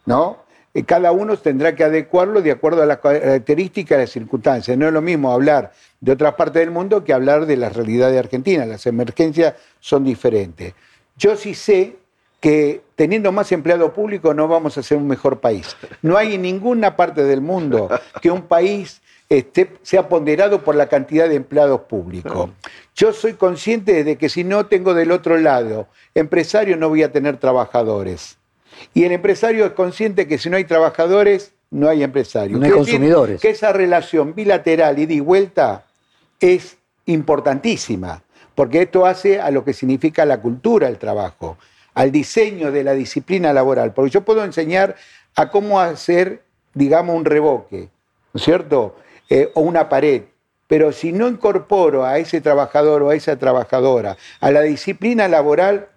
¿no? 0.05 0.37
Eh, 0.73 0.83
Cada 0.83 1.11
uno 1.11 1.35
tendrá 1.37 1.75
que 1.75 1.83
adecuarlo 1.83 2.41
de 2.41 2.51
acuerdo 2.51 2.83
a 2.83 2.85
las 2.85 2.99
características 2.99 3.97
y 3.97 4.01
las 4.01 4.09
circunstancias. 4.11 4.77
No 4.77 4.87
es 4.87 4.93
lo 4.93 5.01
mismo 5.01 5.31
hablar 5.31 5.73
de 5.99 6.11
otras 6.11 6.35
partes 6.35 6.61
del 6.61 6.71
mundo 6.71 7.03
que 7.03 7.13
hablar 7.13 7.45
de 7.45 7.57
la 7.57 7.69
realidad 7.69 8.09
de 8.11 8.19
Argentina. 8.19 8.65
Las 8.65 8.85
emergencias 8.85 9.55
son 9.79 10.03
diferentes. 10.05 10.73
Yo 11.17 11.35
sí 11.35 11.55
sé 11.55 11.97
que 12.39 12.81
teniendo 12.95 13.31
más 13.31 13.51
empleado 13.51 13.93
público 13.93 14.33
no 14.33 14.47
vamos 14.47 14.77
a 14.77 14.83
ser 14.83 14.97
un 14.97 15.07
mejor 15.07 15.39
país. 15.41 15.75
No 16.01 16.15
hay 16.17 16.35
en 16.35 16.43
ninguna 16.43 16.95
parte 16.95 17.23
del 17.23 17.41
mundo 17.41 17.89
que 18.21 18.31
un 18.31 18.43
país 18.43 19.01
esté, 19.37 19.71
sea 19.81 20.09
ponderado 20.09 20.63
por 20.63 20.75
la 20.75 20.87
cantidad 20.87 21.29
de 21.29 21.35
empleados 21.35 21.81
públicos. 21.81 22.49
Yo 22.95 23.13
soy 23.13 23.33
consciente 23.33 24.03
de 24.03 24.17
que 24.17 24.27
si 24.27 24.43
no 24.43 24.65
tengo 24.65 24.93
del 24.93 25.11
otro 25.11 25.37
lado 25.37 25.87
empresario 26.13 26.75
no 26.75 26.89
voy 26.89 27.03
a 27.03 27.11
tener 27.11 27.37
trabajadores. 27.37 28.37
Y 28.93 29.03
el 29.05 29.13
empresario 29.13 29.65
es 29.65 29.71
consciente 29.71 30.27
que 30.27 30.37
si 30.37 30.49
no 30.49 30.57
hay 30.57 30.65
trabajadores, 30.65 31.53
no 31.69 31.87
hay 31.87 32.03
empresarios. 32.03 32.59
No 32.59 32.65
hay 32.65 32.71
decir 32.71 32.85
consumidores. 32.85 33.41
Que 33.41 33.51
esa 33.51 33.71
relación 33.71 34.35
bilateral, 34.35 34.99
ida 34.99 35.13
y 35.13 35.19
vuelta, 35.21 35.85
es 36.41 36.77
importantísima, 37.05 38.23
porque 38.53 38.81
esto 38.81 39.05
hace 39.05 39.39
a 39.39 39.49
lo 39.51 39.63
que 39.63 39.73
significa 39.73 40.25
la 40.25 40.41
cultura 40.41 40.87
del 40.87 40.97
trabajo, 40.97 41.57
al 41.93 42.11
diseño 42.11 42.71
de 42.71 42.83
la 42.83 42.93
disciplina 42.93 43.53
laboral, 43.53 43.93
porque 43.93 44.11
yo 44.11 44.21
puedo 44.21 44.43
enseñar 44.43 44.95
a 45.35 45.49
cómo 45.49 45.79
hacer, 45.79 46.43
digamos, 46.73 47.15
un 47.15 47.25
revoque, 47.25 47.89
¿no 48.33 48.37
es 48.37 48.43
cierto? 48.43 48.95
Eh, 49.33 49.49
o 49.53 49.61
una 49.61 49.87
pared, 49.87 50.23
pero 50.67 50.91
si 50.91 51.13
no 51.13 51.29
incorporo 51.29 52.03
a 52.03 52.17
ese 52.17 52.41
trabajador 52.41 53.01
o 53.01 53.11
a 53.11 53.15
esa 53.15 53.39
trabajadora 53.39 54.17
a 54.41 54.51
la 54.51 54.59
disciplina 54.59 55.29
laboral, 55.29 55.87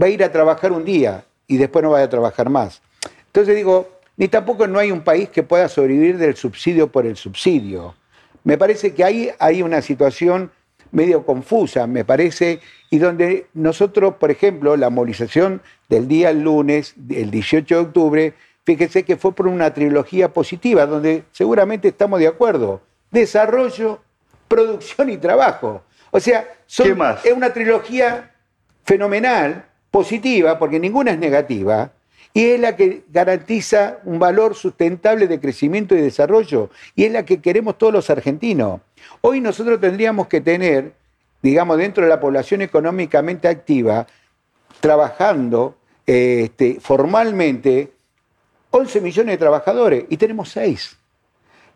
va 0.00 0.06
a 0.06 0.08
ir 0.08 0.24
a 0.24 0.32
trabajar 0.32 0.72
un 0.72 0.84
día 0.84 1.24
y 1.46 1.56
después 1.56 1.84
no 1.84 1.92
va 1.92 2.02
a 2.02 2.08
trabajar 2.08 2.50
más. 2.50 2.82
Entonces 3.26 3.54
digo, 3.54 3.88
ni 4.16 4.26
tampoco 4.26 4.66
no 4.66 4.80
hay 4.80 4.90
un 4.90 5.02
país 5.02 5.28
que 5.28 5.44
pueda 5.44 5.68
sobrevivir 5.68 6.18
del 6.18 6.34
subsidio 6.34 6.90
por 6.90 7.06
el 7.06 7.14
subsidio. 7.16 7.94
Me 8.42 8.58
parece 8.58 8.92
que 8.92 9.04
ahí 9.04 9.30
hay 9.38 9.62
una 9.62 9.80
situación 9.80 10.50
medio 10.90 11.24
confusa, 11.24 11.86
me 11.86 12.04
parece, 12.04 12.58
y 12.90 12.98
donde 12.98 13.46
nosotros, 13.54 14.14
por 14.14 14.32
ejemplo, 14.32 14.76
la 14.76 14.90
movilización 14.90 15.62
del 15.88 16.08
día 16.08 16.32
lunes, 16.32 16.94
el 17.08 17.30
18 17.30 17.72
de 17.72 17.80
octubre, 17.80 18.34
fíjese 18.64 19.04
que 19.04 19.16
fue 19.16 19.32
por 19.32 19.46
una 19.46 19.72
trilogía 19.72 20.32
positiva, 20.32 20.86
donde 20.86 21.24
seguramente 21.32 21.88
estamos 21.88 22.20
de 22.20 22.26
acuerdo. 22.26 22.80
Desarrollo, 23.10 24.00
producción 24.48 25.10
y 25.10 25.18
trabajo. 25.18 25.82
O 26.10 26.20
sea, 26.20 26.48
es 26.66 27.32
una 27.32 27.52
trilogía 27.52 28.32
fenomenal, 28.84 29.66
positiva, 29.90 30.58
porque 30.58 30.80
ninguna 30.80 31.12
es 31.12 31.18
negativa, 31.18 31.92
y 32.32 32.46
es 32.46 32.60
la 32.60 32.74
que 32.74 33.04
garantiza 33.12 33.98
un 34.04 34.18
valor 34.18 34.56
sustentable 34.56 35.28
de 35.28 35.38
crecimiento 35.38 35.94
y 35.94 36.00
desarrollo, 36.00 36.70
y 36.96 37.04
es 37.04 37.12
la 37.12 37.24
que 37.24 37.40
queremos 37.40 37.78
todos 37.78 37.92
los 37.92 38.10
argentinos. 38.10 38.80
Hoy 39.20 39.40
nosotros 39.40 39.80
tendríamos 39.80 40.26
que 40.26 40.40
tener, 40.40 40.92
digamos, 41.42 41.78
dentro 41.78 42.02
de 42.02 42.10
la 42.10 42.18
población 42.18 42.62
económicamente 42.62 43.46
activa, 43.46 44.06
trabajando 44.80 45.76
este, 46.06 46.78
formalmente 46.80 47.93
11 48.74 49.00
millones 49.00 49.34
de 49.34 49.38
trabajadores, 49.38 50.04
y 50.08 50.16
tenemos 50.16 50.48
6. 50.50 50.96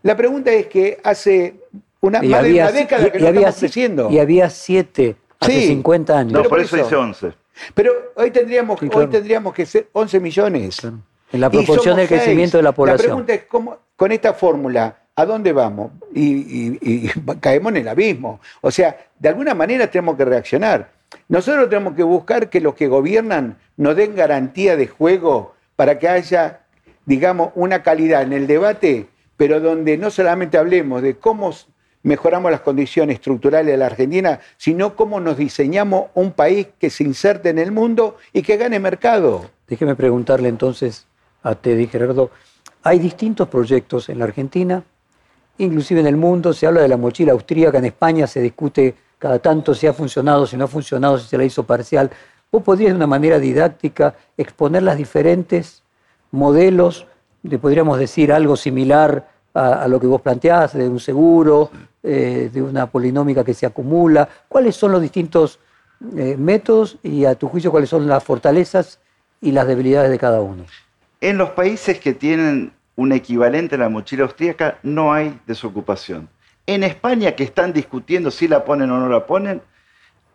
La 0.03 0.15
pregunta 0.17 0.51
es 0.51 0.67
que 0.67 0.99
hace 1.03 1.55
una, 2.01 2.23
Y 2.23 2.27
más 2.27 2.43
de 2.43 2.53
una 2.55 2.71
década 2.71 3.07
y- 3.07 3.11
que 3.11 3.17
y 3.17 3.21
no 3.21 3.27
había 3.27 3.39
estamos 3.41 3.59
creciendo. 3.59 4.09
Y 4.11 4.19
había 4.19 4.49
siete 4.49 5.15
hace 5.39 5.51
Sí. 5.61 5.67
50 5.67 6.17
años. 6.19 6.33
No, 6.33 6.39
Pero 6.39 6.49
por 6.49 6.57
por 6.57 6.65
eso 6.65 6.75
eso- 6.75 6.85
dice 6.85 6.95
11. 6.95 7.33
Pero 7.73 7.91
hoy 8.15 8.31
tendríamos, 8.31 8.79
Sí, 8.79 8.89
hoy 8.93 9.07
tendríamos 9.07 9.53
que 9.53 9.65
ser 9.65 9.87
11 9.93 10.19
millones. 10.19 10.77
Claro. 10.81 10.97
En 11.31 11.41
la 11.41 11.49
proporción 11.49 11.95
del 11.97 12.07
seis. 12.07 12.21
crecimiento 12.21 12.57
de 12.57 12.63
la 12.63 12.71
población. 12.71 12.97
La 12.97 13.03
pregunta 13.15 13.33
es, 13.33 13.43
¿cómo, 13.45 13.77
con 13.95 14.11
esta 14.11 14.33
fórmula, 14.33 14.97
¿a 15.15 15.25
dónde 15.25 15.51
vamos? 15.53 15.91
Y, 16.13 16.23
y- 16.23 16.79
y 16.81 17.07
caemos 17.39 17.71
en 17.73 17.77
el 17.77 17.87
abismo. 17.87 18.39
O 18.61 18.71
sea, 18.71 18.97
de 19.19 19.29
alguna 19.29 19.53
manera 19.53 19.87
tenemos 19.91 20.15
que 20.17 20.25
reaccionar. 20.25 20.89
Nosotros 21.27 21.69
tenemos 21.69 21.95
que 21.95 22.03
buscar 22.03 22.49
que 22.49 22.59
los 22.61 22.73
que 22.75 22.87
gobiernan 22.87 23.57
nos 23.77 23.95
den 23.95 24.15
garantía 24.15 24.75
de 24.75 24.87
juego 24.87 25.53
para 25.75 25.99
que 25.99 26.07
haya, 26.07 26.61
digamos, 27.05 27.51
una 27.55 27.83
calidad 27.83 28.21
en 28.21 28.33
el 28.33 28.47
debate, 28.47 29.07
pero 29.37 29.59
donde 29.59 29.97
no 29.97 30.11
solamente 30.11 30.57
hablemos 30.57 31.01
de 31.01 31.17
cómo 31.17 31.53
mejoramos 32.03 32.51
las 32.51 32.61
condiciones 32.61 33.15
estructurales 33.15 33.71
de 33.71 33.77
la 33.77 33.87
Argentina, 33.87 34.39
sino 34.57 34.95
cómo 34.95 35.19
nos 35.19 35.37
diseñamos 35.37 36.05
un 36.13 36.31
país 36.31 36.67
que 36.79 36.89
se 36.89 37.03
inserte 37.03 37.49
en 37.49 37.59
el 37.59 37.71
mundo 37.71 38.17
y 38.33 38.41
que 38.41 38.57
gane 38.57 38.79
mercado. 38.79 39.49
Déjeme 39.67 39.95
preguntarle 39.95 40.49
entonces 40.49 41.07
a 41.43 41.55
Teddy 41.55 41.87
Gerardo, 41.87 42.31
hay 42.83 42.99
distintos 42.99 43.47
proyectos 43.49 44.09
en 44.09 44.19
la 44.19 44.25
Argentina, 44.25 44.83
inclusive 45.57 45.99
en 45.99 46.07
el 46.07 46.17
mundo, 46.17 46.53
se 46.53 46.65
habla 46.65 46.81
de 46.81 46.87
la 46.87 46.97
mochila 46.97 47.33
austríaca, 47.33 47.77
en 47.77 47.85
España 47.85 48.27
se 48.27 48.41
discute 48.41 48.95
cada 49.17 49.39
tanto 49.39 49.75
si 49.75 49.85
ha 49.85 49.93
funcionado, 49.93 50.47
si 50.47 50.55
no 50.55 50.65
ha 50.65 50.67
funcionado, 50.67 51.17
si 51.17 51.27
se 51.27 51.37
la 51.37 51.43
hizo 51.43 51.63
parcial. 51.63 52.09
¿Vos 52.51 52.63
podrías 52.63 52.91
de 52.91 52.95
una 52.95 53.07
manera 53.07 53.37
didáctica 53.37 54.15
exponer 54.37 54.83
las 54.83 54.97
diferentes 54.97 55.83
modelos, 56.31 57.07
de, 57.43 57.57
podríamos 57.57 57.99
decir 57.99 58.31
algo 58.31 58.55
similar 58.55 59.27
a, 59.53 59.87
lo 59.87 59.99
que 59.99 60.07
vos 60.07 60.21
planteás, 60.21 60.73
de 60.73 60.87
un 60.87 60.99
seguro, 60.99 61.71
eh, 62.03 62.49
de 62.51 62.61
una 62.61 62.87
polinómica 62.87 63.43
que 63.43 63.53
se 63.53 63.65
acumula? 63.65 64.29
¿Cuáles 64.47 64.75
son 64.75 64.91
los 64.91 65.01
distintos 65.01 65.59
eh, 66.15 66.35
métodos 66.37 66.97
y 67.03 67.25
a 67.25 67.35
tu 67.35 67.49
juicio 67.49 67.71
cuáles 67.71 67.89
son 67.89 68.07
las 68.07 68.23
fortalezas 68.23 68.99
y 69.41 69.51
las 69.51 69.67
debilidades 69.67 70.09
de 70.09 70.19
cada 70.19 70.41
uno? 70.41 70.65
En 71.19 71.37
los 71.37 71.49
países 71.49 71.99
que 71.99 72.13
tienen 72.13 72.71
un 72.95 73.11
equivalente 73.11 73.75
a 73.75 73.79
la 73.79 73.89
mochila 73.89 74.23
austríaca, 74.23 74.77
no 74.83 75.11
hay 75.13 75.39
desocupación. 75.47 76.29
En 76.65 76.83
España, 76.83 77.33
que 77.33 77.43
están 77.43 77.73
discutiendo 77.73 78.31
si 78.31 78.47
la 78.47 78.63
ponen 78.63 78.91
o 78.91 78.99
no 78.99 79.09
la 79.09 79.25
ponen, 79.25 79.61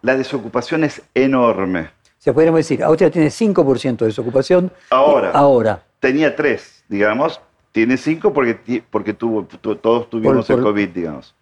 la 0.02 0.16
desocupación 0.16 0.84
es 0.84 1.02
enorme. 1.14 1.90
O 2.24 2.28
sea, 2.28 2.32
podríamos 2.32 2.60
decir, 2.60 2.82
Austria 2.82 3.10
tiene 3.10 3.28
5% 3.28 3.98
de 3.98 4.06
desocupación. 4.06 4.72
Ahora. 4.88 5.30
Ahora. 5.32 5.82
Tenía 6.00 6.34
tres, 6.34 6.82
digamos. 6.88 7.38
Tiene 7.70 7.98
cinco 7.98 8.32
porque, 8.32 8.54
ti- 8.54 8.82
porque 8.90 9.12
tuvo, 9.12 9.44
tu- 9.44 9.76
todos 9.76 10.08
tuvimos 10.08 10.46
Por- 10.46 10.56
el 10.56 10.62
por- 10.62 10.72
COVID, 10.72 10.88
digamos. 10.88 11.34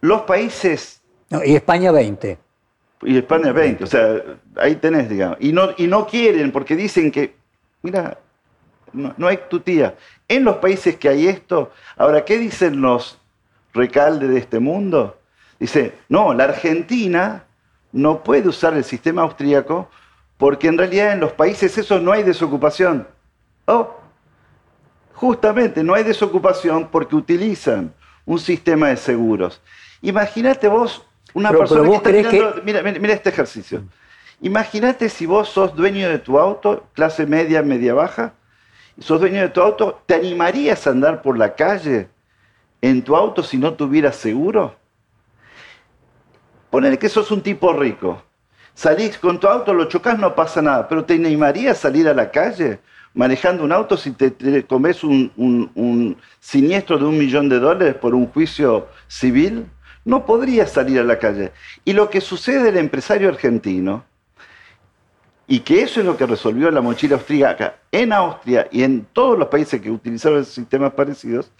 Los 0.00 0.22
países 0.22 1.02
No, 1.28 1.44
y 1.44 1.54
España 1.54 1.92
20. 1.92 2.38
Y 3.02 3.18
España 3.18 3.52
20, 3.52 3.84
o 3.84 3.86
sea, 3.86 4.22
ahí 4.56 4.76
tenés, 4.76 5.10
digamos. 5.10 5.36
Y 5.40 5.52
no, 5.52 5.68
y 5.76 5.86
no 5.86 6.06
quieren 6.06 6.50
porque 6.50 6.74
dicen 6.74 7.10
que, 7.10 7.34
mira, 7.82 8.16
no, 8.94 9.12
no 9.18 9.26
hay 9.28 9.38
tutía. 9.50 9.96
En 10.28 10.44
los 10.44 10.56
países 10.56 10.96
que 10.96 11.10
hay 11.10 11.26
esto, 11.28 11.72
ahora, 11.98 12.24
¿qué 12.24 12.38
dicen 12.38 12.80
los 12.80 13.18
recaldes 13.74 14.30
de 14.30 14.38
este 14.38 14.60
mundo? 14.60 15.18
Dice, 15.60 15.92
no, 16.08 16.32
la 16.32 16.44
Argentina 16.44 17.44
no 17.92 18.22
puede 18.22 18.48
usar 18.48 18.74
el 18.74 18.84
sistema 18.84 19.22
austríaco 19.22 19.88
porque 20.38 20.68
en 20.68 20.78
realidad 20.78 21.12
en 21.12 21.20
los 21.20 21.32
países 21.32 21.76
esos 21.78 22.02
no 22.02 22.12
hay 22.12 22.22
desocupación. 22.22 23.06
Oh, 23.66 23.94
justamente 25.14 25.82
no 25.84 25.94
hay 25.94 26.02
desocupación 26.04 26.88
porque 26.88 27.14
utilizan 27.14 27.92
un 28.24 28.38
sistema 28.38 28.88
de 28.88 28.96
seguros. 28.96 29.60
Imagínate 30.00 30.68
vos 30.68 31.06
una 31.34 31.50
Pero- 31.50 31.60
persona 31.60 31.80
pero 31.82 31.92
vos 31.92 32.02
que 32.02 32.20
está 32.20 32.30
mirando- 32.30 32.62
mira, 32.64 32.82
mira, 32.82 32.98
mira 33.00 33.14
este 33.14 33.28
ejercicio. 33.30 33.82
Imagínate 34.40 35.08
si 35.08 35.24
vos 35.26 35.48
sos 35.48 35.74
dueño 35.76 36.08
de 36.08 36.18
tu 36.18 36.38
auto, 36.38 36.84
clase 36.94 37.26
media, 37.26 37.62
media 37.62 37.94
baja, 37.94 38.32
y 38.96 39.02
sos 39.02 39.20
dueño 39.20 39.40
de 39.40 39.48
tu 39.48 39.60
auto, 39.62 40.02
¿te 40.06 40.14
animarías 40.14 40.86
a 40.86 40.90
andar 40.90 41.22
por 41.22 41.38
la 41.38 41.54
calle 41.54 42.08
en 42.80 43.02
tu 43.02 43.14
auto 43.16 43.42
si 43.42 43.56
no 43.56 43.74
tuvieras 43.74 44.16
seguro? 44.16 44.74
Ponele 46.72 46.98
que 46.98 47.10
sos 47.10 47.30
un 47.30 47.42
tipo 47.42 47.70
rico. 47.74 48.22
Salís 48.72 49.18
con 49.18 49.38
tu 49.38 49.46
auto, 49.46 49.74
lo 49.74 49.84
chocas, 49.84 50.18
no 50.18 50.34
pasa 50.34 50.62
nada. 50.62 50.88
Pero 50.88 51.04
¿te 51.04 51.12
animarías 51.12 51.76
a 51.76 51.80
salir 51.82 52.08
a 52.08 52.14
la 52.14 52.30
calle 52.30 52.78
manejando 53.12 53.62
un 53.62 53.72
auto 53.72 53.94
si 53.98 54.12
te, 54.12 54.64
comes 54.64 55.04
un 55.04 56.16
siniestro 56.40 56.96
de 56.96 57.04
un 57.04 57.18
millón 57.18 57.50
de 57.50 57.58
dólares 57.58 57.94
por 57.96 58.14
un 58.14 58.26
juicio 58.26 58.88
civil? 59.06 59.66
No 60.06 60.24
podrías 60.24 60.72
salir 60.72 60.98
a 60.98 61.04
la 61.04 61.18
calle. 61.18 61.52
Y 61.84 61.92
lo 61.92 62.08
que 62.08 62.22
sucede 62.22 62.70
el 62.70 62.78
empresario 62.78 63.28
argentino, 63.28 64.06
y 65.46 65.60
que 65.60 65.82
eso 65.82 66.00
es 66.00 66.06
lo 66.06 66.16
que 66.16 66.24
resolvió 66.24 66.70
la 66.70 66.80
mochila 66.80 67.16
austríaca 67.16 67.74
en 67.90 68.14
Austria 68.14 68.66
y 68.72 68.82
en 68.82 69.04
todos 69.12 69.38
los 69.38 69.48
países 69.48 69.78
que 69.78 69.90
utilizaron 69.90 70.42
sistemas 70.46 70.94
parecidos, 70.94 71.52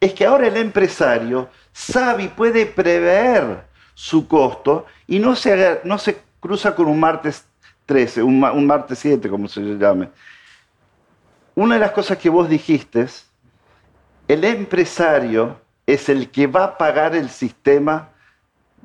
es 0.00 0.14
que 0.14 0.24
ahora 0.24 0.46
el 0.46 0.56
empresario 0.56 1.50
sabe 1.70 2.22
y 2.22 2.28
puede 2.28 2.64
prever 2.64 3.73
su 3.94 4.26
costo 4.28 4.86
y 5.06 5.18
no 5.18 5.34
se, 5.36 5.80
no 5.84 5.98
se 5.98 6.20
cruza 6.40 6.74
con 6.74 6.86
un 6.86 7.00
martes 7.00 7.46
13, 7.86 8.22
un, 8.22 8.42
un 8.42 8.66
martes 8.66 8.98
7, 8.98 9.28
como 9.28 9.48
se 9.48 9.60
llame. 9.60 10.10
Una 11.54 11.74
de 11.74 11.80
las 11.80 11.92
cosas 11.92 12.18
que 12.18 12.28
vos 12.28 12.48
dijiste, 12.48 13.06
el 14.26 14.44
empresario 14.44 15.60
es 15.86 16.08
el 16.08 16.30
que 16.30 16.46
va 16.46 16.64
a 16.64 16.78
pagar 16.78 17.14
el 17.14 17.30
sistema 17.30 18.10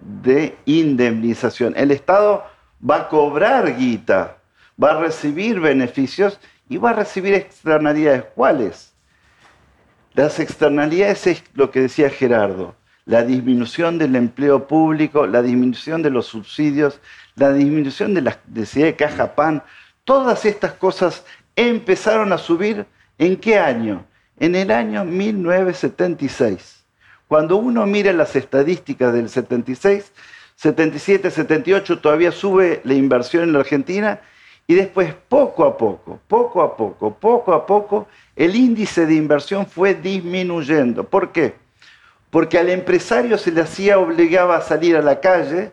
de 0.01 0.57
indemnización. 0.65 1.73
El 1.75 1.91
Estado 1.91 2.45
va 2.87 2.97
a 2.97 3.09
cobrar 3.09 3.75
guita, 3.75 4.37
va 4.81 4.91
a 4.91 4.99
recibir 4.99 5.59
beneficios 5.59 6.39
y 6.67 6.77
va 6.77 6.91
a 6.91 6.93
recibir 6.93 7.33
externalidades. 7.33 8.25
¿Cuáles? 8.35 8.93
Las 10.13 10.39
externalidades 10.39 11.27
es 11.27 11.43
lo 11.53 11.71
que 11.71 11.81
decía 11.81 12.09
Gerardo, 12.09 12.75
la 13.09 13.23
disminución 13.23 13.97
del 13.97 14.15
empleo 14.15 14.67
público, 14.67 15.25
la 15.25 15.41
disminución 15.41 16.03
de 16.03 16.11
los 16.11 16.27
subsidios, 16.27 16.99
la 17.33 17.51
disminución 17.51 18.13
de 18.13 18.21
la 18.21 18.37
necesidad 18.53 18.85
de 18.85 18.95
caja 18.95 19.33
pan, 19.33 19.63
todas 20.03 20.45
estas 20.45 20.73
cosas 20.73 21.25
empezaron 21.55 22.31
a 22.33 22.37
subir 22.37 22.85
¿en 23.17 23.37
qué 23.37 23.57
año? 23.57 24.05
En 24.39 24.53
el 24.53 24.69
año 24.69 25.05
1976. 25.05 26.85
Cuando 27.27 27.57
uno 27.57 27.87
mira 27.87 28.13
las 28.13 28.35
estadísticas 28.35 29.11
del 29.11 29.27
76, 29.27 30.11
77, 30.55 31.31
78 31.31 32.01
todavía 32.01 32.31
sube 32.31 32.79
la 32.83 32.93
inversión 32.93 33.45
en 33.45 33.53
la 33.53 33.61
Argentina 33.61 34.21
y 34.67 34.75
después 34.75 35.15
poco 35.27 35.65
a 35.65 35.75
poco, 35.75 36.19
poco 36.27 36.61
a 36.61 36.77
poco, 36.77 37.15
poco 37.15 37.53
a 37.53 37.65
poco, 37.65 38.07
el 38.35 38.55
índice 38.55 39.07
de 39.07 39.15
inversión 39.15 39.65
fue 39.65 39.95
disminuyendo. 39.95 41.05
¿Por 41.05 41.31
qué? 41.31 41.68
Porque 42.29 42.57
al 42.57 42.69
empresario 42.69 43.37
se 43.37 43.51
le 43.51 43.61
hacía 43.61 43.99
obligaba 43.99 44.57
a 44.57 44.61
salir 44.61 44.95
a 44.95 45.01
la 45.01 45.19
calle 45.19 45.71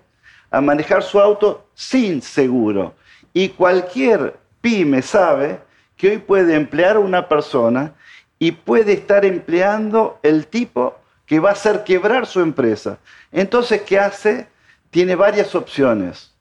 a 0.50 0.60
manejar 0.60 1.02
su 1.02 1.20
auto 1.20 1.68
sin 1.74 2.22
seguro. 2.22 2.94
Y 3.32 3.50
cualquier 3.50 4.36
pyme 4.60 5.02
sabe 5.02 5.60
que 5.96 6.10
hoy 6.10 6.18
puede 6.18 6.54
emplear 6.54 6.96
a 6.96 7.00
una 7.00 7.28
persona 7.28 7.94
y 8.38 8.52
puede 8.52 8.92
estar 8.92 9.24
empleando 9.24 10.18
el 10.22 10.46
tipo 10.46 10.98
que 11.26 11.40
va 11.40 11.50
a 11.50 11.52
hacer 11.52 11.84
quebrar 11.84 12.26
su 12.26 12.40
empresa. 12.40 12.98
Entonces, 13.32 13.82
¿qué 13.82 13.98
hace? 13.98 14.48
Tiene 14.90 15.16
varias 15.16 15.54
opciones. 15.54 16.32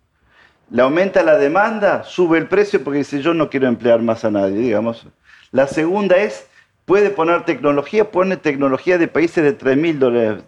Le 0.70 0.82
aumenta 0.82 1.24
la 1.24 1.38
demanda, 1.38 2.04
sube 2.04 2.38
el 2.38 2.48
precio 2.48 2.84
porque 2.84 3.00
dice 3.00 3.22
yo 3.22 3.34
no 3.34 3.50
quiero 3.50 3.68
emplear 3.68 4.02
más 4.02 4.26
a 4.26 4.32
nadie, 4.32 4.58
digamos. 4.58 5.06
La 5.52 5.68
segunda 5.68 6.18
es, 6.18 6.48
puede 6.86 7.10
poner 7.10 7.46
tecnología, 7.46 8.12
pone 8.12 8.38
tecnología 8.38 8.98
de 8.98 9.08
países 9.08 9.44
de 9.44 9.54
3 9.54 9.78
mil 9.78 10.00
dólares 10.00 10.44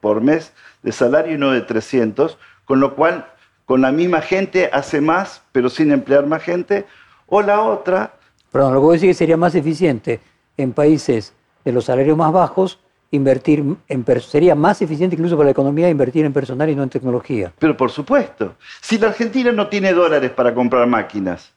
por 0.00 0.20
mes 0.20 0.52
de 0.82 0.92
salario 0.92 1.34
y 1.34 1.38
no 1.38 1.50
de 1.50 1.60
300, 1.60 2.38
con 2.64 2.80
lo 2.80 2.94
cual 2.94 3.26
con 3.66 3.82
la 3.82 3.92
misma 3.92 4.20
gente 4.20 4.70
hace 4.72 5.00
más, 5.00 5.42
pero 5.52 5.68
sin 5.68 5.92
emplear 5.92 6.26
más 6.26 6.42
gente. 6.42 6.86
O 7.26 7.42
la 7.42 7.60
otra, 7.60 8.14
Perdón, 8.50 8.74
lo 8.74 8.80
que 8.80 8.84
voy 8.84 8.92
a 8.94 8.96
decir 8.96 9.10
es 9.10 9.16
que 9.16 9.18
sería 9.18 9.36
más 9.36 9.54
eficiente 9.54 10.20
en 10.56 10.72
países 10.72 11.34
de 11.64 11.72
los 11.72 11.84
salarios 11.84 12.16
más 12.16 12.32
bajos 12.32 12.80
invertir 13.12 13.64
en 13.88 14.20
sería 14.20 14.54
más 14.54 14.80
eficiente 14.82 15.16
incluso 15.16 15.36
para 15.36 15.46
la 15.46 15.50
economía 15.50 15.88
invertir 15.88 16.24
en 16.24 16.32
personal 16.32 16.68
y 16.70 16.76
no 16.76 16.82
en 16.82 16.90
tecnología. 16.90 17.52
Pero 17.58 17.76
por 17.76 17.90
supuesto, 17.90 18.54
si 18.80 18.98
la 18.98 19.08
Argentina 19.08 19.50
no 19.52 19.68
tiene 19.68 19.92
dólares 19.92 20.30
para 20.30 20.54
comprar 20.54 20.86
máquinas, 20.86 21.52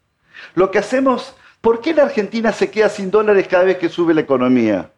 lo 0.56 0.72
que 0.72 0.80
hacemos, 0.80 1.36
¿por 1.64 1.80
qué 1.80 1.94
la 1.94 2.04
Argentina 2.04 2.52
se 2.52 2.70
queda 2.70 2.90
sin 2.90 3.10
dólares 3.10 3.48
cada 3.48 3.64
vez 3.64 3.78
que 3.78 3.88
sube 3.88 4.14
la 4.14 4.20
economía? 4.20 4.90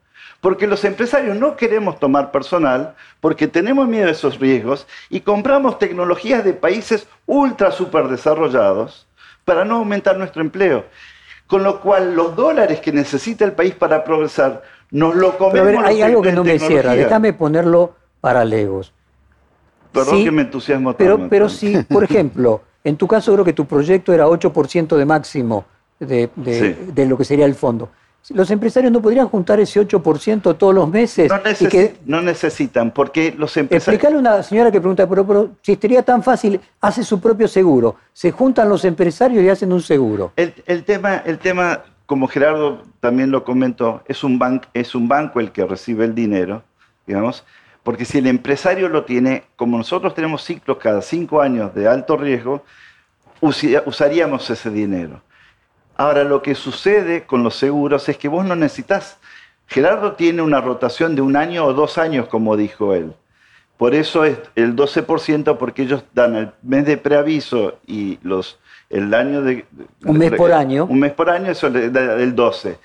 Porque 0.42 0.66
los 0.66 0.84
empresarios 0.84 1.38
no 1.38 1.56
queremos 1.56 2.00
tomar 2.00 2.32
personal, 2.32 2.96
porque 3.22 3.48
tenemos 3.48 3.88
miedo 3.88 4.08
de 4.08 4.14
esos 4.14 4.40
riesgos 4.40 4.88
y 5.12 5.22
compramos 5.22 5.78
tecnologías 5.78 6.44
de 6.44 6.54
países 6.54 7.08
ultra 7.28 7.72
super 7.72 8.08
desarrollados 8.08 9.08
para 9.46 9.64
no 9.64 9.76
aumentar 9.76 10.18
nuestro 10.18 10.42
empleo. 10.42 10.86
Con 11.46 11.64
lo 11.64 11.80
cual, 11.82 12.16
los 12.16 12.36
dólares 12.36 12.80
que 12.80 12.92
necesita 12.92 13.46
el 13.46 13.52
país 13.52 13.76
para 13.76 14.04
progresar, 14.04 14.64
nos 14.90 15.16
lo 15.16 15.38
comemos. 15.38 15.68
Pero 15.68 15.80
a 15.80 15.84
ver, 15.84 15.92
hay 15.92 16.02
algo 16.02 16.24
que 16.24 16.32
no 16.32 16.44
me 16.44 16.54
tecnología. 16.54 16.82
cierra, 16.82 16.96
déjame 16.96 17.34
ponerlo 17.34 17.96
para 18.22 18.44
legos. 18.44 18.92
Perdón 19.92 20.18
Sí, 20.18 20.24
que 20.26 20.32
me 20.32 20.42
entusiasmo 20.42 20.94
Pero, 20.94 21.16
tanto. 21.18 21.30
pero 21.30 21.48
si, 21.48 21.78
por 21.84 22.04
ejemplo, 22.10 22.64
en 22.84 22.98
tu 22.98 23.08
caso 23.08 23.32
creo 23.34 23.46
que 23.46 23.54
tu 23.54 23.66
proyecto 23.66 24.14
era 24.14 24.26
8% 24.28 24.96
de 24.98 25.06
máximo 25.06 25.66
de, 26.00 26.30
de- 26.36 26.60
Sí. 26.76 26.92
de 26.94 27.06
lo 27.06 27.18
que 27.18 27.24
sería 27.26 27.46
el 27.46 27.56
fondo. 27.56 27.90
Los 28.30 28.50
empresarios 28.50 28.92
no 28.92 29.04
podrían 29.04 29.28
juntar 29.28 29.60
ese 29.60 29.80
8% 29.80 30.58
todos 30.58 30.74
los 30.74 30.90
meses 30.90 31.30
No, 31.30 31.38
y 31.38 31.40
necesi- 31.42 31.70
que 31.70 31.96
no 32.08 32.22
necesitan, 32.22 32.90
porque 32.90 33.36
los 33.38 33.56
empresarios... 33.56 33.88
Explicarle 33.88 34.18
a 34.18 34.20
una 34.20 34.42
señora 34.44 34.72
que 34.72 34.80
pregunta, 34.80 35.08
pero, 35.08 35.28
pero 35.28 35.50
si 35.62 35.76
sería 35.76 36.02
tan 36.02 36.24
fácil, 36.24 36.60
hace 36.82 37.04
su 37.04 37.20
propio 37.22 37.48
seguro. 37.48 37.98
Se 38.14 38.32
juntan 38.32 38.68
los 38.68 38.84
empresarios 38.84 39.44
y 39.44 39.50
hacen 39.50 39.72
un 39.72 39.82
seguro. 39.82 40.32
El, 40.38 40.56
el 40.66 40.84
tema, 40.86 41.18
el 41.18 41.38
tema, 41.38 41.84
como 42.08 42.28
Gerardo 42.28 42.82
también 43.00 43.30
lo 43.30 43.44
comentó, 43.44 44.02
es 44.08 44.24
un, 44.24 44.40
ban- 44.40 44.66
es 44.74 44.96
un 44.96 45.08
banco 45.08 45.40
el 45.40 45.52
que 45.52 45.64
recibe 45.64 46.06
el 46.06 46.16
dinero, 46.16 46.64
digamos, 47.06 47.44
porque 47.84 48.06
si 48.06 48.18
el 48.18 48.26
empresario 48.26 48.90
lo 48.90 49.06
tiene, 49.06 49.44
como 49.56 49.78
nosotros 49.78 50.16
tenemos 50.16 50.44
ciclos 50.44 50.78
cada 50.82 51.04
cinco 51.04 51.42
años 51.42 51.76
de 51.76 51.88
alto 51.88 52.18
riesgo, 52.18 52.64
usaríamos 53.86 54.50
ese 54.50 54.72
dinero. 54.72 55.22
Ahora, 55.98 56.24
lo 56.24 56.42
que 56.42 56.56
sucede 56.56 57.24
con 57.24 57.44
los 57.44 57.56
seguros 57.56 58.10
es 58.10 58.18
que 58.18 58.28
vos 58.28 58.46
no 58.46 58.56
necesitas. 58.56 59.18
Gerardo 59.68 60.14
tiene 60.14 60.42
una 60.42 60.62
rotación 60.62 61.16
de 61.16 61.22
un 61.22 61.36
año 61.36 61.66
o 61.66 61.74
dos 61.74 61.98
años, 61.98 62.28
como 62.28 62.58
dijo 62.58 62.94
él. 62.94 63.14
Por 63.78 63.94
eso 63.94 64.24
es 64.24 64.38
el 64.56 64.76
12%, 64.76 65.58
porque 65.58 65.84
ellos 65.84 66.04
dan 66.14 66.36
el 66.36 66.52
mes 66.62 66.86
de 66.86 66.98
preaviso 66.98 67.80
y 67.86 68.20
los, 68.24 68.58
el 68.90 69.14
año 69.14 69.42
de... 69.42 69.66
Un 70.06 70.18
mes 70.18 70.32
por 70.34 70.52
año. 70.52 70.86
Un 70.86 71.00
mes 71.00 71.12
por 71.14 71.30
año, 71.30 71.52
eso 71.52 71.70
le 71.70 71.90
da 71.90 72.14
el 72.16 72.36
12. 72.36 72.78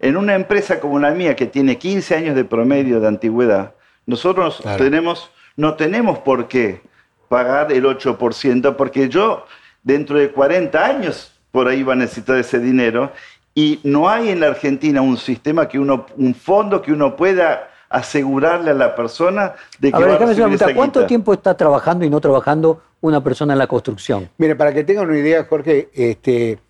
En 0.00 0.16
una 0.16 0.34
empresa 0.34 0.80
como 0.80 0.98
la 0.98 1.10
mía, 1.10 1.36
que 1.36 1.46
tiene 1.46 1.76
15 1.76 2.14
años 2.14 2.36
de 2.36 2.44
promedio 2.44 3.00
de 3.00 3.08
antigüedad, 3.08 3.74
nosotros 4.06 4.60
Claro. 4.62 4.82
tenemos, 4.82 5.30
no 5.56 5.74
tenemos 5.74 6.18
por 6.20 6.48
qué 6.48 6.80
pagar 7.28 7.72
el 7.72 7.84
8%, 7.84 8.76
porque 8.76 9.08
yo 9.08 9.44
dentro 9.82 10.18
de 10.18 10.30
40 10.30 10.84
años 10.84 11.37
por 11.58 11.66
ahí 11.66 11.82
va 11.82 11.94
a 11.94 11.96
necesitar 11.96 12.38
ese 12.38 12.60
dinero 12.60 13.10
Y 13.52 13.80
no 13.82 14.08
hay 14.08 14.28
en 14.28 14.38
la 14.38 14.46
Argentina 14.46 15.02
un 15.02 15.16
sistema 15.16 15.66
que 15.66 15.76
uno, 15.80 16.06
un 16.16 16.32
fondo 16.32 16.80
que 16.80 16.92
uno 16.92 17.16
pueda 17.16 17.68
asegurarle 17.88 18.70
a 18.70 18.74
la 18.74 18.94
persona 18.94 19.54
de 19.80 19.90
que 19.90 19.96
A 19.96 19.98
ver, 19.98 20.10
va 20.10 20.12
a 20.12 20.18
déjame 20.18 20.30
hacer 20.30 20.44
una 20.44 20.52
recibir 20.52 20.58
pregunta. 20.58 20.64
esa 20.66 20.74
¿Cuánto 20.76 21.00
guita. 21.00 21.08
tiempo 21.08 21.32
está 21.32 21.56
trabajando 21.56 22.04
y 22.04 22.10
no 22.10 22.20
trabajando 22.20 22.80
una 23.00 23.20
persona 23.24 23.54
en 23.54 23.58
la 23.58 23.66
construcción? 23.66 24.28
Mire, 24.38 24.54
para 24.54 24.72
que 24.72 24.84
tengan 24.84 25.08
una 25.08 25.18
idea, 25.18 25.42
Jorge, 25.50 25.88
este, 25.94 26.60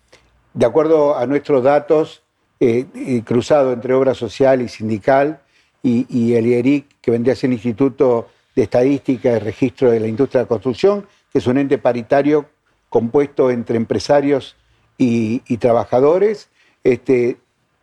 de 0.55 0.65
acuerdo 0.65 1.15
a 1.15 1.27
nuestros 1.27 1.63
datos, 1.63 2.23
eh, 2.59 2.87
eh, 2.95 3.21
cruzado 3.23 3.71
entre 3.71 3.93
obra 3.93 4.15
social 4.15 4.59
y 4.63 4.69
sindical, 4.69 5.39
y, 5.83 6.07
y 6.09 6.33
el 6.33 6.47
IERIC, 6.47 6.85
que 6.99 7.11
vendría 7.11 7.33
a 7.33 7.35
ser 7.35 7.51
el 7.51 7.53
Instituto 7.53 8.29
de 8.55 8.63
Estadística 8.63 9.29
y 9.35 9.37
Registro 9.37 9.91
de 9.91 9.99
la 9.99 10.07
Industria 10.07 10.39
de 10.39 10.45
la 10.45 10.49
Construcción, 10.49 11.05
que 11.31 11.37
es 11.37 11.45
un 11.45 11.59
ente 11.59 11.77
paritario 11.77 12.47
compuesto 12.89 13.51
entre 13.51 13.77
empresarios 13.77 14.55
y, 14.99 15.41
y 15.47 15.57
trabajadores, 15.57 16.49
este, 16.83 17.37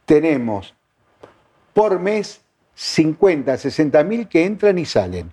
tenemos 0.04 0.74
por 1.74 1.98
mes 1.98 2.40
50, 2.74 3.56
60 3.56 4.04
mil 4.04 4.28
que 4.28 4.44
entran 4.44 4.78
y 4.78 4.84
salen. 4.84 5.32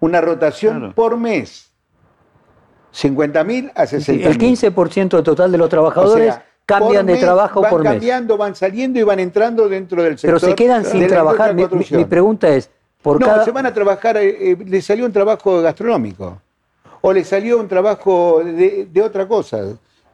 Una 0.00 0.20
rotación 0.22 0.78
Claro. 0.78 0.94
por 0.94 1.16
mes. 1.18 1.68
50 2.92 3.44
mil 3.44 3.70
a 3.74 3.86
60 3.86 4.28
El 4.28 4.38
15% 4.38 5.08
del 5.16 5.22
total 5.24 5.50
de 5.52 5.58
los 5.58 5.68
trabajadores 5.68 6.34
cambian 6.66 7.06
de 7.06 7.16
trabajo 7.16 7.60
van 7.60 7.70
por 7.70 7.82
mes. 7.82 7.92
cambiando, 7.92 8.36
van 8.36 8.54
saliendo 8.54 8.98
y 8.98 9.02
van 9.02 9.18
entrando 9.18 9.68
dentro 9.68 10.02
del 10.02 10.18
sector. 10.18 10.38
Pero 10.40 10.50
se 10.50 10.54
quedan 10.54 10.84
sin 10.84 11.06
trabajar. 11.06 11.54
Mi, 11.54 11.64
mi- 11.90 12.04
pregunta 12.04 12.48
es, 12.48 12.70
por 13.02 13.18
no, 13.20 13.26
cada... 13.26 13.44
se 13.44 13.50
van 13.50 13.66
a 13.66 13.72
trabajar, 13.74 14.16
eh, 14.18 14.52
eh, 14.52 14.56
le 14.64 14.82
salió 14.82 15.06
un 15.06 15.12
trabajo 15.12 15.60
gastronómico, 15.62 16.40
o 17.00 17.12
le 17.12 17.24
salió 17.24 17.58
un 17.58 17.66
trabajo 17.66 18.42
de, 18.44 18.86
de 18.92 19.02
otra 19.02 19.26
cosa, 19.26 19.58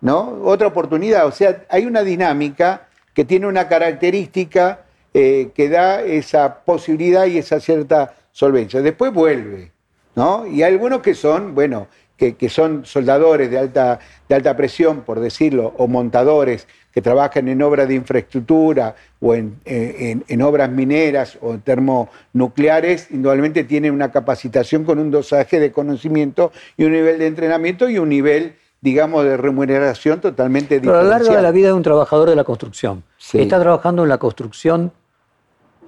¿no? 0.01 0.41
Otra 0.45 0.67
oportunidad. 0.69 1.27
O 1.27 1.33
sea, 1.33 1.65
hay 1.69 1.87
una 1.87 2.03
dinámica 2.03 2.87
que 3.15 3.25
tiene 3.25 3.47
una 3.47 3.69
característica 3.69 4.81
eh, 5.15 5.51
que 5.55 5.69
da 5.69 6.03
esa 6.03 6.61
posibilidad 6.65 7.27
y 7.27 7.39
esa 7.39 7.61
cierta 7.61 8.15
solvencia. 8.33 8.81
Después 8.83 9.13
vuelve, 9.13 9.73
¿no? 10.15 10.47
Y 10.47 10.63
hay 10.63 10.73
algunos 10.75 11.01
que 11.01 11.15
son, 11.15 11.55
bueno, 11.55 11.89
que, 12.17 12.49
son 12.49 12.85
soldadores 12.85 13.49
de 13.51 13.59
alta, 13.59 14.01
de 14.29 14.35
alta 14.35 14.57
presión, 14.57 15.03
por 15.03 15.21
decirlo, 15.21 15.73
o 15.79 15.87
montadores 15.87 16.67
que 16.93 17.01
trabajan 17.01 17.47
en 17.47 17.63
obras 17.63 17.87
de 17.87 17.95
infraestructura 17.95 18.97
o 19.21 19.35
en, 19.37 19.57
en- 19.65 20.25
en 20.27 20.43
obras 20.43 20.69
mineras 20.69 21.39
o 21.41 21.59
termonucleares, 21.59 23.11
indudablemente 23.13 23.63
tienen 23.65 23.93
una 23.95 24.11
capacitación 24.11 24.85
con 24.85 24.99
un 24.99 25.11
dosaje 25.11 25.61
de 25.61 25.71
conocimiento 25.71 26.51
y 26.77 26.85
un 26.85 26.93
nivel 26.93 27.19
de 27.19 27.27
entrenamiento 27.29 27.89
y 27.89 27.99
un 27.99 28.09
nivel, 28.09 28.55
digamos, 28.81 29.25
de 29.25 29.37
remuneración 29.37 30.21
totalmente 30.21 30.81
Pero 30.81 30.99
a 30.99 31.03
lo 31.03 31.09
largo 31.09 31.33
de 31.33 31.43
la 31.43 31.51
vida 31.51 31.69
de 31.69 31.73
un 31.73 31.83
trabajador 31.83 32.29
de 32.29 32.37
la 32.37 32.45
construcción, 32.45 33.03
Sí. 33.17 33.41
está 33.41 33.59
trabajando 33.61 34.05
en 34.05 34.09
la 34.09 34.19
construcción 34.19 34.93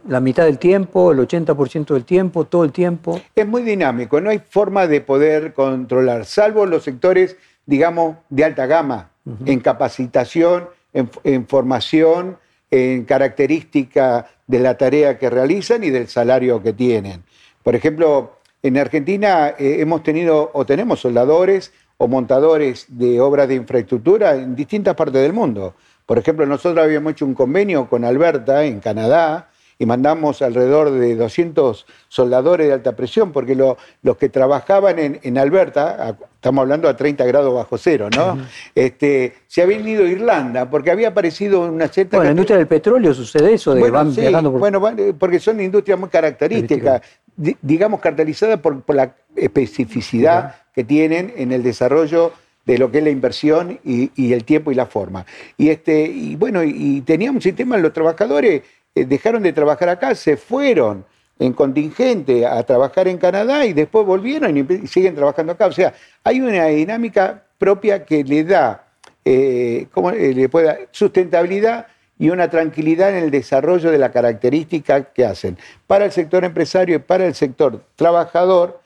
la 0.08 0.20
mitad 0.20 0.44
del 0.44 0.58
tiempo, 0.58 1.12
el 1.12 1.18
80% 1.18 1.94
del 1.94 2.04
tiempo, 2.04 2.44
todo 2.46 2.64
el 2.64 2.72
tiempo. 2.72 3.20
Es 3.34 3.46
muy 3.46 3.62
dinámico, 3.62 4.20
no 4.20 4.30
hay 4.30 4.38
forma 4.38 4.86
de 4.86 5.00
poder 5.02 5.52
controlar, 5.52 6.24
salvo 6.24 6.64
los 6.66 6.84
sectores, 6.84 7.36
digamos, 7.66 8.16
de 8.30 8.44
alta 8.44 8.66
gama, 8.66 9.10
en 9.44 9.60
capacitación, 9.60 10.68
en, 10.94 11.10
en 11.22 11.46
formación, 11.46 12.38
en 12.70 13.04
característica 13.04 14.26
de 14.46 14.58
la 14.58 14.76
tarea 14.76 15.18
que 15.18 15.28
realizan 15.30 15.84
y 15.84 15.90
del 15.90 16.08
salario 16.08 16.62
que 16.62 16.72
tienen. 16.72 17.22
Por 17.62 17.74
ejemplo, 17.74 18.38
en 18.62 18.78
Argentina 18.78 19.50
eh, 19.58 19.76
hemos 19.80 20.02
tenido 20.02 20.50
o 20.54 20.64
tenemos 20.66 21.00
soldadores 21.00 21.72
o 22.02 22.08
montadores 22.08 22.86
de 22.88 23.20
obras 23.20 23.46
de 23.46 23.56
infraestructura 23.56 24.34
en 24.34 24.56
distintas 24.56 24.94
partes 24.94 25.20
del 25.20 25.34
mundo. 25.34 25.74
Por 26.06 26.16
ejemplo, 26.16 26.46
nosotros 26.46 26.82
habíamos 26.82 27.12
hecho 27.12 27.26
un 27.26 27.34
convenio 27.34 27.90
con 27.90 28.06
Alberta 28.06 28.64
en 28.64 28.80
Canadá, 28.80 29.49
y 29.80 29.86
mandamos 29.86 30.42
alrededor 30.42 30.90
de 30.90 31.16
200 31.16 31.86
soldadores 32.08 32.66
de 32.68 32.74
alta 32.74 32.94
presión, 32.94 33.32
porque 33.32 33.54
lo- 33.54 33.78
los 34.02 34.18
que 34.18 34.28
trabajaban 34.28 34.98
en, 34.98 35.18
en 35.22 35.38
Alberta, 35.38 35.96
a- 36.08 36.16
estamos 36.34 36.60
hablando 36.62 36.86
a 36.86 36.94
30 36.96 37.24
grados 37.24 37.54
bajo 37.54 37.78
cero, 37.78 38.08
¿no? 38.14 38.38
este, 38.74 39.32
se 39.46 39.62
habían 39.62 39.88
ido 39.88 40.04
a 40.04 40.08
Irlanda, 40.08 40.68
porque 40.68 40.90
había 40.90 41.08
aparecido 41.08 41.62
una 41.62 41.88
cierta... 41.88 42.18
Bueno, 42.18 42.28
en 42.30 42.36
la 42.36 42.40
industria 42.40 42.58
del 42.58 42.66
petróleo 42.66 43.14
sucede 43.14 43.54
eso, 43.54 43.72
de 43.74 43.80
bueno, 43.80 43.94
van 43.94 44.12
sí, 44.14 44.20
viajando 44.20 44.50
por... 44.52 44.60
bueno, 44.60 44.86
eh, 44.98 45.14
porque 45.18 45.40
son 45.40 45.58
industrias 45.62 45.98
muy 45.98 46.10
características, 46.10 47.00
di- 47.34 47.56
digamos 47.62 48.00
caracterizadas 48.00 48.60
por, 48.60 48.82
por 48.82 48.96
la 48.96 49.14
especificidad 49.34 50.56
que 50.74 50.84
tienen 50.84 51.32
en 51.36 51.52
el 51.52 51.62
desarrollo 51.62 52.32
de 52.66 52.76
lo 52.76 52.90
que 52.90 52.98
es 52.98 53.04
la 53.04 53.10
inversión 53.10 53.78
y, 53.82 54.10
y 54.14 54.34
el 54.34 54.44
tiempo 54.44 54.70
y 54.70 54.74
la 54.74 54.84
forma. 54.84 55.24
Y 55.56 55.70
este, 55.70 56.02
y 56.04 56.36
bueno, 56.36 56.62
y, 56.62 57.00
teníamos 57.00 57.36
un 57.36 57.42
sistema, 57.42 57.78
los 57.78 57.92
trabajadores 57.94 58.62
dejaron 59.04 59.42
de 59.42 59.52
trabajar 59.52 59.88
acá, 59.88 60.14
se 60.14 60.36
fueron 60.36 61.04
en 61.38 61.52
contingente 61.52 62.46
a 62.46 62.62
trabajar 62.64 63.08
en 63.08 63.18
Canadá 63.18 63.64
y 63.64 63.72
después 63.72 64.06
volvieron 64.06 64.56
y, 64.56 64.86
siguen 64.86 65.14
trabajando 65.14 65.52
acá. 65.52 65.66
O 65.66 65.72
sea, 65.72 65.94
hay 66.22 66.40
una 66.40 66.66
dinámica 66.66 67.44
propia 67.58 68.04
que 68.04 68.24
le 68.24 68.44
da 68.44 68.86
eh, 69.24 69.86
¿cómo 69.92 70.10
le 70.10 70.48
puede 70.48 70.66
dar? 70.66 70.88
sustentabilidad 70.92 71.86
y 72.18 72.30
una 72.30 72.48
tranquilidad 72.48 73.10
en 73.10 73.24
el 73.24 73.30
desarrollo 73.30 73.90
de 73.90 73.98
la 73.98 74.12
característica 74.12 75.04
que 75.04 75.24
hacen 75.24 75.58
para 75.86 76.04
el 76.06 76.12
sector 76.12 76.44
empresario 76.44 76.96
y 76.96 76.98
para 77.00 77.26
el 77.26 77.34
sector 77.34 77.84
trabajador 77.96 78.79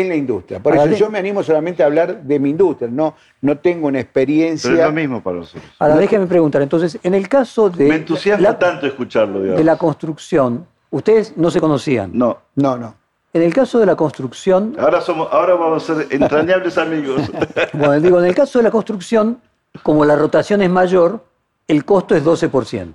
en 0.00 0.08
la 0.08 0.16
industria. 0.16 0.60
Por 0.60 0.76
Ahora, 0.76 0.90
eso 0.90 1.04
yo 1.04 1.10
me 1.10 1.18
animo 1.18 1.42
solamente 1.42 1.82
a 1.82 1.86
hablar 1.86 2.22
de 2.22 2.38
mi 2.38 2.50
industria, 2.50 2.88
no, 2.90 3.14
no 3.40 3.58
tengo 3.58 3.86
una 3.86 4.00
experiencia. 4.00 4.70
Pero 4.70 4.82
es 4.82 4.88
lo 4.88 4.92
mismo 4.92 5.22
para 5.22 5.36
nosotros. 5.36 5.64
Ahora, 5.78 5.96
déjeme 5.96 6.26
preguntar, 6.26 6.62
entonces, 6.62 6.98
en 7.02 7.14
el 7.14 7.28
caso 7.28 7.70
de, 7.70 7.86
Me 7.86 7.96
entusiasma 7.96 8.42
la, 8.42 8.58
tanto 8.58 8.86
escucharlo, 8.86 9.40
digamos. 9.40 9.58
de 9.58 9.64
la 9.64 9.76
construcción, 9.76 10.66
ustedes 10.90 11.36
no 11.36 11.50
se 11.50 11.60
conocían. 11.60 12.10
No. 12.12 12.38
No, 12.56 12.76
no. 12.76 12.94
En 13.32 13.42
el 13.42 13.52
caso 13.52 13.80
de 13.80 13.86
la 13.86 13.96
construcción, 13.96 14.76
Ahora, 14.78 15.00
somos, 15.00 15.28
ahora 15.32 15.54
vamos 15.54 15.88
a 15.90 15.94
ser 15.94 16.06
entrañables 16.10 16.78
amigos. 16.78 17.22
bueno, 17.72 18.00
digo, 18.00 18.20
en 18.20 18.26
el 18.26 18.34
caso 18.34 18.58
de 18.58 18.64
la 18.64 18.70
construcción, 18.70 19.40
como 19.82 20.04
la 20.04 20.14
rotación 20.14 20.62
es 20.62 20.70
mayor, 20.70 21.24
el 21.66 21.84
costo 21.84 22.14
es 22.14 22.24
12%. 22.24 22.92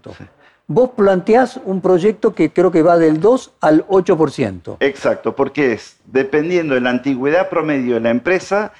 Vos 0.71 0.91
planteás 0.95 1.59
un 1.65 1.81
proyecto 1.81 2.35
que 2.35 2.53
creo 2.53 2.69
que 2.69 2.83
va 2.83 2.99
del 2.99 3.19
2 3.19 3.53
al 3.59 3.87
8%. 3.87 4.77
Exacto, 4.81 5.35
porque 5.35 5.73
es 5.73 5.97
dependiendo 6.05 6.75
de 6.75 6.81
la 6.81 6.91
antigüedad 6.91 7.49
promedio 7.49 7.95
de 7.95 8.01
la 8.01 8.11
empresa, 8.11 8.71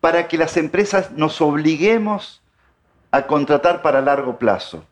para 0.00 0.28
que 0.28 0.38
las 0.38 0.56
empresas 0.56 1.10
nos 1.10 1.40
obliguemos 1.40 2.40
a 3.10 3.26
contratar 3.26 3.82
para 3.82 4.00
largo 4.00 4.38
plazo. 4.38 4.84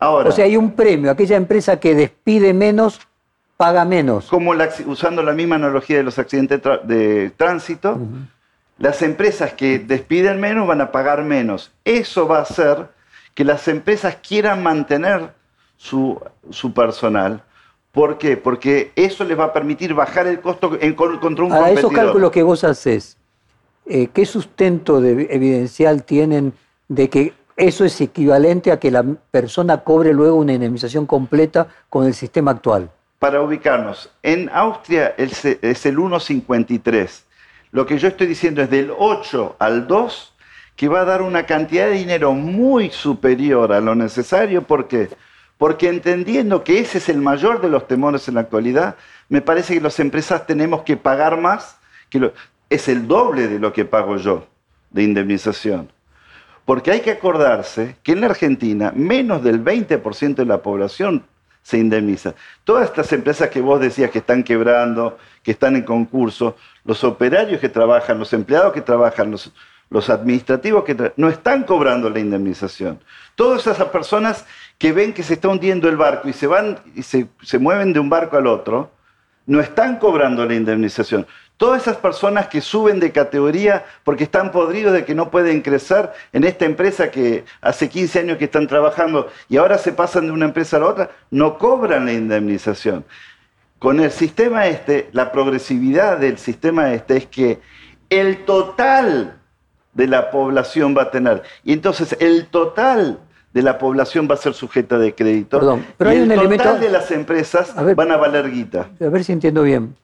Ahora, 0.00 0.30
O 0.30 0.32
sea, 0.32 0.46
hay 0.46 0.56
un 0.56 0.72
premio. 0.72 1.12
Aquella 1.12 1.36
empresa 1.36 1.78
que 1.78 1.94
despide 1.94 2.52
menos, 2.52 2.98
paga 3.56 3.84
menos. 3.84 4.26
como 4.26 4.52
la 4.52 4.70
usando 4.86 5.22
la 5.22 5.32
misma 5.32 5.54
analogía 5.54 5.98
de 5.98 6.02
los 6.02 6.18
accidentes 6.18 6.60
de 6.82 7.30
tránsito, 7.36 8.00
las 8.78 9.00
empresas 9.02 9.52
que 9.52 9.78
despiden 9.78 10.40
menos 10.40 10.66
van 10.66 10.80
a 10.80 10.90
pagar 10.90 11.22
menos. 11.22 11.70
Eso 11.84 12.26
va 12.26 12.38
a 12.38 12.42
hacer 12.42 12.88
que 13.34 13.44
las 13.44 13.68
empresas 13.68 14.16
quieran 14.16 14.60
mantener 14.60 15.30
su, 15.84 16.18
su 16.50 16.72
personal. 16.72 17.42
¿Por 17.92 18.16
qué? 18.16 18.38
Porque 18.38 18.90
eso 18.96 19.22
les 19.22 19.38
va 19.38 19.44
a 19.44 19.52
permitir 19.52 19.92
bajar 19.92 20.26
el 20.26 20.40
costo 20.40 20.78
en- 20.80 20.94
con- 20.94 21.18
contra 21.18 21.44
un 21.44 21.52
Ahora, 21.52 21.68
esos 21.70 21.82
competidor. 21.82 22.06
cálculos 22.06 22.30
que 22.30 22.42
vos 22.42 22.64
haces, 22.64 23.18
eh, 23.86 24.08
¿qué 24.12 24.24
sustento 24.24 25.02
de- 25.02 25.28
evidencial 25.30 26.02
tienen 26.04 26.54
de 26.88 27.10
que 27.10 27.34
eso 27.56 27.84
es 27.84 28.00
equivalente 28.00 28.72
a 28.72 28.80
que 28.80 28.90
la 28.90 29.04
persona 29.30 29.84
cobre 29.84 30.14
luego 30.14 30.36
una 30.36 30.54
indemnización 30.54 31.04
completa 31.06 31.68
con 31.90 32.06
el 32.06 32.14
sistema 32.14 32.52
actual? 32.52 32.90
Para 33.18 33.42
ubicarnos, 33.42 34.10
en 34.22 34.48
Austria 34.54 35.14
es 35.18 35.44
el 35.86 35.98
1,53. 35.98 37.24
Lo 37.72 37.84
que 37.84 37.98
yo 37.98 38.08
estoy 38.08 38.26
diciendo 38.26 38.62
es 38.62 38.70
del 38.70 38.90
8 38.96 39.56
al 39.58 39.86
2, 39.86 40.32
que 40.76 40.88
va 40.88 41.02
a 41.02 41.04
dar 41.04 41.20
una 41.22 41.44
cantidad 41.46 41.86
de 41.86 41.92
dinero 41.92 42.32
muy 42.32 42.90
superior 42.90 43.72
a 43.72 43.80
lo 43.80 43.94
necesario. 43.94 44.62
¿Por 44.62 44.88
qué? 44.88 45.08
Porque 45.08 45.24
entendiendo 45.88 46.64
que 46.64 46.80
ese 46.80 46.98
es 46.98 47.08
el 47.08 47.18
mayor 47.18 47.60
de 47.60 47.68
los 47.68 47.86
temores 47.86 48.28
en 48.28 48.34
la 48.34 48.42
actualidad, 48.42 48.96
me 49.28 49.40
parece 49.40 49.74
que 49.74 49.80
las 49.80 49.98
empresas 50.00 50.46
tenemos 50.46 50.82
que 50.82 50.96
pagar 50.96 51.40
más, 51.40 51.78
que 52.10 52.32
es 52.70 52.88
el 52.88 53.06
doble 53.06 53.48
de 53.48 53.58
lo 53.58 53.72
que 53.72 53.84
pago 53.84 54.16
yo 54.16 54.46
de 54.90 55.02
indemnización. 55.02 55.90
Porque 56.64 56.90
hay 56.90 57.00
que 57.00 57.10
acordarse 57.10 57.96
que 58.02 58.12
en 58.12 58.22
la 58.22 58.28
Argentina 58.28 58.92
menos 58.94 59.42
del 59.42 59.62
20% 59.62 60.34
de 60.36 60.46
la 60.46 60.62
población 60.62 61.24
se 61.62 61.78
indemniza. 61.78 62.34
Todas 62.64 62.86
estas 62.86 63.12
empresas 63.12 63.48
que 63.48 63.60
vos 63.60 63.80
decías 63.80 64.10
que 64.10 64.18
están 64.18 64.44
quebrando, 64.44 65.18
que 65.42 65.50
están 65.50 65.76
en 65.76 65.82
concurso, 65.82 66.56
los 66.84 67.02
operarios 67.04 67.60
que 67.60 67.68
trabajan, 67.68 68.18
los 68.18 68.32
empleados 68.32 68.72
que 68.72 68.82
trabajan, 68.82 69.30
los, 69.30 69.52
los 69.90 70.10
administrativos 70.10 70.84
que 70.84 71.12
no 71.16 71.28
están 71.28 71.64
cobrando 71.64 72.10
la 72.10 72.20
indemnización. 72.20 73.00
Todas 73.34 73.66
esas 73.66 73.88
personas 73.88 74.46
que 74.78 74.92
ven 74.92 75.12
que 75.12 75.22
se 75.22 75.34
está 75.34 75.48
hundiendo 75.48 75.88
el 75.88 75.96
barco 75.96 76.28
y 76.28 76.32
se 76.32 76.46
van 76.46 76.78
y 76.94 77.02
se, 77.02 77.28
se 77.42 77.58
mueven 77.58 77.92
de 77.92 78.00
un 78.00 78.10
barco 78.10 78.36
al 78.36 78.46
otro, 78.46 78.90
no 79.46 79.60
están 79.60 79.98
cobrando 79.98 80.44
la 80.46 80.54
indemnización. 80.54 81.26
Todas 81.56 81.82
esas 81.82 81.98
personas 81.98 82.48
que 82.48 82.60
suben 82.60 82.98
de 82.98 83.12
categoría 83.12 83.84
porque 84.02 84.24
están 84.24 84.50
podridos 84.50 84.92
de 84.92 85.04
que 85.04 85.14
no 85.14 85.30
pueden 85.30 85.62
crecer 85.62 86.10
en 86.32 86.42
esta 86.44 86.64
empresa 86.64 87.10
que 87.10 87.44
hace 87.60 87.88
15 87.88 88.20
años 88.20 88.38
que 88.38 88.46
están 88.46 88.66
trabajando 88.66 89.30
y 89.48 89.56
ahora 89.56 89.78
se 89.78 89.92
pasan 89.92 90.26
de 90.26 90.32
una 90.32 90.46
empresa 90.46 90.76
a 90.76 90.80
la 90.80 90.86
otra, 90.86 91.10
no 91.30 91.58
cobran 91.58 92.06
la 92.06 92.12
indemnización. 92.12 93.04
Con 93.78 94.00
el 94.00 94.10
sistema 94.10 94.66
este, 94.66 95.08
la 95.12 95.30
progresividad 95.30 96.18
del 96.18 96.38
sistema 96.38 96.92
este 96.92 97.18
es 97.18 97.26
que 97.26 97.60
el 98.10 98.44
total 98.44 99.38
de 99.92 100.06
la 100.08 100.30
población 100.30 100.96
va 100.96 101.02
a 101.02 101.10
tener. 101.10 101.42
Y 101.62 101.72
entonces 101.72 102.16
el 102.18 102.46
total 102.46 103.20
de 103.54 103.62
la 103.62 103.78
población 103.78 104.26
va 104.28 104.34
a 104.34 104.38
ser 104.38 104.52
sujeta 104.52 104.98
de 104.98 105.14
crédito. 105.14 105.58
Perdón, 105.60 105.86
pero 105.96 106.10
y 106.10 106.14
hay 106.16 106.18
el 106.18 106.24
un 106.24 106.28
total 106.30 106.46
elemento- 106.46 106.74
de 106.80 106.90
las 106.90 107.10
empresas 107.12 107.72
A 107.78 107.82
ver. 107.84 107.94
van 107.94 108.10
a 108.10 108.16
valer 108.16 108.50
guita. 108.50 108.90
A 109.00 109.08
ver 109.08 109.22
si 109.24 109.32
entiendo 109.32 109.62
bien. 109.62 109.96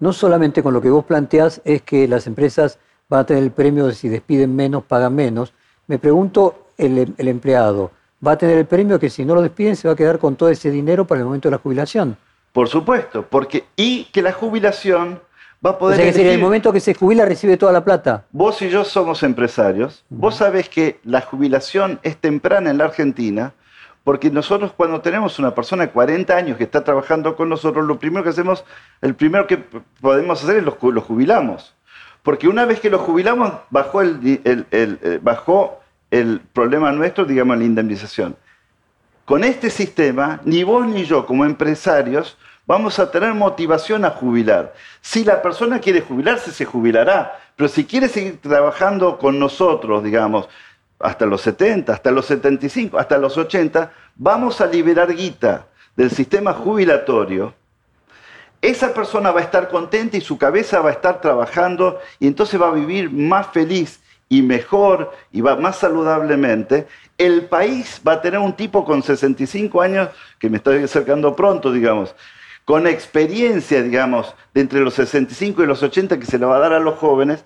No 0.00 0.12
solamente 0.14 0.62
con 0.62 0.72
lo 0.72 0.80
que 0.80 0.88
vos 0.90 1.04
planteás 1.04 1.60
es 1.64 1.82
que 1.82 2.08
las 2.08 2.26
empresas 2.26 2.78
van 3.08 3.20
a 3.20 3.26
tener 3.26 3.42
el 3.42 3.50
premio 3.50 3.86
de 3.86 3.94
si 3.94 4.08
despiden 4.08 4.56
menos, 4.56 4.82
pagan 4.84 5.14
menos. 5.14 5.52
Me 5.88 5.98
pregunto, 5.98 6.68
el, 6.78 7.14
el 7.18 7.28
empleado, 7.28 7.90
¿va 8.26 8.32
a 8.32 8.38
tener 8.38 8.56
el 8.58 8.66
premio 8.66 8.98
que 8.98 9.10
si 9.10 9.24
no 9.26 9.34
lo 9.34 9.42
despiden 9.42 9.76
se 9.76 9.86
va 9.88 9.92
a 9.92 9.96
quedar 9.96 10.18
con 10.18 10.34
todo 10.36 10.48
ese 10.48 10.70
dinero 10.70 11.06
para 11.06 11.20
el 11.20 11.26
momento 11.26 11.48
de 11.48 11.52
la 11.52 11.58
jubilación? 11.58 12.16
Por 12.52 12.68
supuesto, 12.68 13.26
porque 13.28 13.64
y 13.76 14.04
que 14.04 14.22
la 14.22 14.32
jubilación 14.32 15.20
va 15.64 15.70
a 15.70 15.72
O 15.74 15.78
poder 15.78 16.12
sea, 16.12 16.22
en 16.22 16.28
el 16.28 16.38
momento 16.38 16.72
que 16.72 16.80
se 16.80 16.94
jubila 16.94 17.24
recibe 17.24 17.56
toda 17.56 17.72
la 17.72 17.84
plata. 17.84 18.24
Vos 18.30 18.60
y 18.62 18.68
yo 18.68 18.84
somos 18.84 19.22
empresarios. 19.22 20.04
Vos 20.08 20.36
sabés 20.36 20.68
que 20.68 21.00
la 21.04 21.20
jubilación 21.20 21.98
es 22.02 22.16
temprana 22.16 22.70
en 22.70 22.78
la 22.78 22.84
Argentina, 22.84 23.52
porque 24.04 24.30
nosotros 24.30 24.72
cuando 24.76 25.00
tenemos 25.00 25.38
una 25.38 25.54
persona 25.54 25.86
de 25.86 25.92
40 25.92 26.34
años 26.36 26.56
que 26.56 26.64
está 26.64 26.82
trabajando 26.84 27.36
con 27.36 27.48
nosotros, 27.48 27.84
lo 27.86 27.98
primero 27.98 28.22
que 28.24 28.30
hacemos, 28.30 28.64
el 29.02 29.14
primero 29.14 29.46
que 29.46 29.58
podemos 30.00 30.42
hacer 30.42 30.56
es 30.58 30.64
los 30.64 30.74
ju- 30.74 30.92
lo 30.92 31.00
jubilamos. 31.02 31.74
Porque 32.22 32.48
una 32.48 32.64
vez 32.64 32.80
que 32.80 32.90
lo 32.90 32.98
jubilamos, 32.98 33.52
bajó 33.70 34.00
el, 34.02 34.20
di- 34.20 34.40
el- 34.44 34.66
el- 34.70 34.98
eh, 35.02 35.18
bajó 35.22 35.80
el 36.10 36.40
problema 36.52 36.90
nuestro, 36.92 37.24
digamos, 37.24 37.58
la 37.58 37.64
indemnización. 37.64 38.36
Con 39.24 39.44
este 39.44 39.68
sistema, 39.68 40.40
ni 40.44 40.62
vos 40.62 40.86
ni 40.86 41.04
yo 41.04 41.26
como 41.26 41.44
empresarios 41.44 42.38
vamos 42.68 42.98
a 42.98 43.10
tener 43.10 43.32
motivación 43.32 44.04
a 44.04 44.10
jubilar. 44.10 44.74
Si 45.00 45.24
la 45.24 45.40
persona 45.40 45.80
quiere 45.80 46.02
jubilarse, 46.02 46.52
se 46.52 46.66
jubilará, 46.66 47.40
pero 47.56 47.66
si 47.66 47.86
quiere 47.86 48.08
seguir 48.08 48.42
trabajando 48.42 49.16
con 49.16 49.38
nosotros, 49.38 50.04
digamos, 50.04 50.50
hasta 51.00 51.24
los 51.24 51.40
70, 51.40 51.94
hasta 51.94 52.10
los 52.10 52.26
75, 52.26 52.98
hasta 52.98 53.16
los 53.16 53.38
80, 53.38 53.90
vamos 54.16 54.60
a 54.60 54.66
liberar 54.66 55.14
guita 55.14 55.66
del 55.96 56.10
sistema 56.10 56.52
jubilatorio. 56.52 57.54
Esa 58.60 58.92
persona 58.92 59.30
va 59.30 59.40
a 59.40 59.44
estar 59.44 59.70
contenta 59.70 60.18
y 60.18 60.20
su 60.20 60.36
cabeza 60.36 60.80
va 60.80 60.90
a 60.90 60.92
estar 60.92 61.22
trabajando 61.22 61.98
y 62.20 62.26
entonces 62.26 62.60
va 62.60 62.68
a 62.68 62.72
vivir 62.72 63.10
más 63.10 63.46
feliz 63.46 64.00
y 64.28 64.42
mejor 64.42 65.14
y 65.32 65.40
va 65.40 65.56
más 65.56 65.76
saludablemente. 65.76 66.86
El 67.16 67.46
país 67.46 68.02
va 68.06 68.14
a 68.14 68.20
tener 68.20 68.40
un 68.40 68.52
tipo 68.52 68.84
con 68.84 69.02
65 69.02 69.80
años, 69.80 70.10
que 70.38 70.50
me 70.50 70.58
estoy 70.58 70.82
acercando 70.82 71.34
pronto, 71.34 71.72
digamos, 71.72 72.14
con 72.68 72.86
experiencia, 72.86 73.82
digamos, 73.82 74.34
de 74.52 74.60
entre 74.60 74.80
los 74.80 74.92
65 74.92 75.62
y 75.62 75.66
los 75.66 75.82
80 75.82 76.18
que 76.18 76.26
se 76.26 76.38
le 76.38 76.44
va 76.44 76.56
a 76.56 76.58
dar 76.58 76.74
a 76.74 76.78
los 76.78 76.98
jóvenes, 76.98 77.42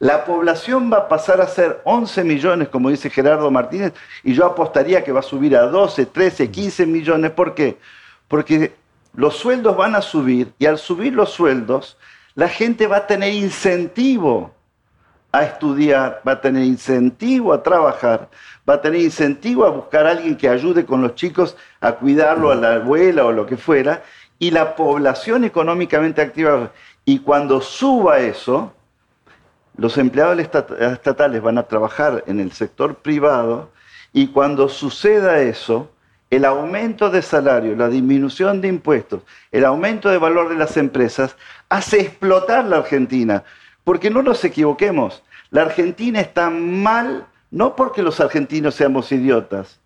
la 0.00 0.24
población 0.24 0.92
va 0.92 0.96
a 0.96 1.08
pasar 1.08 1.40
a 1.40 1.46
ser 1.46 1.80
11 1.84 2.24
millones, 2.24 2.68
como 2.70 2.90
dice 2.90 3.08
Gerardo 3.08 3.52
Martínez, 3.52 3.92
y 4.24 4.34
yo 4.34 4.44
apostaría 4.44 5.04
que 5.04 5.12
va 5.12 5.20
a 5.20 5.22
subir 5.22 5.56
a 5.56 5.68
12, 5.68 6.06
13, 6.06 6.50
15 6.50 6.86
millones. 6.86 7.30
¿Por 7.30 7.54
qué? 7.54 7.78
Porque 8.26 8.74
los 9.14 9.36
sueldos 9.36 9.76
van 9.76 9.94
a 9.94 10.02
subir 10.02 10.52
y 10.58 10.66
al 10.66 10.78
subir 10.78 11.12
los 11.12 11.30
sueldos, 11.30 11.96
la 12.34 12.48
gente 12.48 12.88
va 12.88 12.96
a 12.96 13.06
tener 13.06 13.32
incentivo 13.32 14.50
a 15.30 15.44
estudiar, 15.44 16.20
va 16.26 16.32
a 16.32 16.40
tener 16.40 16.64
incentivo 16.64 17.52
a 17.52 17.62
trabajar, 17.62 18.28
va 18.68 18.74
a 18.74 18.80
tener 18.80 19.02
incentivo 19.02 19.64
a 19.64 19.70
buscar 19.70 20.04
a 20.06 20.10
alguien 20.10 20.36
que 20.36 20.48
ayude 20.48 20.84
con 20.84 21.00
los 21.00 21.14
chicos 21.14 21.56
a 21.80 21.92
cuidarlo, 21.92 22.50
a 22.50 22.56
la 22.56 22.74
abuela 22.74 23.24
o 23.24 23.30
lo 23.30 23.46
que 23.46 23.56
fuera, 23.56 24.02
y 24.38 24.50
la 24.50 24.76
población 24.76 25.44
económicamente 25.44 26.22
activa. 26.22 26.72
Y 27.04 27.20
cuando 27.20 27.60
suba 27.60 28.18
eso, 28.20 28.72
los 29.76 29.98
empleados 29.98 30.38
estat- 30.38 30.80
estatales 30.92 31.42
van 31.42 31.58
a 31.58 31.64
trabajar 31.64 32.24
en 32.26 32.40
el 32.40 32.52
sector 32.52 32.96
privado 32.96 33.70
y 34.12 34.28
cuando 34.28 34.68
suceda 34.68 35.40
eso, 35.40 35.90
el 36.30 36.44
aumento 36.44 37.10
de 37.10 37.22
salario, 37.22 37.76
la 37.76 37.88
disminución 37.88 38.60
de 38.60 38.68
impuestos, 38.68 39.22
el 39.52 39.64
aumento 39.64 40.08
de 40.08 40.18
valor 40.18 40.48
de 40.48 40.56
las 40.56 40.76
empresas 40.76 41.36
hace 41.68 42.00
explotar 42.00 42.64
la 42.64 42.78
Argentina. 42.78 43.44
Porque 43.84 44.10
no 44.10 44.22
nos 44.22 44.44
equivoquemos, 44.44 45.22
la 45.50 45.62
Argentina 45.62 46.20
está 46.20 46.50
mal 46.50 47.26
no 47.50 47.76
porque 47.76 48.02
los 48.02 48.18
argentinos 48.18 48.74
seamos 48.74 49.12
idiotas, 49.12 49.78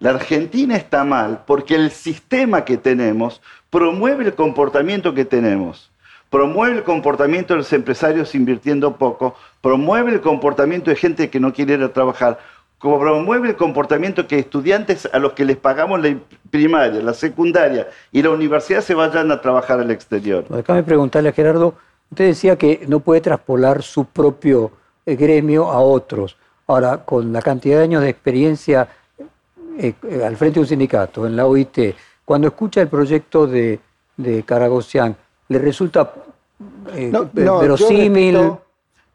la 0.00 0.10
Argentina 0.10 0.76
está 0.76 1.04
mal 1.04 1.44
porque 1.46 1.74
el 1.76 1.90
sistema 1.90 2.64
que 2.64 2.76
tenemos 2.76 3.40
promueve 3.76 4.24
el 4.24 4.34
comportamiento 4.34 5.12
que 5.12 5.26
tenemos. 5.26 5.90
Promueve 6.30 6.78
el 6.78 6.82
comportamiento 6.82 7.52
de 7.52 7.58
los 7.58 7.70
empresarios 7.74 8.34
invirtiendo 8.34 8.96
poco, 8.96 9.34
promueve 9.60 10.12
el 10.12 10.22
comportamiento 10.22 10.88
de 10.88 10.96
gente 10.96 11.28
que 11.28 11.38
no 11.38 11.52
quiere 11.52 11.74
ir 11.74 11.82
a 11.82 11.92
trabajar, 11.92 12.38
promueve 12.80 13.50
el 13.50 13.56
comportamiento 13.56 14.26
que 14.26 14.38
estudiantes 14.38 15.06
a 15.12 15.18
los 15.18 15.34
que 15.34 15.44
les 15.44 15.58
pagamos 15.58 16.00
la 16.00 16.16
primaria, 16.50 17.02
la 17.02 17.12
secundaria 17.12 17.88
y 18.12 18.22
la 18.22 18.30
universidad 18.30 18.80
se 18.80 18.94
vayan 18.94 19.30
a 19.30 19.42
trabajar 19.42 19.78
al 19.78 19.90
exterior. 19.90 20.46
Acá 20.58 20.72
me 20.72 20.82
preguntarle 20.82 21.28
a 21.28 21.32
Gerardo, 21.32 21.74
usted 22.10 22.28
decía 22.28 22.56
que 22.56 22.86
no 22.88 23.00
puede 23.00 23.20
traspolar 23.20 23.82
su 23.82 24.06
propio 24.06 24.70
eh, 25.04 25.16
gremio 25.16 25.70
a 25.70 25.80
otros. 25.80 26.38
Ahora, 26.66 27.04
con 27.04 27.30
la 27.30 27.42
cantidad 27.42 27.76
de 27.76 27.84
años 27.84 28.02
de 28.02 28.08
experiencia 28.08 28.88
eh, 29.78 29.92
eh, 30.02 30.24
al 30.24 30.34
frente 30.38 30.54
de 30.54 30.60
un 30.60 30.66
sindicato, 30.66 31.26
en 31.26 31.36
la 31.36 31.44
OIT, 31.44 31.94
cuando 32.26 32.48
escucha 32.48 32.82
el 32.82 32.88
proyecto 32.88 33.46
de, 33.46 33.78
de 34.16 34.44
¿le 35.48 35.58
resulta 35.58 36.12
eh, 36.94 37.08
No, 37.10 37.20
no, 37.22 37.30
yo 37.32 37.60
verosímil? 37.60 38.34
respeto, 38.34 38.62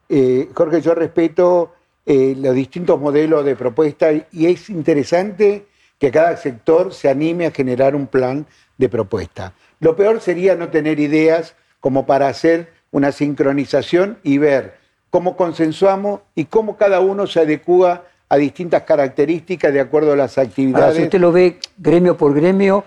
eh, 0.09 0.49
Jorge, 0.55 0.81
yo 0.81 0.95
respeto 0.95 1.73
eh, 2.05 2.35
los 2.39 2.55
distintos 2.55 2.99
modelos 2.99 3.43
de 3.45 3.55
propuesta 3.55 4.11
y- 4.13 4.25
y 4.31 4.45
es 4.47 4.69
interesante 4.69 5.67
que 5.99 6.09
cada 6.09 6.37
sector 6.37 6.93
se 6.93 7.09
anime 7.09 7.45
a 7.45 7.51
generar 7.51 7.95
un 7.95 8.07
plan 8.07 8.45
de 8.77 8.87
propuesta. 8.89 9.53
Lo 9.81 9.95
peor 9.95 10.21
sería 10.21 10.55
no 10.55 10.69
tener 10.69 10.99
ideas 10.99 11.53
como 11.81 12.05
para 12.05 12.29
hacer 12.29 12.71
una 12.91 13.11
sincronización 13.11 14.19
y 14.23 14.37
ver 14.37 14.77
cómo 15.09 15.35
consensuamos 15.35 16.21
y 16.33 16.45
cómo 16.45 16.77
cada 16.77 17.01
uno 17.01 17.27
se 17.27 17.41
adecúa 17.41 18.05
a 18.29 18.37
distintas 18.37 18.83
características 18.83 19.73
de 19.73 19.81
acuerdo 19.81 20.13
a 20.13 20.15
las 20.15 20.37
Ahora, 20.37 20.47
actividades. 20.49 20.95
si 20.95 21.03
usted 21.03 21.19
lo 21.19 21.33
ve 21.33 21.59
gremio 21.77 22.15
por 22.15 22.33
gremio, 22.33 22.85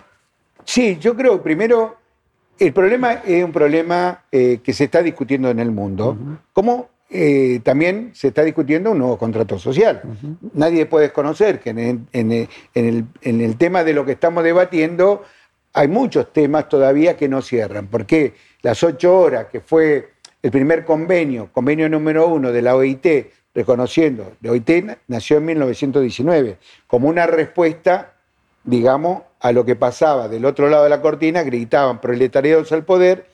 Sí, 0.64 0.96
yo 1.00 1.14
creo, 1.16 1.42
primero, 1.42 1.96
el 2.58 2.72
problema 2.72 3.14
es 3.24 3.44
un 3.44 3.52
problema 3.52 4.24
eh, 4.32 4.60
que 4.62 4.72
se 4.72 4.84
está 4.84 5.02
discutiendo 5.02 5.50
en 5.50 5.58
el 5.58 5.70
mundo, 5.70 6.16
como 6.52 6.88
eh, 7.10 7.60
también 7.62 8.10
se 8.14 8.28
está 8.28 8.42
discutiendo 8.42 8.90
un 8.90 8.98
nuevo 8.98 9.18
contrato 9.18 9.58
social. 9.58 10.02
Nadie 10.54 10.86
puede 10.86 11.06
desconocer 11.06 11.60
que 11.60 11.70
en 11.70 11.78
el, 11.78 11.98
en 12.12 12.32
el- 12.32 12.48
en 12.74 12.86
el- 12.88 13.04
en 13.22 13.40
el 13.40 13.56
tema 13.56 13.84
de 13.84 13.92
lo 13.92 14.04
que 14.04 14.12
estamos 14.12 14.42
debatiendo 14.42 15.22
hay 15.74 15.86
muchos 15.88 16.32
temas 16.32 16.68
todavía 16.68 17.16
que 17.16 17.28
no 17.28 17.42
cierran. 17.42 17.86
porque 17.88 18.34
Las 18.62 18.82
ocho 18.82 19.14
horas, 19.18 19.46
que 19.52 19.60
fue 19.60 20.12
el 20.42 20.50
primer 20.50 20.84
convenio, 20.86 21.50
convenio 21.52 21.88
número 21.88 22.26
uno 22.28 22.50
de 22.50 22.62
la 22.62 22.74
OIT, 22.74 23.06
reconociendo, 23.54 24.32
la 24.40 24.52
OIT 24.52 24.70
na- 24.82 24.98
nació 25.06 25.36
en 25.36 25.44
1919, 25.44 26.56
como 26.86 27.08
una 27.08 27.26
respuesta 27.26 28.10
digamos, 28.66 29.22
a 29.44 29.52
lo 29.52 29.66
que 29.66 29.76
pasaba 29.76 30.26
del 30.26 30.46
otro 30.46 30.70
lado 30.70 30.84
de 30.84 30.88
la 30.88 31.02
cortina, 31.02 31.42
gritaban 31.42 32.00
proletariados 32.00 32.72
al 32.72 32.82
poder, 32.82 33.26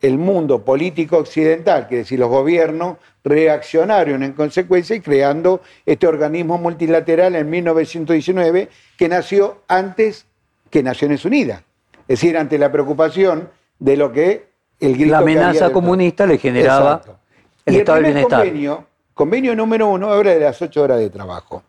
el 0.00 0.16
mundo 0.16 0.64
político 0.64 1.18
occidental, 1.18 1.88
que 1.88 1.96
es 1.96 2.00
decir, 2.06 2.18
los 2.18 2.30
gobiernos, 2.30 2.96
reaccionaron 3.22 4.22
en 4.22 4.32
consecuencia 4.32 4.96
y 4.96 5.00
creando 5.00 5.60
este 5.84 6.06
organismo 6.06 6.56
multilateral 6.56 7.36
en 7.36 7.50
1919, 7.50 8.70
que 8.96 9.08
nació 9.10 9.60
antes 9.68 10.24
que 10.70 10.82
Naciones 10.82 11.26
Unidas. 11.26 11.60
Es 12.08 12.20
decir, 12.20 12.38
ante 12.38 12.56
la 12.56 12.72
preocupación 12.72 13.50
de 13.78 13.98
lo 13.98 14.10
que 14.10 14.48
el 14.80 14.94
grito 14.94 15.12
la 15.12 15.18
amenaza 15.18 15.70
comunista 15.70 16.26
le 16.26 16.38
generaba 16.38 16.92
Exacto. 16.92 17.18
el 17.66 17.74
y 17.74 17.76
el 17.76 17.80
estado 17.82 17.96
del 17.96 18.04
primer 18.04 18.14
bienestar. 18.14 18.40
Convenio, 18.40 18.86
convenio 19.12 19.54
número 19.54 19.88
uno 19.88 20.10
habla 20.10 20.30
de 20.30 20.40
las 20.40 20.62
ocho 20.62 20.80
horas 20.80 20.98
de 20.98 21.10
trabajo. 21.10 21.62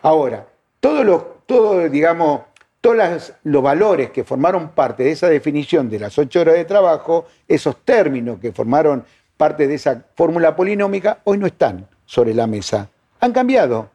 Ahora, 0.00 0.46
todos 0.80 1.04
los, 1.04 1.22
todo, 1.44 1.86
digamos, 1.90 2.40
todos 2.84 2.96
las- 2.98 3.32
los 3.44 3.62
valores 3.62 4.10
que 4.10 4.24
formaron 4.24 4.68
parte 4.72 5.04
de 5.04 5.12
esa 5.12 5.26
definición 5.30 5.88
de 5.88 5.98
las 5.98 6.18
ocho 6.18 6.42
horas 6.42 6.54
de 6.56 6.66
trabajo, 6.66 7.26
esos 7.48 7.82
términos 7.82 8.38
que 8.38 8.52
formaron 8.52 9.02
parte 9.38 9.66
de 9.66 9.76
esa 9.76 10.04
fórmula 10.14 10.54
polinómica, 10.54 11.20
hoy 11.24 11.38
no 11.38 11.46
están 11.46 11.86
sobre 12.04 12.34
la 12.34 12.46
mesa. 12.46 12.90
Han 13.20 13.32
cambiado. 13.32 13.88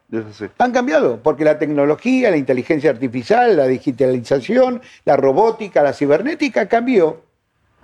Han 0.58 0.72
cambiado, 0.72 1.20
porque 1.22 1.44
la 1.44 1.56
tecnología, 1.56 2.32
la 2.32 2.36
inteligencia 2.36 2.90
artificial, 2.90 3.56
la 3.56 3.68
digitalización, 3.68 4.82
la 5.04 5.16
robótica, 5.16 5.84
la 5.84 5.92
cibernética 5.92 6.66
cambió. 6.66 7.22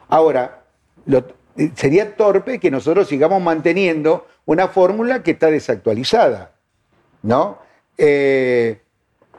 Ahora, 0.08 0.64
lo- 1.04 1.24
sería 1.76 2.16
torpe 2.16 2.58
que 2.58 2.72
nosotros 2.72 3.06
sigamos 3.06 3.40
manteniendo 3.40 4.26
una 4.44 4.66
fórmula 4.66 5.22
que 5.22 5.30
está 5.30 5.52
desactualizada, 5.52 6.50
¿no? 7.22 7.58
Eh, 7.96 8.80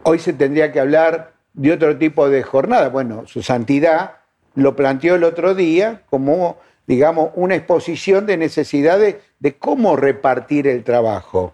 hoy 0.04 0.18
se 0.20 0.32
tendría 0.32 0.72
que 0.72 0.80
hablar 0.80 1.36
de 1.58 1.74
otro 1.74 1.98
tipo 1.98 2.30
de 2.30 2.44
jornada. 2.44 2.88
Bueno, 2.90 3.24
su 3.26 3.42
santidad 3.42 4.18
lo 4.56 4.76
planteó 4.76 5.16
el 5.16 5.24
otro 5.24 5.56
día 5.56 6.04
como, 6.10 6.58
digamos, 6.86 7.32
una 7.36 7.56
exposición 7.56 8.26
de 8.26 8.38
necesidades 8.38 9.18
de 9.40 9.56
cómo 9.56 9.96
repartir 9.96 10.68
el 10.68 10.84
trabajo. 10.84 11.54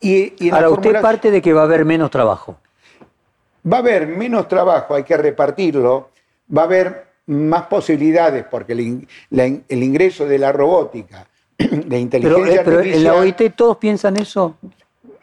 Y, 0.00 0.32
y 0.38 0.50
Ahora, 0.50 0.70
usted 0.70 1.00
parte 1.00 1.30
de 1.30 1.42
que 1.42 1.52
va 1.52 1.60
a 1.60 1.64
haber 1.64 1.84
menos 1.84 2.10
trabajo. 2.10 2.56
Va 3.70 3.76
a 3.76 3.80
haber 3.80 4.06
menos 4.06 4.48
trabajo, 4.48 4.94
hay 4.94 5.04
que 5.04 5.18
repartirlo, 5.18 6.08
va 6.56 6.62
a 6.62 6.64
haber 6.64 7.06
más 7.26 7.66
posibilidades 7.66 8.44
porque 8.50 8.72
el, 8.72 9.06
el 9.30 9.82
ingreso 9.82 10.24
de 10.24 10.38
la 10.38 10.50
robótica, 10.50 11.26
de 11.58 11.98
inteligencia 11.98 12.64
pero, 12.64 12.78
pero 12.78 12.80
en 12.80 13.04
la 13.04 13.14
OIT 13.14 13.54
todos 13.54 13.76
piensan 13.76 14.16
eso. 14.16 14.56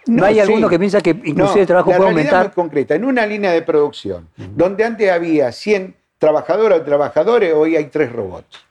¿No, 0.07 0.25
hay 0.25 0.39
alguno 0.39 0.69
que 0.69 0.79
piensa 0.79 1.01
que 1.01 1.09
inclusive 1.09 1.61
el 1.61 1.67
trabajo 1.67 1.91
puede 1.91 2.09
aumentar? 2.09 2.47
Es 2.47 2.47
muy 2.47 2.63
concreta. 2.63 2.95
En 2.95 3.05
una 3.05 3.25
línea 3.25 3.51
de 3.51 3.61
producción, 3.61 4.27
donde 4.55 4.83
antes 4.83 5.11
había 5.11 5.51
100 5.51 5.95
trabajadoras 6.17 6.79
o 6.79 6.83
trabajadores, 6.83 7.53
hoy 7.53 7.75
hay 7.75 7.85
3 7.85 8.11
robots. 8.11 8.65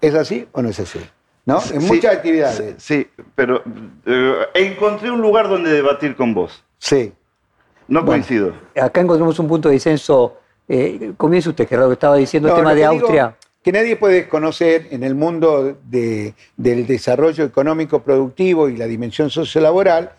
¿Es 0.00 0.14
así 0.14 0.46
o 0.52 0.62
no 0.62 0.68
es 0.68 0.80
así? 0.80 1.00
¿No? 1.46 1.60
En 1.72 1.86
muchas 1.86 2.16
actividades. 2.16 2.74
Sí, 2.78 3.06
pero 3.34 3.62
eh, 4.06 4.34
encontré 4.54 5.10
un 5.10 5.20
lugar 5.20 5.48
donde 5.48 5.70
debatir 5.70 6.16
con 6.16 6.34
vos. 6.34 6.64
Sí. 6.78 7.12
No 7.86 8.04
coincido. 8.04 8.52
Acá 8.80 9.00
encontramos 9.00 9.38
un 9.38 9.48
punto 9.48 9.68
de 9.68 9.74
disenso. 9.74 10.38
Eh, 10.68 11.12
comienza 11.16 11.50
usted, 11.50 11.68
Gerardo, 11.68 11.90
que 11.90 11.94
estaba 11.94 12.16
diciendo 12.16 12.48
el 12.48 12.54
tema 12.54 12.74
de 12.74 12.84
Austria. 12.84 13.36
que 13.62 13.72
nadie 13.72 13.96
puede 13.96 14.28
conocer 14.28 14.88
en 14.90 15.02
el 15.02 15.14
mundo 15.14 15.76
del 15.84 16.86
desarrollo 16.86 17.44
económico 17.44 18.02
productivo 18.02 18.68
y 18.68 18.76
la 18.76 18.86
dimensión 18.86 19.30
sociolaboral 19.30 20.12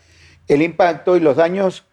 el 0.48 0.62
impacto 0.62 1.16
y 1.18 1.20
los 1.20 1.38
daños 1.38 1.86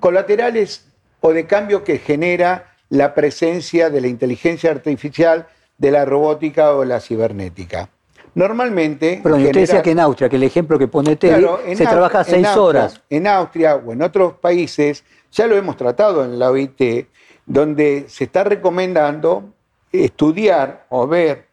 colaterales 0.00 0.86
o 1.20 1.32
de 1.32 1.46
cambio 1.46 1.84
que 1.84 1.98
genera 1.98 2.74
la 2.88 3.14
presencia 3.14 3.90
de 3.90 4.00
la 4.00 4.06
inteligencia 4.06 4.70
artificial, 4.70 5.46
de 5.78 5.90
la 5.90 6.04
robótica 6.04 6.72
o 6.72 6.84
la 6.84 7.00
cibernética. 7.00 7.88
Normalmente. 8.34 9.20
Pero 9.22 9.36
usted 9.36 9.52
decía 9.52 9.82
que 9.82 9.92
en 9.92 10.00
Austria, 10.00 10.28
que 10.28 10.36
el 10.36 10.42
ejemplo 10.42 10.78
que 10.78 10.88
pone 10.88 11.16
Teddy, 11.16 11.74
se 11.74 11.86
trabaja 11.86 12.22
seis 12.22 12.46
horas. 12.48 13.00
En 13.08 13.26
Austria 13.26 13.76
o 13.76 13.92
en 13.92 14.02
otros 14.02 14.34
países, 14.34 15.04
ya 15.32 15.46
lo 15.46 15.56
hemos 15.56 15.76
tratado 15.76 16.24
en 16.24 16.38
la 16.38 16.50
OIT, 16.50 17.08
donde 17.46 18.04
se 18.08 18.24
está 18.24 18.44
recomendando 18.44 19.54
estudiar 19.90 20.86
o 20.90 21.06
ver. 21.06 21.46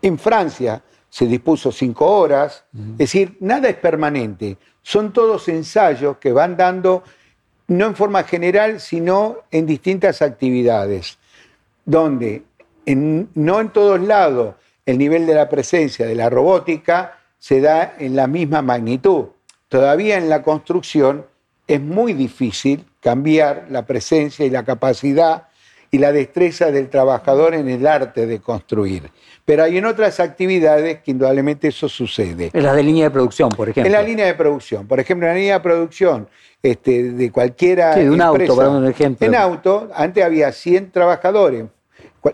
En 0.00 0.18
Francia 0.18 0.82
se 1.12 1.26
dispuso 1.26 1.70
cinco 1.70 2.06
horas, 2.06 2.64
es 2.92 2.96
decir, 2.96 3.36
nada 3.40 3.68
es 3.68 3.76
permanente. 3.76 4.56
Son 4.80 5.12
todos 5.12 5.46
ensayos 5.48 6.16
que 6.16 6.32
van 6.32 6.56
dando, 6.56 7.04
no 7.68 7.88
en 7.88 7.94
forma 7.94 8.22
general, 8.22 8.80
sino 8.80 9.40
en 9.50 9.66
distintas 9.66 10.22
actividades, 10.22 11.18
donde 11.84 12.44
no 12.86 13.60
en 13.60 13.68
todos 13.74 14.00
lados 14.00 14.54
el 14.86 14.96
nivel 14.96 15.26
de 15.26 15.34
la 15.34 15.50
presencia 15.50 16.06
de 16.06 16.14
la 16.14 16.30
robótica 16.30 17.18
se 17.38 17.60
da 17.60 17.94
en 17.98 18.16
la 18.16 18.26
misma 18.26 18.62
magnitud. 18.62 19.26
Todavía 19.68 20.16
en 20.16 20.30
la 20.30 20.42
construcción 20.42 21.26
es 21.66 21.80
muy 21.82 22.14
difícil 22.14 22.86
cambiar 23.00 23.66
la 23.68 23.84
presencia 23.84 24.46
y 24.46 24.50
la 24.50 24.64
capacidad 24.64 25.48
y 25.94 25.98
la 25.98 26.10
destreza 26.10 26.70
del 26.70 26.88
trabajador 26.88 27.54
en 27.54 27.68
el 27.68 27.86
arte 27.86 28.26
de 28.26 28.40
construir. 28.40 29.10
Pero 29.44 29.62
hay 29.62 29.76
en 29.76 29.84
otras 29.84 30.20
actividades 30.20 31.02
que 31.02 31.10
indudablemente 31.10 31.68
eso 31.68 31.86
sucede. 31.86 32.50
En 32.50 32.62
las 32.62 32.74
de 32.74 32.82
línea 32.82 33.04
de 33.04 33.10
producción, 33.10 33.50
por 33.50 33.68
ejemplo. 33.68 33.86
En 33.86 33.92
la 33.92 34.02
línea 34.02 34.24
de 34.24 34.32
producción. 34.32 34.86
Por 34.88 34.98
ejemplo, 34.98 35.28
en 35.28 35.34
la 35.34 35.38
línea 35.38 35.54
de 35.58 35.60
producción 35.60 36.28
este, 36.62 37.12
de 37.12 37.30
cualquiera. 37.30 37.92
Sí, 37.92 38.04
de 38.04 38.10
un 38.10 38.22
auto, 38.22 38.56
para 38.56 38.70
un 38.70 38.86
ejemplo. 38.86 39.26
En 39.26 39.34
auto, 39.34 39.90
antes 39.94 40.24
había 40.24 40.50
100 40.50 40.92
trabajadores. 40.92 41.66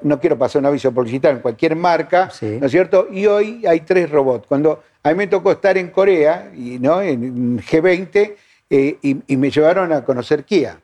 No 0.02 0.20
quiero 0.20 0.38
pasar 0.38 0.60
un 0.60 0.66
aviso 0.66 0.92
publicitario 0.92 1.38
en 1.38 1.42
cualquier 1.42 1.74
marca, 1.74 2.30
¿no 2.40 2.66
es 2.66 2.70
cierto? 2.70 3.08
Y 3.10 3.26
hoy 3.26 3.66
hay 3.66 3.80
tres 3.80 4.08
robots. 4.08 4.46
Cuando 4.46 4.84
a 5.02 5.08
mí 5.08 5.16
me 5.16 5.26
tocó 5.26 5.50
estar 5.50 5.76
en 5.76 5.88
Corea, 5.88 6.52
y, 6.54 6.78
¿no? 6.78 7.02
en 7.02 7.58
G20, 7.58 8.34
eh, 8.70 8.98
y 9.02 9.36
me 9.36 9.50
llevaron 9.50 9.92
a 9.92 10.04
conocer 10.04 10.44
Kia. 10.44 10.78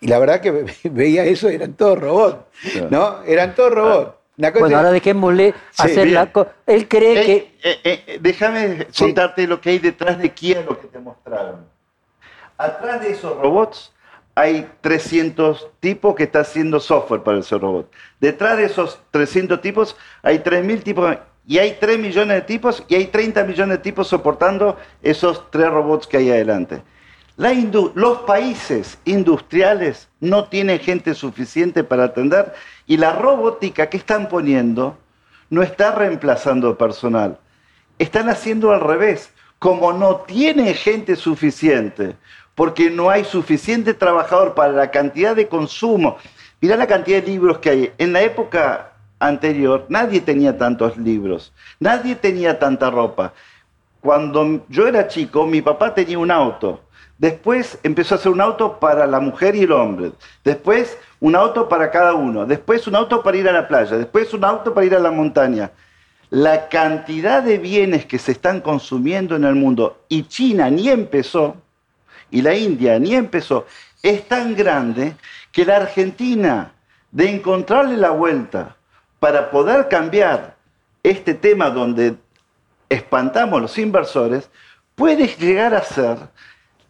Y 0.00 0.06
la 0.06 0.18
verdad 0.18 0.40
que 0.40 0.66
veía 0.90 1.24
eso, 1.24 1.48
eran 1.48 1.74
todos 1.74 1.98
robots, 1.98 2.38
¿no? 2.90 3.22
Eran 3.24 3.54
todos 3.54 3.72
robots. 3.72 4.14
bueno, 4.58 4.76
ahora 4.76 4.90
dejémosle 4.90 5.54
hacer 5.76 6.08
la 6.08 6.30
Él 6.66 6.88
cree 6.88 7.26
que... 7.26 7.36
Eh, 7.62 7.80
eh, 7.84 8.18
déjame 8.20 8.86
contarte 8.96 9.46
lo 9.46 9.60
que 9.60 9.70
hay 9.70 9.78
detrás 9.78 10.18
de 10.18 10.30
Kia, 10.30 10.62
lo 10.62 10.80
que 10.80 10.86
te 10.86 10.98
mostraron. 10.98 11.66
Atrás 12.56 13.00
de 13.02 13.10
esos 13.10 13.38
robots 13.38 13.92
hay 14.34 14.70
300 14.80 15.68
tipos 15.80 16.14
que 16.14 16.24
están 16.24 16.42
haciendo 16.42 16.80
software 16.80 17.22
para 17.22 17.38
ese 17.38 17.58
robot. 17.58 17.90
Detrás 18.20 18.56
de 18.56 18.64
esos 18.64 19.00
300 19.10 19.60
tipos 19.60 19.96
hay 20.22 20.38
3.000 20.38 20.82
tipos 20.82 21.16
y 21.46 21.58
hay 21.58 21.76
3 21.78 21.98
millones 21.98 22.36
de 22.36 22.42
tipos 22.42 22.82
y 22.88 22.94
hay 22.94 23.06
30 23.06 23.44
millones 23.44 23.78
de 23.78 23.82
tipos 23.82 24.08
soportando 24.08 24.78
esos 25.02 25.50
tres 25.50 25.68
robots 25.68 26.06
que 26.06 26.18
hay 26.18 26.30
adelante 26.30 26.82
los 27.94 28.18
países 28.26 28.98
industriales 29.06 30.08
no 30.20 30.44
tienen 30.44 30.78
gente 30.78 31.14
suficiente 31.14 31.84
para 31.84 32.04
atender 32.04 32.52
y 32.86 32.98
la 32.98 33.12
robótica 33.12 33.88
que 33.88 33.96
están 33.96 34.28
poniendo 34.28 34.98
no 35.48 35.62
está 35.62 35.92
reemplazando 35.92 36.76
personal. 36.76 37.38
Están 37.98 38.28
haciendo 38.28 38.72
al 38.72 38.80
revés. 38.80 39.32
Como 39.58 39.92
no 39.92 40.16
tiene 40.16 40.72
gente 40.74 41.16
suficiente, 41.16 42.16
porque 42.54 42.90
no 42.90 43.10
hay 43.10 43.24
suficiente 43.24 43.94
trabajador 43.94 44.54
para 44.54 44.72
la 44.72 44.90
cantidad 44.90 45.36
de 45.36 45.48
consumo. 45.48 46.16
Mirá 46.60 46.76
la 46.76 46.86
cantidad 46.86 47.22
de 47.22 47.28
libros 47.28 47.58
que 47.58 47.70
hay. 47.70 47.92
En 47.98 48.12
la 48.12 48.22
época 48.22 48.92
anterior 49.18 49.86
nadie 49.88 50.20
tenía 50.20 50.56
tantos 50.56 50.96
libros, 50.96 51.52
nadie 51.78 52.16
tenía 52.16 52.58
tanta 52.58 52.90
ropa. 52.90 53.32
Cuando 54.00 54.64
yo 54.68 54.86
era 54.86 55.08
chico, 55.08 55.46
mi 55.46 55.60
papá 55.60 55.94
tenía 55.94 56.18
un 56.18 56.30
auto 56.30 56.80
Después 57.20 57.78
empezó 57.82 58.14
a 58.14 58.18
hacer 58.18 58.32
un 58.32 58.40
auto 58.40 58.80
para 58.80 59.06
la 59.06 59.20
mujer 59.20 59.54
y 59.54 59.64
el 59.64 59.72
hombre. 59.72 60.12
Después 60.42 60.96
un 61.20 61.36
auto 61.36 61.68
para 61.68 61.90
cada 61.90 62.14
uno. 62.14 62.46
Después 62.46 62.86
un 62.86 62.96
auto 62.96 63.22
para 63.22 63.36
ir 63.36 63.46
a 63.46 63.52
la 63.52 63.68
playa. 63.68 63.98
Después 63.98 64.32
un 64.32 64.42
auto 64.42 64.72
para 64.72 64.86
ir 64.86 64.94
a 64.94 64.98
la 64.98 65.10
montaña. 65.10 65.70
La 66.30 66.70
cantidad 66.70 67.42
de 67.42 67.58
bienes 67.58 68.06
que 68.06 68.18
se 68.18 68.32
están 68.32 68.62
consumiendo 68.62 69.36
en 69.36 69.44
el 69.44 69.54
mundo, 69.54 70.00
y 70.08 70.22
China 70.28 70.70
ni 70.70 70.88
empezó, 70.88 71.56
y 72.30 72.40
la 72.40 72.54
India 72.54 72.98
ni 72.98 73.14
empezó, 73.14 73.66
es 74.02 74.26
tan 74.26 74.54
grande 74.54 75.14
que 75.52 75.66
la 75.66 75.76
Argentina, 75.76 76.72
de 77.10 77.28
encontrarle 77.28 77.98
la 77.98 78.12
vuelta 78.12 78.76
para 79.18 79.50
poder 79.50 79.88
cambiar 79.88 80.56
este 81.02 81.34
tema 81.34 81.68
donde 81.68 82.14
espantamos 82.88 83.58
a 83.58 83.62
los 83.62 83.76
inversores, 83.76 84.48
puede 84.94 85.26
llegar 85.26 85.74
a 85.74 85.82
ser 85.82 86.16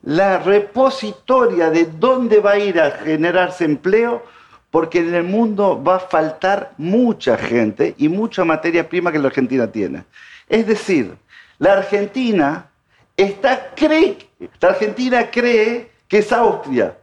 la 0.02 0.38
repositoria 0.38 1.70
de 1.70 1.84
dónde 1.84 2.40
va 2.40 2.52
a 2.52 2.58
ir 2.58 2.80
a 2.80 2.90
generarse 2.90 3.64
empleo, 3.64 4.24
porque 4.70 5.00
en 5.00 5.14
el 5.14 5.24
mundo 5.24 5.82
va 5.82 5.96
a 5.96 6.00
faltar 6.00 6.72
mucha 6.78 7.36
gente 7.36 7.94
y 7.98 8.08
mucha 8.08 8.44
materia 8.44 8.88
prima 8.88 9.10
que 9.10 9.18
la 9.18 9.28
Argentina 9.28 9.66
tiene. 9.70 10.04
Es 10.48 10.66
decir, 10.66 11.16
la 11.58 11.74
Argentina 11.74 12.70
está 13.16 13.72
cree, 13.74 14.16
la 14.60 14.68
Argentina 14.68 15.30
cree 15.30 15.90
que 16.08 16.18
es 16.18 16.32
Austria. 16.32 16.96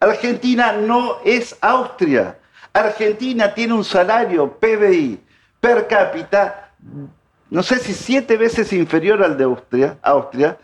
Argentina 0.00 0.72
no 0.72 1.18
es 1.24 1.56
Austria. 1.60 2.36
Argentina 2.72 3.54
tiene 3.54 3.74
un 3.74 3.84
salario 3.84 4.58
PBI 4.58 5.20
per 5.60 5.86
cápita, 5.86 6.70
no 7.50 7.62
sé 7.62 7.78
si 7.78 7.92
siete 7.92 8.36
veces 8.36 8.72
inferior 8.72 9.22
al 9.22 9.36
de 9.36 9.44
Austria, 9.44 9.96
Austria 10.02 10.56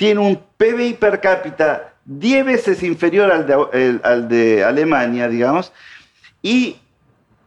tiene 0.00 0.20
un 0.22 0.42
PBI 0.56 0.94
per 0.94 1.20
cápita 1.20 1.92
10 2.06 2.46
veces 2.46 2.82
inferior 2.82 3.30
al 3.30 3.46
de, 3.46 4.00
al 4.02 4.28
de 4.30 4.64
Alemania, 4.64 5.28
digamos, 5.28 5.74
y 6.40 6.78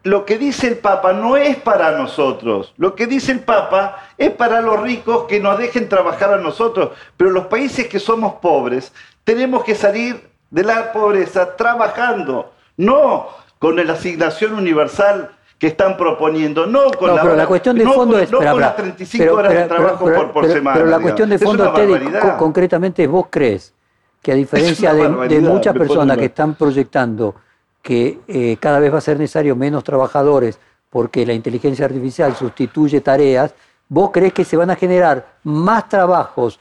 lo 0.03 0.23
que 0.23 0.37
dice 0.37 0.67
el 0.67 0.77
Papa 0.77 1.13
no 1.13 1.35
es 1.35 1.55
para 1.55 1.97
nosotros, 1.97 2.71
lo 2.77 2.93
que 2.93 3.07
dice 3.07 3.31
el 3.31 3.39
Papa 3.39 4.07
es 4.19 4.29
para 4.29 4.61
los 4.61 4.79
ricos 4.79 5.23
que 5.23 5.39
nos 5.39 5.57
dejen 5.57 5.89
trabajar 5.89 6.31
a 6.31 6.37
nosotros, 6.37 6.91
pero 7.17 7.31
los 7.31 7.47
países 7.47 7.87
que 7.87 7.97
somos 7.97 8.35
pobres 8.35 8.93
tenemos 9.23 9.63
que 9.63 9.73
salir 9.73 10.21
de 10.51 10.63
la 10.63 10.93
pobreza 10.93 11.55
trabajando, 11.55 12.53
no 12.77 13.29
con 13.57 13.83
la 13.83 13.93
asignación 13.93 14.53
universal 14.53 15.31
que 15.63 15.67
están 15.67 15.95
proponiendo, 15.95 16.65
no 16.65 16.91
con 16.91 17.15
la, 17.15 17.47
cuestión 17.47 17.77
de 17.77 17.85
fondo 17.85 18.19
es, 18.19 18.29
no 18.29 18.41
las 18.41 18.75
35 18.75 19.33
horas 19.33 19.53
de 19.53 19.63
trabajo 19.63 20.11
por, 20.33 20.45
semana. 20.45 20.75
Pero 20.75 20.89
la 20.89 20.99
cuestión 20.99 21.29
de 21.29 21.39
fondo, 21.39 21.73
es 21.73 22.33
concretamente, 22.37 23.07
vos 23.07 23.27
crees 23.29 23.73
que 24.21 24.33
a 24.33 24.35
diferencia 24.35 24.93
de, 24.93 25.39
muchas 25.39 25.73
personas 25.73 26.17
que 26.17 26.25
están 26.25 26.55
proyectando 26.55 27.35
que 27.81 28.19
eh, 28.27 28.57
cada 28.59 28.79
vez 28.79 28.93
va 28.93 28.97
a 28.97 29.01
ser 29.01 29.17
necesario 29.17 29.55
menos 29.55 29.85
trabajadores 29.85 30.59
porque 30.89 31.25
la 31.25 31.31
inteligencia 31.31 31.85
artificial 31.85 32.35
sustituye 32.35 32.99
tareas, 32.99 33.55
¿vos 33.87 34.09
crees 34.11 34.33
que 34.33 34.43
se 34.43 34.57
van 34.57 34.69
a 34.69 34.75
generar 34.75 35.37
más 35.43 35.87
trabajos 35.87 36.59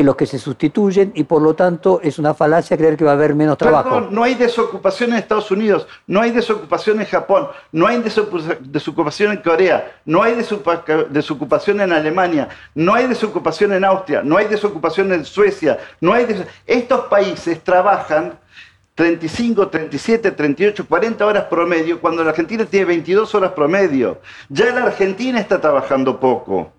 que 0.00 0.04
los 0.04 0.16
que 0.16 0.24
se 0.24 0.38
sustituyen 0.38 1.12
y 1.14 1.24
por 1.24 1.42
lo 1.42 1.52
tanto 1.52 2.00
es 2.02 2.18
una 2.18 2.32
falacia 2.32 2.74
creer 2.74 2.96
que 2.96 3.04
va 3.04 3.10
a 3.10 3.14
haber 3.14 3.34
menos 3.34 3.58
trabajo. 3.58 4.00
No 4.10 4.22
hay 4.22 4.34
desocupación 4.34 5.10
en 5.10 5.16
Estados 5.16 5.50
Unidos, 5.50 5.86
no 6.06 6.22
hay 6.22 6.30
desocupación 6.30 7.00
en 7.00 7.06
Japón, 7.06 7.48
no 7.70 7.86
hay 7.86 8.02
desocupación 8.62 9.32
en 9.32 9.42
Corea, 9.42 10.00
no 10.06 10.22
hay 10.22 10.36
desocupación 11.10 11.82
en 11.82 11.92
Alemania, 11.92 12.48
no 12.74 12.94
hay 12.94 13.08
desocupación 13.08 13.74
en 13.74 13.84
Austria, 13.84 14.22
no 14.24 14.38
hay 14.38 14.46
desocupación 14.48 15.12
en 15.12 15.26
Suecia, 15.26 15.78
no 16.00 16.14
hay 16.14 16.46
estos 16.66 17.00
países 17.00 17.62
trabajan 17.62 18.38
35, 18.94 19.68
37, 19.68 20.30
38, 20.30 20.86
40 20.88 21.26
horas 21.26 21.44
promedio, 21.44 22.00
cuando 22.00 22.24
la 22.24 22.30
Argentina 22.30 22.64
tiene 22.64 22.86
22 22.86 23.34
horas 23.34 23.52
promedio. 23.52 24.22
Ya 24.48 24.72
la 24.72 24.84
Argentina 24.84 25.38
está 25.38 25.60
trabajando 25.60 26.18
poco 26.18 26.72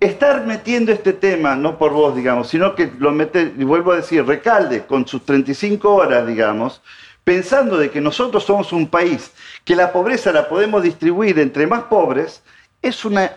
estar 0.00 0.46
metiendo 0.46 0.92
este 0.92 1.12
tema, 1.12 1.56
no 1.56 1.78
por 1.78 1.92
vos, 1.92 2.14
digamos, 2.14 2.48
sino 2.48 2.74
que 2.74 2.92
lo 2.98 3.10
mete, 3.10 3.52
y 3.56 3.64
vuelvo 3.64 3.92
a 3.92 3.96
decir, 3.96 4.24
Recalde, 4.24 4.86
con 4.86 5.06
sus 5.06 5.24
35 5.24 5.92
horas, 5.92 6.26
digamos, 6.26 6.82
pensando 7.24 7.76
de 7.76 7.90
que 7.90 8.00
nosotros 8.00 8.44
somos 8.44 8.72
un 8.72 8.88
país, 8.88 9.32
que 9.64 9.76
la 9.76 9.92
pobreza 9.92 10.32
la 10.32 10.48
podemos 10.48 10.82
distribuir 10.82 11.38
entre 11.38 11.66
más 11.66 11.84
pobres, 11.84 12.42
es 12.80 13.04
una, 13.04 13.32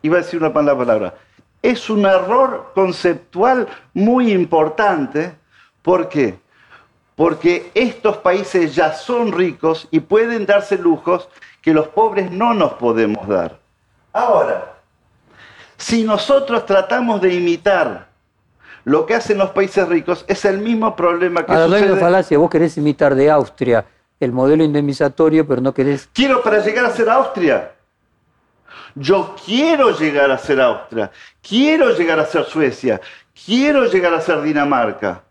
iba 0.00 0.16
a 0.16 0.22
decir 0.22 0.40
una 0.40 0.52
palabra, 0.52 1.14
es 1.62 1.88
un 1.90 2.06
error 2.06 2.72
conceptual 2.74 3.68
muy 3.94 4.32
importante. 4.32 5.34
¿Por 5.82 6.08
qué? 6.08 6.38
Porque 7.14 7.70
estos 7.74 8.16
países 8.16 8.74
ya 8.74 8.92
son 8.92 9.30
ricos 9.32 9.86
y 9.90 10.00
pueden 10.00 10.44
darse 10.44 10.76
lujos 10.76 11.28
que 11.60 11.72
los 11.72 11.86
pobres 11.88 12.30
no 12.32 12.52
nos 12.52 12.72
podemos 12.72 13.28
dar. 13.28 13.58
Ahora, 14.12 14.71
si 15.82 16.04
nosotros 16.04 16.64
tratamos 16.64 17.20
de 17.20 17.34
imitar 17.34 18.06
lo 18.84 19.04
que 19.04 19.16
hacen 19.16 19.38
los 19.38 19.50
países 19.50 19.88
ricos, 19.88 20.24
es 20.28 20.44
el 20.44 20.58
mismo 20.58 20.94
problema 20.94 21.44
que 21.44 21.52
Ahora, 21.52 21.80
sucede... 21.80 21.96
falacia, 21.96 22.38
vos 22.38 22.50
querés 22.50 22.76
imitar 22.76 23.16
de 23.16 23.28
Austria 23.30 23.84
el 24.20 24.30
modelo 24.30 24.62
indemnizatorio, 24.62 25.46
pero 25.46 25.60
no 25.60 25.74
querés... 25.74 26.08
Quiero 26.12 26.40
para 26.40 26.64
llegar 26.64 26.84
a 26.84 26.90
ser 26.90 27.10
Austria. 27.10 27.72
Yo 28.94 29.34
quiero 29.44 29.98
llegar 29.98 30.30
a 30.30 30.38
ser 30.38 30.60
Austria, 30.60 31.10
quiero 31.40 31.90
llegar 31.96 32.20
a 32.20 32.26
ser 32.26 32.44
Suecia, 32.44 33.00
quiero 33.44 33.86
llegar 33.86 34.14
a 34.14 34.20
ser 34.20 34.40
Dinamarca, 34.42 35.22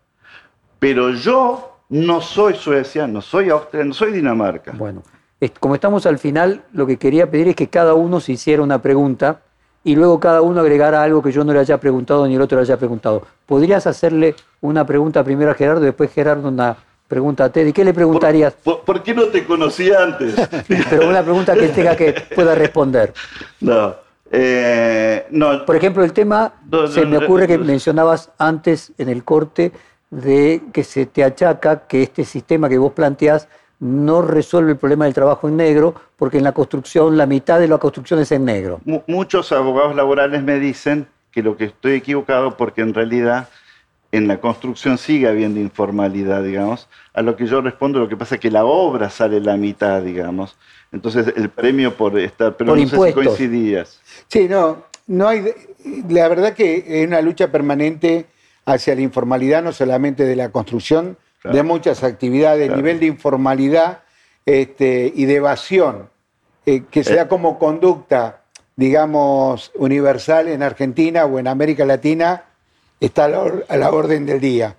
pero 0.78 1.10
yo 1.10 1.78
no 1.88 2.20
soy 2.20 2.56
Suecia, 2.56 3.06
no 3.06 3.22
soy 3.22 3.48
Austria, 3.48 3.84
no 3.84 3.94
soy 3.94 4.12
Dinamarca. 4.12 4.72
Bueno, 4.72 5.02
como 5.60 5.74
estamos 5.76 6.04
al 6.04 6.18
final, 6.18 6.62
lo 6.72 6.86
que 6.86 6.98
quería 6.98 7.30
pedir 7.30 7.48
es 7.48 7.56
que 7.56 7.68
cada 7.68 7.94
uno 7.94 8.20
se 8.20 8.32
hiciera 8.32 8.62
una 8.62 8.82
pregunta 8.82 9.40
y 9.84 9.96
luego 9.96 10.20
cada 10.20 10.42
uno 10.42 10.60
agregara 10.60 11.02
algo 11.02 11.22
que 11.22 11.32
yo 11.32 11.44
no 11.44 11.52
le 11.52 11.58
haya 11.58 11.78
preguntado 11.78 12.26
ni 12.26 12.36
el 12.36 12.42
otro 12.42 12.56
le 12.56 12.62
haya 12.62 12.76
preguntado. 12.76 13.22
¿Podrías 13.46 13.86
hacerle 13.86 14.34
una 14.60 14.86
pregunta 14.86 15.24
primero 15.24 15.50
a 15.50 15.54
Gerardo 15.54 15.82
y 15.82 15.86
después 15.86 16.12
Gerardo 16.12 16.48
una 16.48 16.76
pregunta 17.08 17.44
a 17.44 17.48
Teddy? 17.50 17.72
¿Qué 17.72 17.84
le 17.84 17.92
preguntarías? 17.92 18.54
¿Por, 18.54 19.02
qué 19.02 19.14
no 19.14 19.24
te 19.26 19.44
conocí 19.44 19.90
antes? 19.92 20.34
Pero 20.90 21.08
una 21.08 21.22
pregunta 21.22 21.54
que 21.54 21.68
tenga 21.68 21.96
que 21.96 22.14
pueda 22.34 22.54
responder. 22.54 23.12
No. 23.60 23.94
Eh, 24.30 25.26
no. 25.30 25.66
Por 25.66 25.76
ejemplo, 25.76 26.04
el 26.04 26.12
tema, 26.12 26.54
se 26.88 27.04
me 27.04 27.18
ocurre 27.18 27.46
que 27.46 27.58
mencionabas 27.58 28.30
antes 28.38 28.92
en 28.98 29.08
el 29.08 29.24
corte 29.24 29.72
de 30.10 30.62
que 30.72 30.84
se 30.84 31.06
te 31.06 31.24
achaca 31.24 31.86
que 31.86 32.02
este 32.02 32.24
sistema 32.24 32.68
que 32.68 32.78
vos 32.78 32.92
planteás 32.92 33.48
no 33.82 34.22
resuelve 34.22 34.70
el 34.70 34.76
problema 34.76 35.06
del 35.06 35.14
trabajo 35.14 35.48
en 35.48 35.56
negro, 35.56 35.92
porque 36.16 36.38
en 36.38 36.44
la 36.44 36.52
construcción 36.52 37.16
la 37.16 37.26
mitad 37.26 37.58
de 37.58 37.66
la 37.66 37.78
construcción 37.78 38.20
es 38.20 38.30
en 38.30 38.44
negro. 38.44 38.80
muchos 39.08 39.50
abogados 39.50 39.96
laborales 39.96 40.44
me 40.44 40.60
dicen 40.60 41.08
que 41.32 41.42
lo 41.42 41.56
que 41.56 41.64
estoy 41.64 41.94
equivocado 41.94 42.56
porque 42.56 42.82
en 42.82 42.94
realidad 42.94 43.48
en 44.12 44.28
la 44.28 44.38
construcción 44.38 44.98
sigue 44.98 45.26
habiendo 45.26 45.58
informalidad, 45.58 46.44
digamos. 46.44 46.88
A 47.12 47.22
lo 47.22 47.34
que 47.34 47.46
yo 47.46 47.60
respondo, 47.60 47.98
lo 47.98 48.08
que 48.08 48.16
pasa 48.16 48.36
es 48.36 48.40
que 48.40 48.52
la 48.52 48.64
obra 48.64 49.10
sale 49.10 49.40
la 49.40 49.56
mitad, 49.56 50.00
digamos. 50.00 50.56
Entonces 50.92 51.32
el 51.34 51.48
premio 51.48 51.96
por 51.96 52.16
estar, 52.20 52.56
pero 52.56 52.76
no 52.76 52.86
sé 52.86 52.96
si 52.96 53.12
coincidías. 53.12 54.00
Sí, 54.28 54.46
no, 54.48 54.84
no 55.08 55.26
hay, 55.26 55.52
la 56.08 56.28
verdad 56.28 56.52
que 56.52 56.84
es 56.86 57.08
una 57.08 57.20
lucha 57.20 57.50
permanente 57.50 58.26
hacia 58.64 58.94
la 58.94 59.00
informalidad, 59.00 59.60
no 59.60 59.72
solamente 59.72 60.24
de 60.24 60.36
la 60.36 60.50
construcción, 60.50 61.16
de 61.44 61.62
muchas 61.62 62.02
actividades, 62.04 62.70
el 62.70 62.76
nivel 62.76 63.00
de 63.00 63.06
informalidad 63.06 64.00
este, 64.46 65.12
y 65.14 65.24
de 65.24 65.36
evasión, 65.36 66.10
eh, 66.66 66.84
que 66.90 67.04
sea 67.04 67.28
como 67.28 67.58
conducta, 67.58 68.42
digamos, 68.76 69.72
universal 69.74 70.48
en 70.48 70.62
Argentina 70.62 71.24
o 71.24 71.38
en 71.38 71.48
América 71.48 71.84
Latina, 71.84 72.44
está 73.00 73.24
a 73.24 73.76
la, 73.76 73.90
orden 73.90 74.26
del 74.26 74.40
día. 74.40 74.76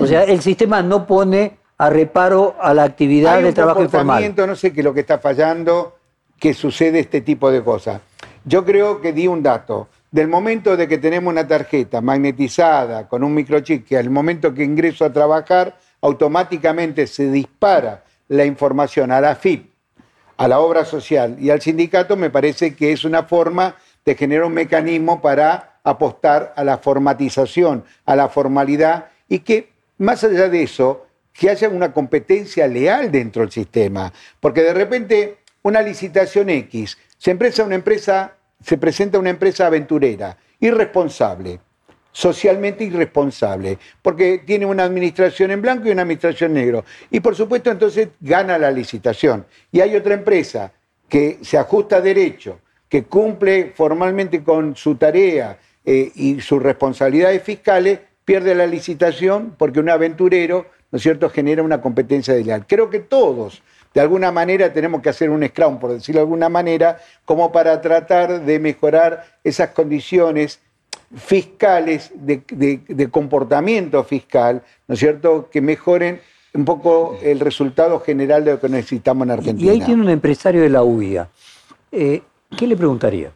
O 0.00 0.06
sea, 0.06 0.24
el 0.24 0.40
sistema 0.40 0.82
no 0.82 1.06
pone 1.06 1.58
a 1.78 1.88
reparo 1.88 2.56
a 2.60 2.74
la 2.74 2.82
actividad 2.82 3.40
de 3.40 3.52
trabajo 3.52 3.82
informal. 3.82 4.34
No 4.36 4.56
sé 4.56 4.72
qué 4.72 4.80
es 4.80 4.84
lo 4.84 4.92
que 4.92 5.00
está 5.00 5.18
fallando, 5.18 5.96
que 6.38 6.52
sucede 6.52 6.98
este 6.98 7.20
tipo 7.20 7.50
de 7.50 7.62
cosas. 7.62 8.00
Yo 8.44 8.64
creo 8.64 9.00
que 9.00 9.12
di 9.12 9.26
un 9.26 9.42
dato. 9.42 9.88
Del 10.10 10.26
momento 10.26 10.76
de 10.76 10.88
que 10.88 10.98
tenemos 10.98 11.30
una 11.30 11.46
tarjeta 11.46 12.00
magnetizada 12.00 13.06
con 13.06 13.22
un 13.22 13.32
microchip, 13.32 13.86
que 13.86 13.96
al 13.96 14.10
momento 14.10 14.52
que 14.52 14.64
ingreso 14.64 15.04
a 15.04 15.12
trabajar, 15.12 15.78
automáticamente 16.00 17.06
se 17.06 17.30
dispara 17.30 18.04
la 18.28 18.44
información 18.44 19.10
a 19.10 19.20
la 19.20 19.34
FIP, 19.36 19.70
a 20.36 20.48
la 20.48 20.60
obra 20.60 20.84
social 20.84 21.36
y 21.38 21.50
al 21.50 21.60
sindicato, 21.60 22.16
me 22.16 22.30
parece 22.30 22.74
que 22.74 22.92
es 22.92 23.04
una 23.04 23.24
forma 23.24 23.76
de 24.04 24.14
generar 24.14 24.46
un 24.46 24.54
mecanismo 24.54 25.20
para 25.20 25.80
apostar 25.84 26.54
a 26.56 26.64
la 26.64 26.78
formatización, 26.78 27.84
a 28.06 28.16
la 28.16 28.28
formalidad 28.28 29.06
y 29.28 29.40
que, 29.40 29.70
más 29.98 30.24
allá 30.24 30.48
de 30.48 30.62
eso, 30.62 31.06
que 31.32 31.50
haya 31.50 31.68
una 31.68 31.92
competencia 31.92 32.66
leal 32.66 33.10
dentro 33.10 33.42
del 33.42 33.50
sistema. 33.50 34.12
Porque 34.40 34.62
de 34.62 34.74
repente 34.74 35.38
una 35.62 35.82
licitación 35.82 36.48
X, 36.50 36.96
se, 37.18 37.30
empresa 37.30 37.64
una 37.64 37.74
empresa, 37.74 38.34
se 38.62 38.78
presenta 38.78 39.18
una 39.18 39.30
empresa 39.30 39.66
aventurera, 39.66 40.36
irresponsable, 40.58 41.60
socialmente 42.12 42.84
irresponsable, 42.84 43.78
porque 44.02 44.42
tiene 44.44 44.66
una 44.66 44.84
administración 44.84 45.50
en 45.50 45.62
blanco 45.62 45.88
y 45.88 45.92
una 45.92 46.02
administración 46.02 46.54
negro. 46.54 46.84
Y 47.10 47.20
por 47.20 47.36
supuesto 47.36 47.70
entonces 47.70 48.08
gana 48.20 48.58
la 48.58 48.70
licitación. 48.70 49.46
Y 49.70 49.80
hay 49.80 49.96
otra 49.96 50.14
empresa 50.14 50.72
que 51.08 51.38
se 51.42 51.58
ajusta 51.58 51.96
a 51.96 52.00
derecho, 52.00 52.60
que 52.88 53.04
cumple 53.04 53.72
formalmente 53.74 54.42
con 54.42 54.76
su 54.76 54.96
tarea 54.96 55.58
eh, 55.84 56.10
y 56.14 56.40
sus 56.40 56.62
responsabilidades 56.62 57.42
fiscales, 57.42 58.00
pierde 58.24 58.54
la 58.54 58.66
licitación 58.66 59.54
porque 59.56 59.80
un 59.80 59.88
aventurero, 59.88 60.66
¿no 60.90 60.96
es 60.96 61.02
cierto?, 61.02 61.30
genera 61.30 61.62
una 61.62 61.80
competencia 61.80 62.34
desleal. 62.34 62.66
Creo 62.66 62.90
que 62.90 63.00
todos, 63.00 63.62
de 63.94 64.00
alguna 64.00 64.30
manera, 64.30 64.72
tenemos 64.72 65.02
que 65.02 65.08
hacer 65.08 65.30
un 65.30 65.46
scrum, 65.46 65.78
por 65.78 65.92
decirlo 65.92 66.20
de 66.20 66.24
alguna 66.24 66.48
manera, 66.48 66.98
como 67.24 67.50
para 67.50 67.80
tratar 67.80 68.42
de 68.42 68.58
mejorar 68.58 69.38
esas 69.42 69.70
condiciones 69.70 70.60
fiscales, 71.14 72.12
de, 72.14 73.08
comportamiento 73.10 74.02
fiscal, 74.04 74.62
¿no 74.86 74.94
es 74.94 75.00
cierto?, 75.00 75.48
que 75.50 75.60
mejoren 75.60 76.20
un 76.54 76.64
poco 76.64 77.16
el 77.22 77.40
resultado 77.40 78.00
general 78.00 78.44
de 78.44 78.52
lo 78.52 78.60
que 78.60 78.68
necesitamos 78.68 79.24
en 79.26 79.30
Argentina. 79.32 79.72
Y 79.72 79.74
ahí 79.74 79.84
tiene 79.84 80.02
un 80.02 80.10
empresario 80.10 80.62
de 80.62 80.70
la 80.70 80.82
UIA. 80.82 81.28
Eh, 81.92 82.22
¿Qué 82.56 82.66
le 82.66 82.76
preguntaría? 82.76 83.32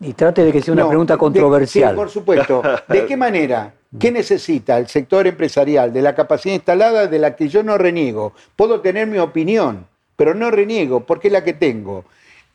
Y 0.00 0.14
trate 0.14 0.44
de 0.44 0.52
que 0.52 0.60
sea 0.60 0.74
una 0.74 0.88
pregunta 0.88 1.16
controversial. 1.16 1.90
sí, 1.90 1.96
por 1.96 2.10
supuesto. 2.10 2.62
¿De 2.88 3.06
qué 3.06 3.16
manera? 3.16 3.72
¿Qué 3.98 4.10
necesita 4.10 4.78
el 4.78 4.88
sector 4.88 5.26
empresarial 5.26 5.92
de 5.92 6.02
la 6.02 6.14
capacidad 6.14 6.54
instalada 6.54 7.06
de 7.06 7.18
la 7.18 7.36
que 7.36 7.48
yo 7.48 7.62
no 7.62 7.78
reniego? 7.78 8.32
Puedo 8.56 8.80
tener 8.80 9.06
mi 9.06 9.18
opinión, 9.18 9.86
pero 10.16 10.34
no 10.34 10.50
reniego 10.50 11.00
porque 11.00 11.28
es 11.28 11.32
la 11.32 11.44
que 11.44 11.52
tengo. 11.52 12.04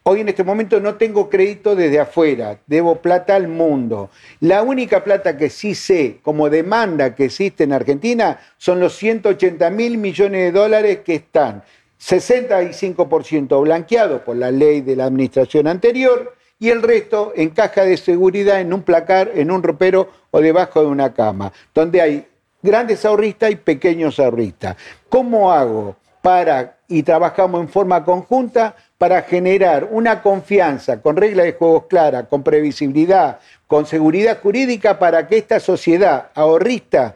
Hoy 0.10 0.22
en 0.22 0.30
este 0.30 0.46
momento 0.46 0.80
no 0.80 0.96
tengo 0.96 1.30
crédito 1.30 1.76
desde 1.76 2.00
afuera, 2.00 2.60
debo 2.66 3.02
plata 3.02 3.36
al 3.36 3.50
mundo. 3.50 4.10
La 4.40 4.64
única 4.64 5.04
plata 5.04 5.36
que 5.36 5.50
sí 5.50 5.76
sé 5.76 6.20
como 6.22 6.50
demanda 6.50 7.14
que 7.14 7.26
existe 7.26 7.66
en 7.66 7.74
Argentina 7.74 8.40
son 8.58 8.80
los 8.80 8.96
180 8.96 9.70
mil 9.70 9.98
millones 9.98 10.46
de 10.46 10.58
dólares 10.58 11.00
que 11.04 11.16
están 11.16 11.62
65% 12.02 13.62
blanqueados 13.62 14.22
por 14.22 14.38
la 14.38 14.50
ley 14.50 14.80
de 14.80 14.96
la 14.96 15.08
administración 15.08 15.68
anterior 15.68 16.38
y 16.58 16.70
el 16.70 16.84
resto 16.84 17.34
en 17.36 17.50
caja 17.50 17.84
de 17.84 17.98
seguridad, 17.98 18.62
en 18.62 18.72
un 18.72 18.84
placar, 18.84 19.32
en 19.36 19.52
un 19.52 19.62
ropero 19.62 20.10
o 20.32 20.40
debajo 20.40 20.80
de 20.80 20.88
una 20.88 21.14
cama, 21.14 21.52
donde 21.74 22.00
hay 22.00 22.26
grandes 22.62 23.04
ahorristas 23.04 23.52
y 23.52 23.58
pequeños 23.58 24.22
ahorristas. 24.22 24.78
¿Cómo 25.10 25.52
hago 25.52 25.98
para, 26.22 26.78
y 26.88 27.04
trabajamos 27.04 27.62
en 27.62 27.68
forma 27.70 28.04
conjunta, 28.04 28.76
para 28.98 29.22
generar 29.22 29.88
una 29.92 30.22
confianza 30.22 31.02
con 31.02 31.18
reglas 31.18 31.46
de 31.46 31.54
juegos 31.54 31.86
claras, 31.88 32.26
con 32.30 32.44
previsibilidad, 32.44 33.40
con 33.68 33.86
seguridad 33.86 34.40
jurídica 34.42 34.98
para 34.98 35.28
que 35.28 35.38
esta 35.38 35.60
sociedad 35.60 36.30
ahorrista 36.34 37.16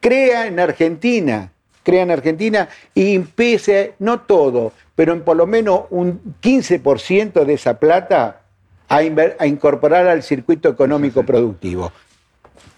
crea 0.00 0.46
en 0.46 0.60
Argentina, 0.60 1.52
crea 1.82 2.02
en 2.02 2.10
Argentina 2.10 2.68
y 2.94 3.14
empiece, 3.14 3.94
no 3.98 4.20
todo, 4.20 4.72
pero 4.94 5.12
en 5.12 5.22
por 5.22 5.36
lo 5.36 5.46
menos 5.46 5.82
un 5.90 6.36
15% 6.42 7.44
de 7.44 7.54
esa 7.54 7.78
plata 7.78 8.42
a, 8.88 9.02
incorporar 9.02 10.06
al 10.06 10.22
circuito 10.22 10.68
económico 10.68 11.24
productivo. 11.24 11.92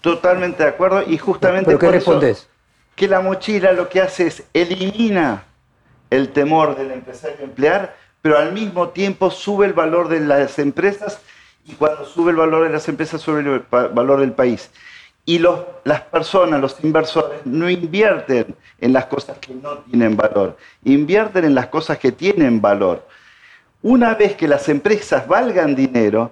Totalmente 0.01 0.63
de 0.63 0.69
acuerdo 0.69 1.03
y 1.05 1.17
justamente 1.17 1.65
¿Pero 1.65 1.79
qué 1.79 1.85
por 1.87 1.95
eso 1.95 2.11
respondés? 2.11 2.47
que 2.95 3.07
la 3.07 3.19
mochila 3.19 3.73
lo 3.73 3.89
que 3.89 4.01
hace 4.01 4.27
es 4.27 4.43
elimina 4.53 5.43
el 6.09 6.29
temor 6.29 6.77
del 6.77 6.91
empresario 6.91 7.37
a 7.41 7.43
emplear, 7.43 7.95
pero 8.21 8.37
al 8.37 8.53
mismo 8.53 8.89
tiempo 8.89 9.31
sube 9.31 9.65
el 9.65 9.73
valor 9.73 10.09
de 10.09 10.19
las 10.19 10.59
empresas 10.59 11.21
y 11.65 11.73
cuando 11.73 12.05
sube 12.05 12.31
el 12.31 12.37
valor 12.37 12.63
de 12.63 12.69
las 12.69 12.87
empresas 12.89 13.21
sube 13.21 13.39
el 13.39 13.63
valor 13.69 14.19
del 14.19 14.33
país. 14.33 14.69
Y 15.25 15.39
las 15.83 16.01
personas, 16.11 16.59
los 16.59 16.83
inversores, 16.83 17.45
no 17.45 17.69
invierten 17.69 18.55
en 18.81 18.93
las 18.93 19.05
cosas 19.05 19.37
que 19.37 19.53
no 19.53 19.77
tienen 19.79 20.17
valor, 20.17 20.57
invierten 20.83 21.45
en 21.45 21.53
las 21.53 21.67
cosas 21.67 21.99
que 21.99 22.11
tienen 22.11 22.61
valor. 22.61 23.07
Una 23.83 24.15
vez 24.15 24.35
que 24.35 24.47
las 24.47 24.67
empresas 24.69 25.27
valgan 25.27 25.75
dinero, 25.75 26.31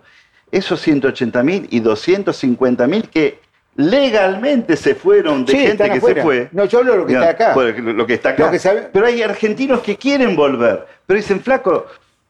esos 0.51 0.81
180 0.81 1.43
mil 1.43 1.67
y 1.69 1.79
250 1.79 2.87
mil 2.87 3.09
que 3.09 3.39
legalmente 3.77 4.75
se 4.75 4.95
fueron 4.95 5.45
de 5.45 5.51
Sí, 5.53 5.59
gente 5.59 5.89
que 5.89 6.01
se 6.01 6.21
fue. 6.21 6.49
No, 6.51 6.65
yo 6.65 6.79
hablo 6.79 6.91
de 6.93 6.97
lo 6.97 7.05
que 7.05 7.13
está 7.13 7.29
acá. 7.29 7.55
Lo 7.55 8.05
que 8.07 8.13
está 8.15 8.29
acá. 8.29 8.45
Lo 8.45 8.51
que 8.51 8.59
sabe- 8.59 8.89
Pero 8.91 9.05
hay 9.05 9.21
argentinos 9.21 9.81
que 9.81 9.95
quieren 9.95 10.35
volver. 10.35 10.85
Pero 11.05 11.17
dicen, 11.17 11.39
flaco, 11.41 11.85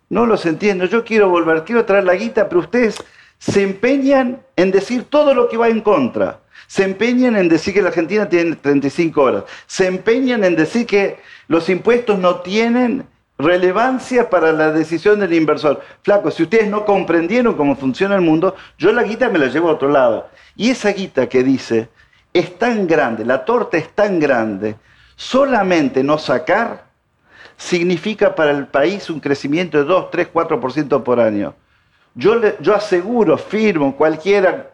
no 0.10 0.26
los 0.26 0.46
entiendo. 0.46 0.86
Yo 0.86 1.04
quiero 1.04 1.30
volver, 1.30 1.64
quiero 1.64 1.86
traer 1.86 2.04
la 2.04 2.16
guita, 2.16 2.48
pero 2.50 2.60
ustedes 2.62 2.98
se 3.40 3.64
empeñan 3.64 4.42
en 4.58 4.72
decir 4.72 5.06
todo 5.10 5.34
lo 5.34 5.48
que 5.48 5.58
va 5.58 5.70
en 5.70 5.82
contra. 5.82 6.40
Se 6.68 6.84
empeñan 6.84 7.38
en 7.38 7.48
decir 7.48 7.74
que 7.74 7.82
la 7.82 7.90
Argentina 7.90 8.28
tiene 8.28 8.58
35 8.58 9.22
horas. 9.22 9.44
Se 9.68 9.88
empeñan 9.88 10.44
en 10.44 10.56
decir 10.58 10.86
que 10.86 11.18
los 11.48 11.70
impuestos 11.70 12.20
no 12.20 12.42
tienen 12.42 13.06
relevancia 13.38 14.30
para 14.30 14.52
la 14.52 14.72
decisión 14.72 15.20
del 15.20 15.34
inversor. 15.34 15.82
Flaco, 16.02 16.32
si 16.32 16.44
ustedes 16.44 16.68
no 16.70 16.86
comprendieron 16.86 17.56
cómo 17.56 17.76
funciona 17.76 18.16
el 18.16 18.22
mundo, 18.22 18.56
yo 18.78 18.92
la 18.92 19.04
guita 19.04 19.30
me 19.30 19.40
la 19.40 19.48
llevo 19.48 19.70
a 19.70 19.74
otro 19.74 19.90
lado. 19.90 20.30
Y 20.56 20.70
esa 20.70 20.90
guita 20.90 21.30
que 21.30 21.44
dice 21.44 21.90
es 22.34 22.58
tan 22.58 22.88
grande, 22.88 23.26
la 23.26 23.46
torta 23.46 23.78
es 23.78 23.90
tan 23.90 24.20
grande, 24.20 24.76
solamente 25.16 26.04
no 26.04 26.18
sacar 26.18 26.86
significa 27.56 28.36
para 28.36 28.52
el 28.52 28.68
país 28.68 29.10
un 29.10 29.20
crecimiento 29.20 29.78
de 29.80 29.86
2, 29.86 30.12
3, 30.12 30.28
4% 30.32 31.04
por 31.04 31.20
año. 31.20 31.56
Yo, 32.14 32.40
yo 32.60 32.76
aseguro, 32.76 33.38
firmo, 33.38 33.96
cualquiera, 33.96 34.72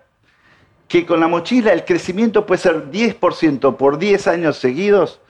que 0.88 1.06
con 1.06 1.20
la 1.20 1.28
mochila 1.28 1.72
el 1.72 1.86
crecimiento 1.86 2.46
puede 2.46 2.62
ser 2.62 2.92
10% 2.92 3.78
por 3.78 3.98
10 3.98 4.28
años 4.28 4.58
seguidos. 4.58 5.22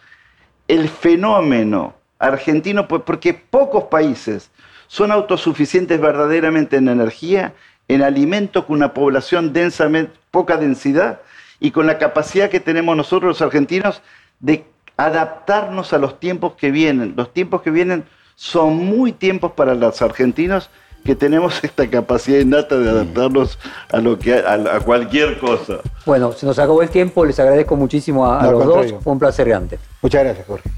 El 0.68 0.90
fenómeno 0.90 1.94
argentino, 2.20 2.88
pues, 2.88 3.02
porque 3.06 3.34
pocos 3.34 3.86
países 3.86 4.50
son 4.88 5.12
autosuficientes 5.12 6.00
verdaderamente 6.00 6.78
en 6.78 6.88
energía, 6.88 7.54
en 7.88 8.02
alimentos 8.02 8.66
con 8.66 8.78
una 8.78 8.94
población 8.94 9.54
densamente, 9.54 10.14
poca 10.32 10.58
densidad 10.58 11.20
y 11.60 11.72
con 11.72 11.88
la 11.88 11.98
capacidad 11.98 12.50
que 12.50 12.60
tenemos 12.60 12.96
nosotros 12.96 13.30
los 13.30 13.42
argentinos 13.42 14.02
de 14.40 14.66
adaptarnos 14.98 15.94
a 15.94 15.98
los 15.98 16.20
tiempos 16.20 16.54
que 16.54 16.72
vienen. 16.72 17.14
Los 17.18 17.34
tiempos 17.34 17.62
que 17.62 17.72
vienen 17.72 18.06
son 18.36 18.76
muy 18.78 19.12
tiempos 19.12 19.52
para 19.54 19.74
los 19.74 20.02
argentinos 20.02 20.70
que 21.06 21.16
tenemos 21.16 21.64
esta 21.64 21.90
capacidad 21.90 22.40
innata 22.40 22.78
de 22.78 22.90
adaptarnos 22.90 23.60
a, 23.92 24.00
lo 24.00 24.18
que, 24.18 24.34
a, 24.36 24.54
a 24.54 24.80
cualquier 24.80 25.40
cosa. 25.40 25.80
Bueno, 26.06 26.32
se 26.32 26.46
nos 26.46 26.58
acabó 26.60 26.82
el 26.82 26.90
tiempo, 26.90 27.26
les 27.26 27.40
agradezco 27.40 27.76
muchísimo 27.76 28.26
a, 28.26 28.40
a 28.40 28.44
No, 28.44 28.48
al 28.48 28.54
los 28.54 28.64
contrario. 28.64 28.94
dos, 28.94 29.04
fue 29.04 29.14
un 29.14 29.20
placer 29.20 29.48
grande. 29.48 29.80
Muchas 30.02 30.24
gracias, 30.24 30.48
Jorge. 30.48 30.70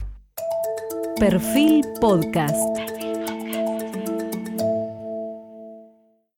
Perfil 1.19 1.81
Podcast. 2.01 3.04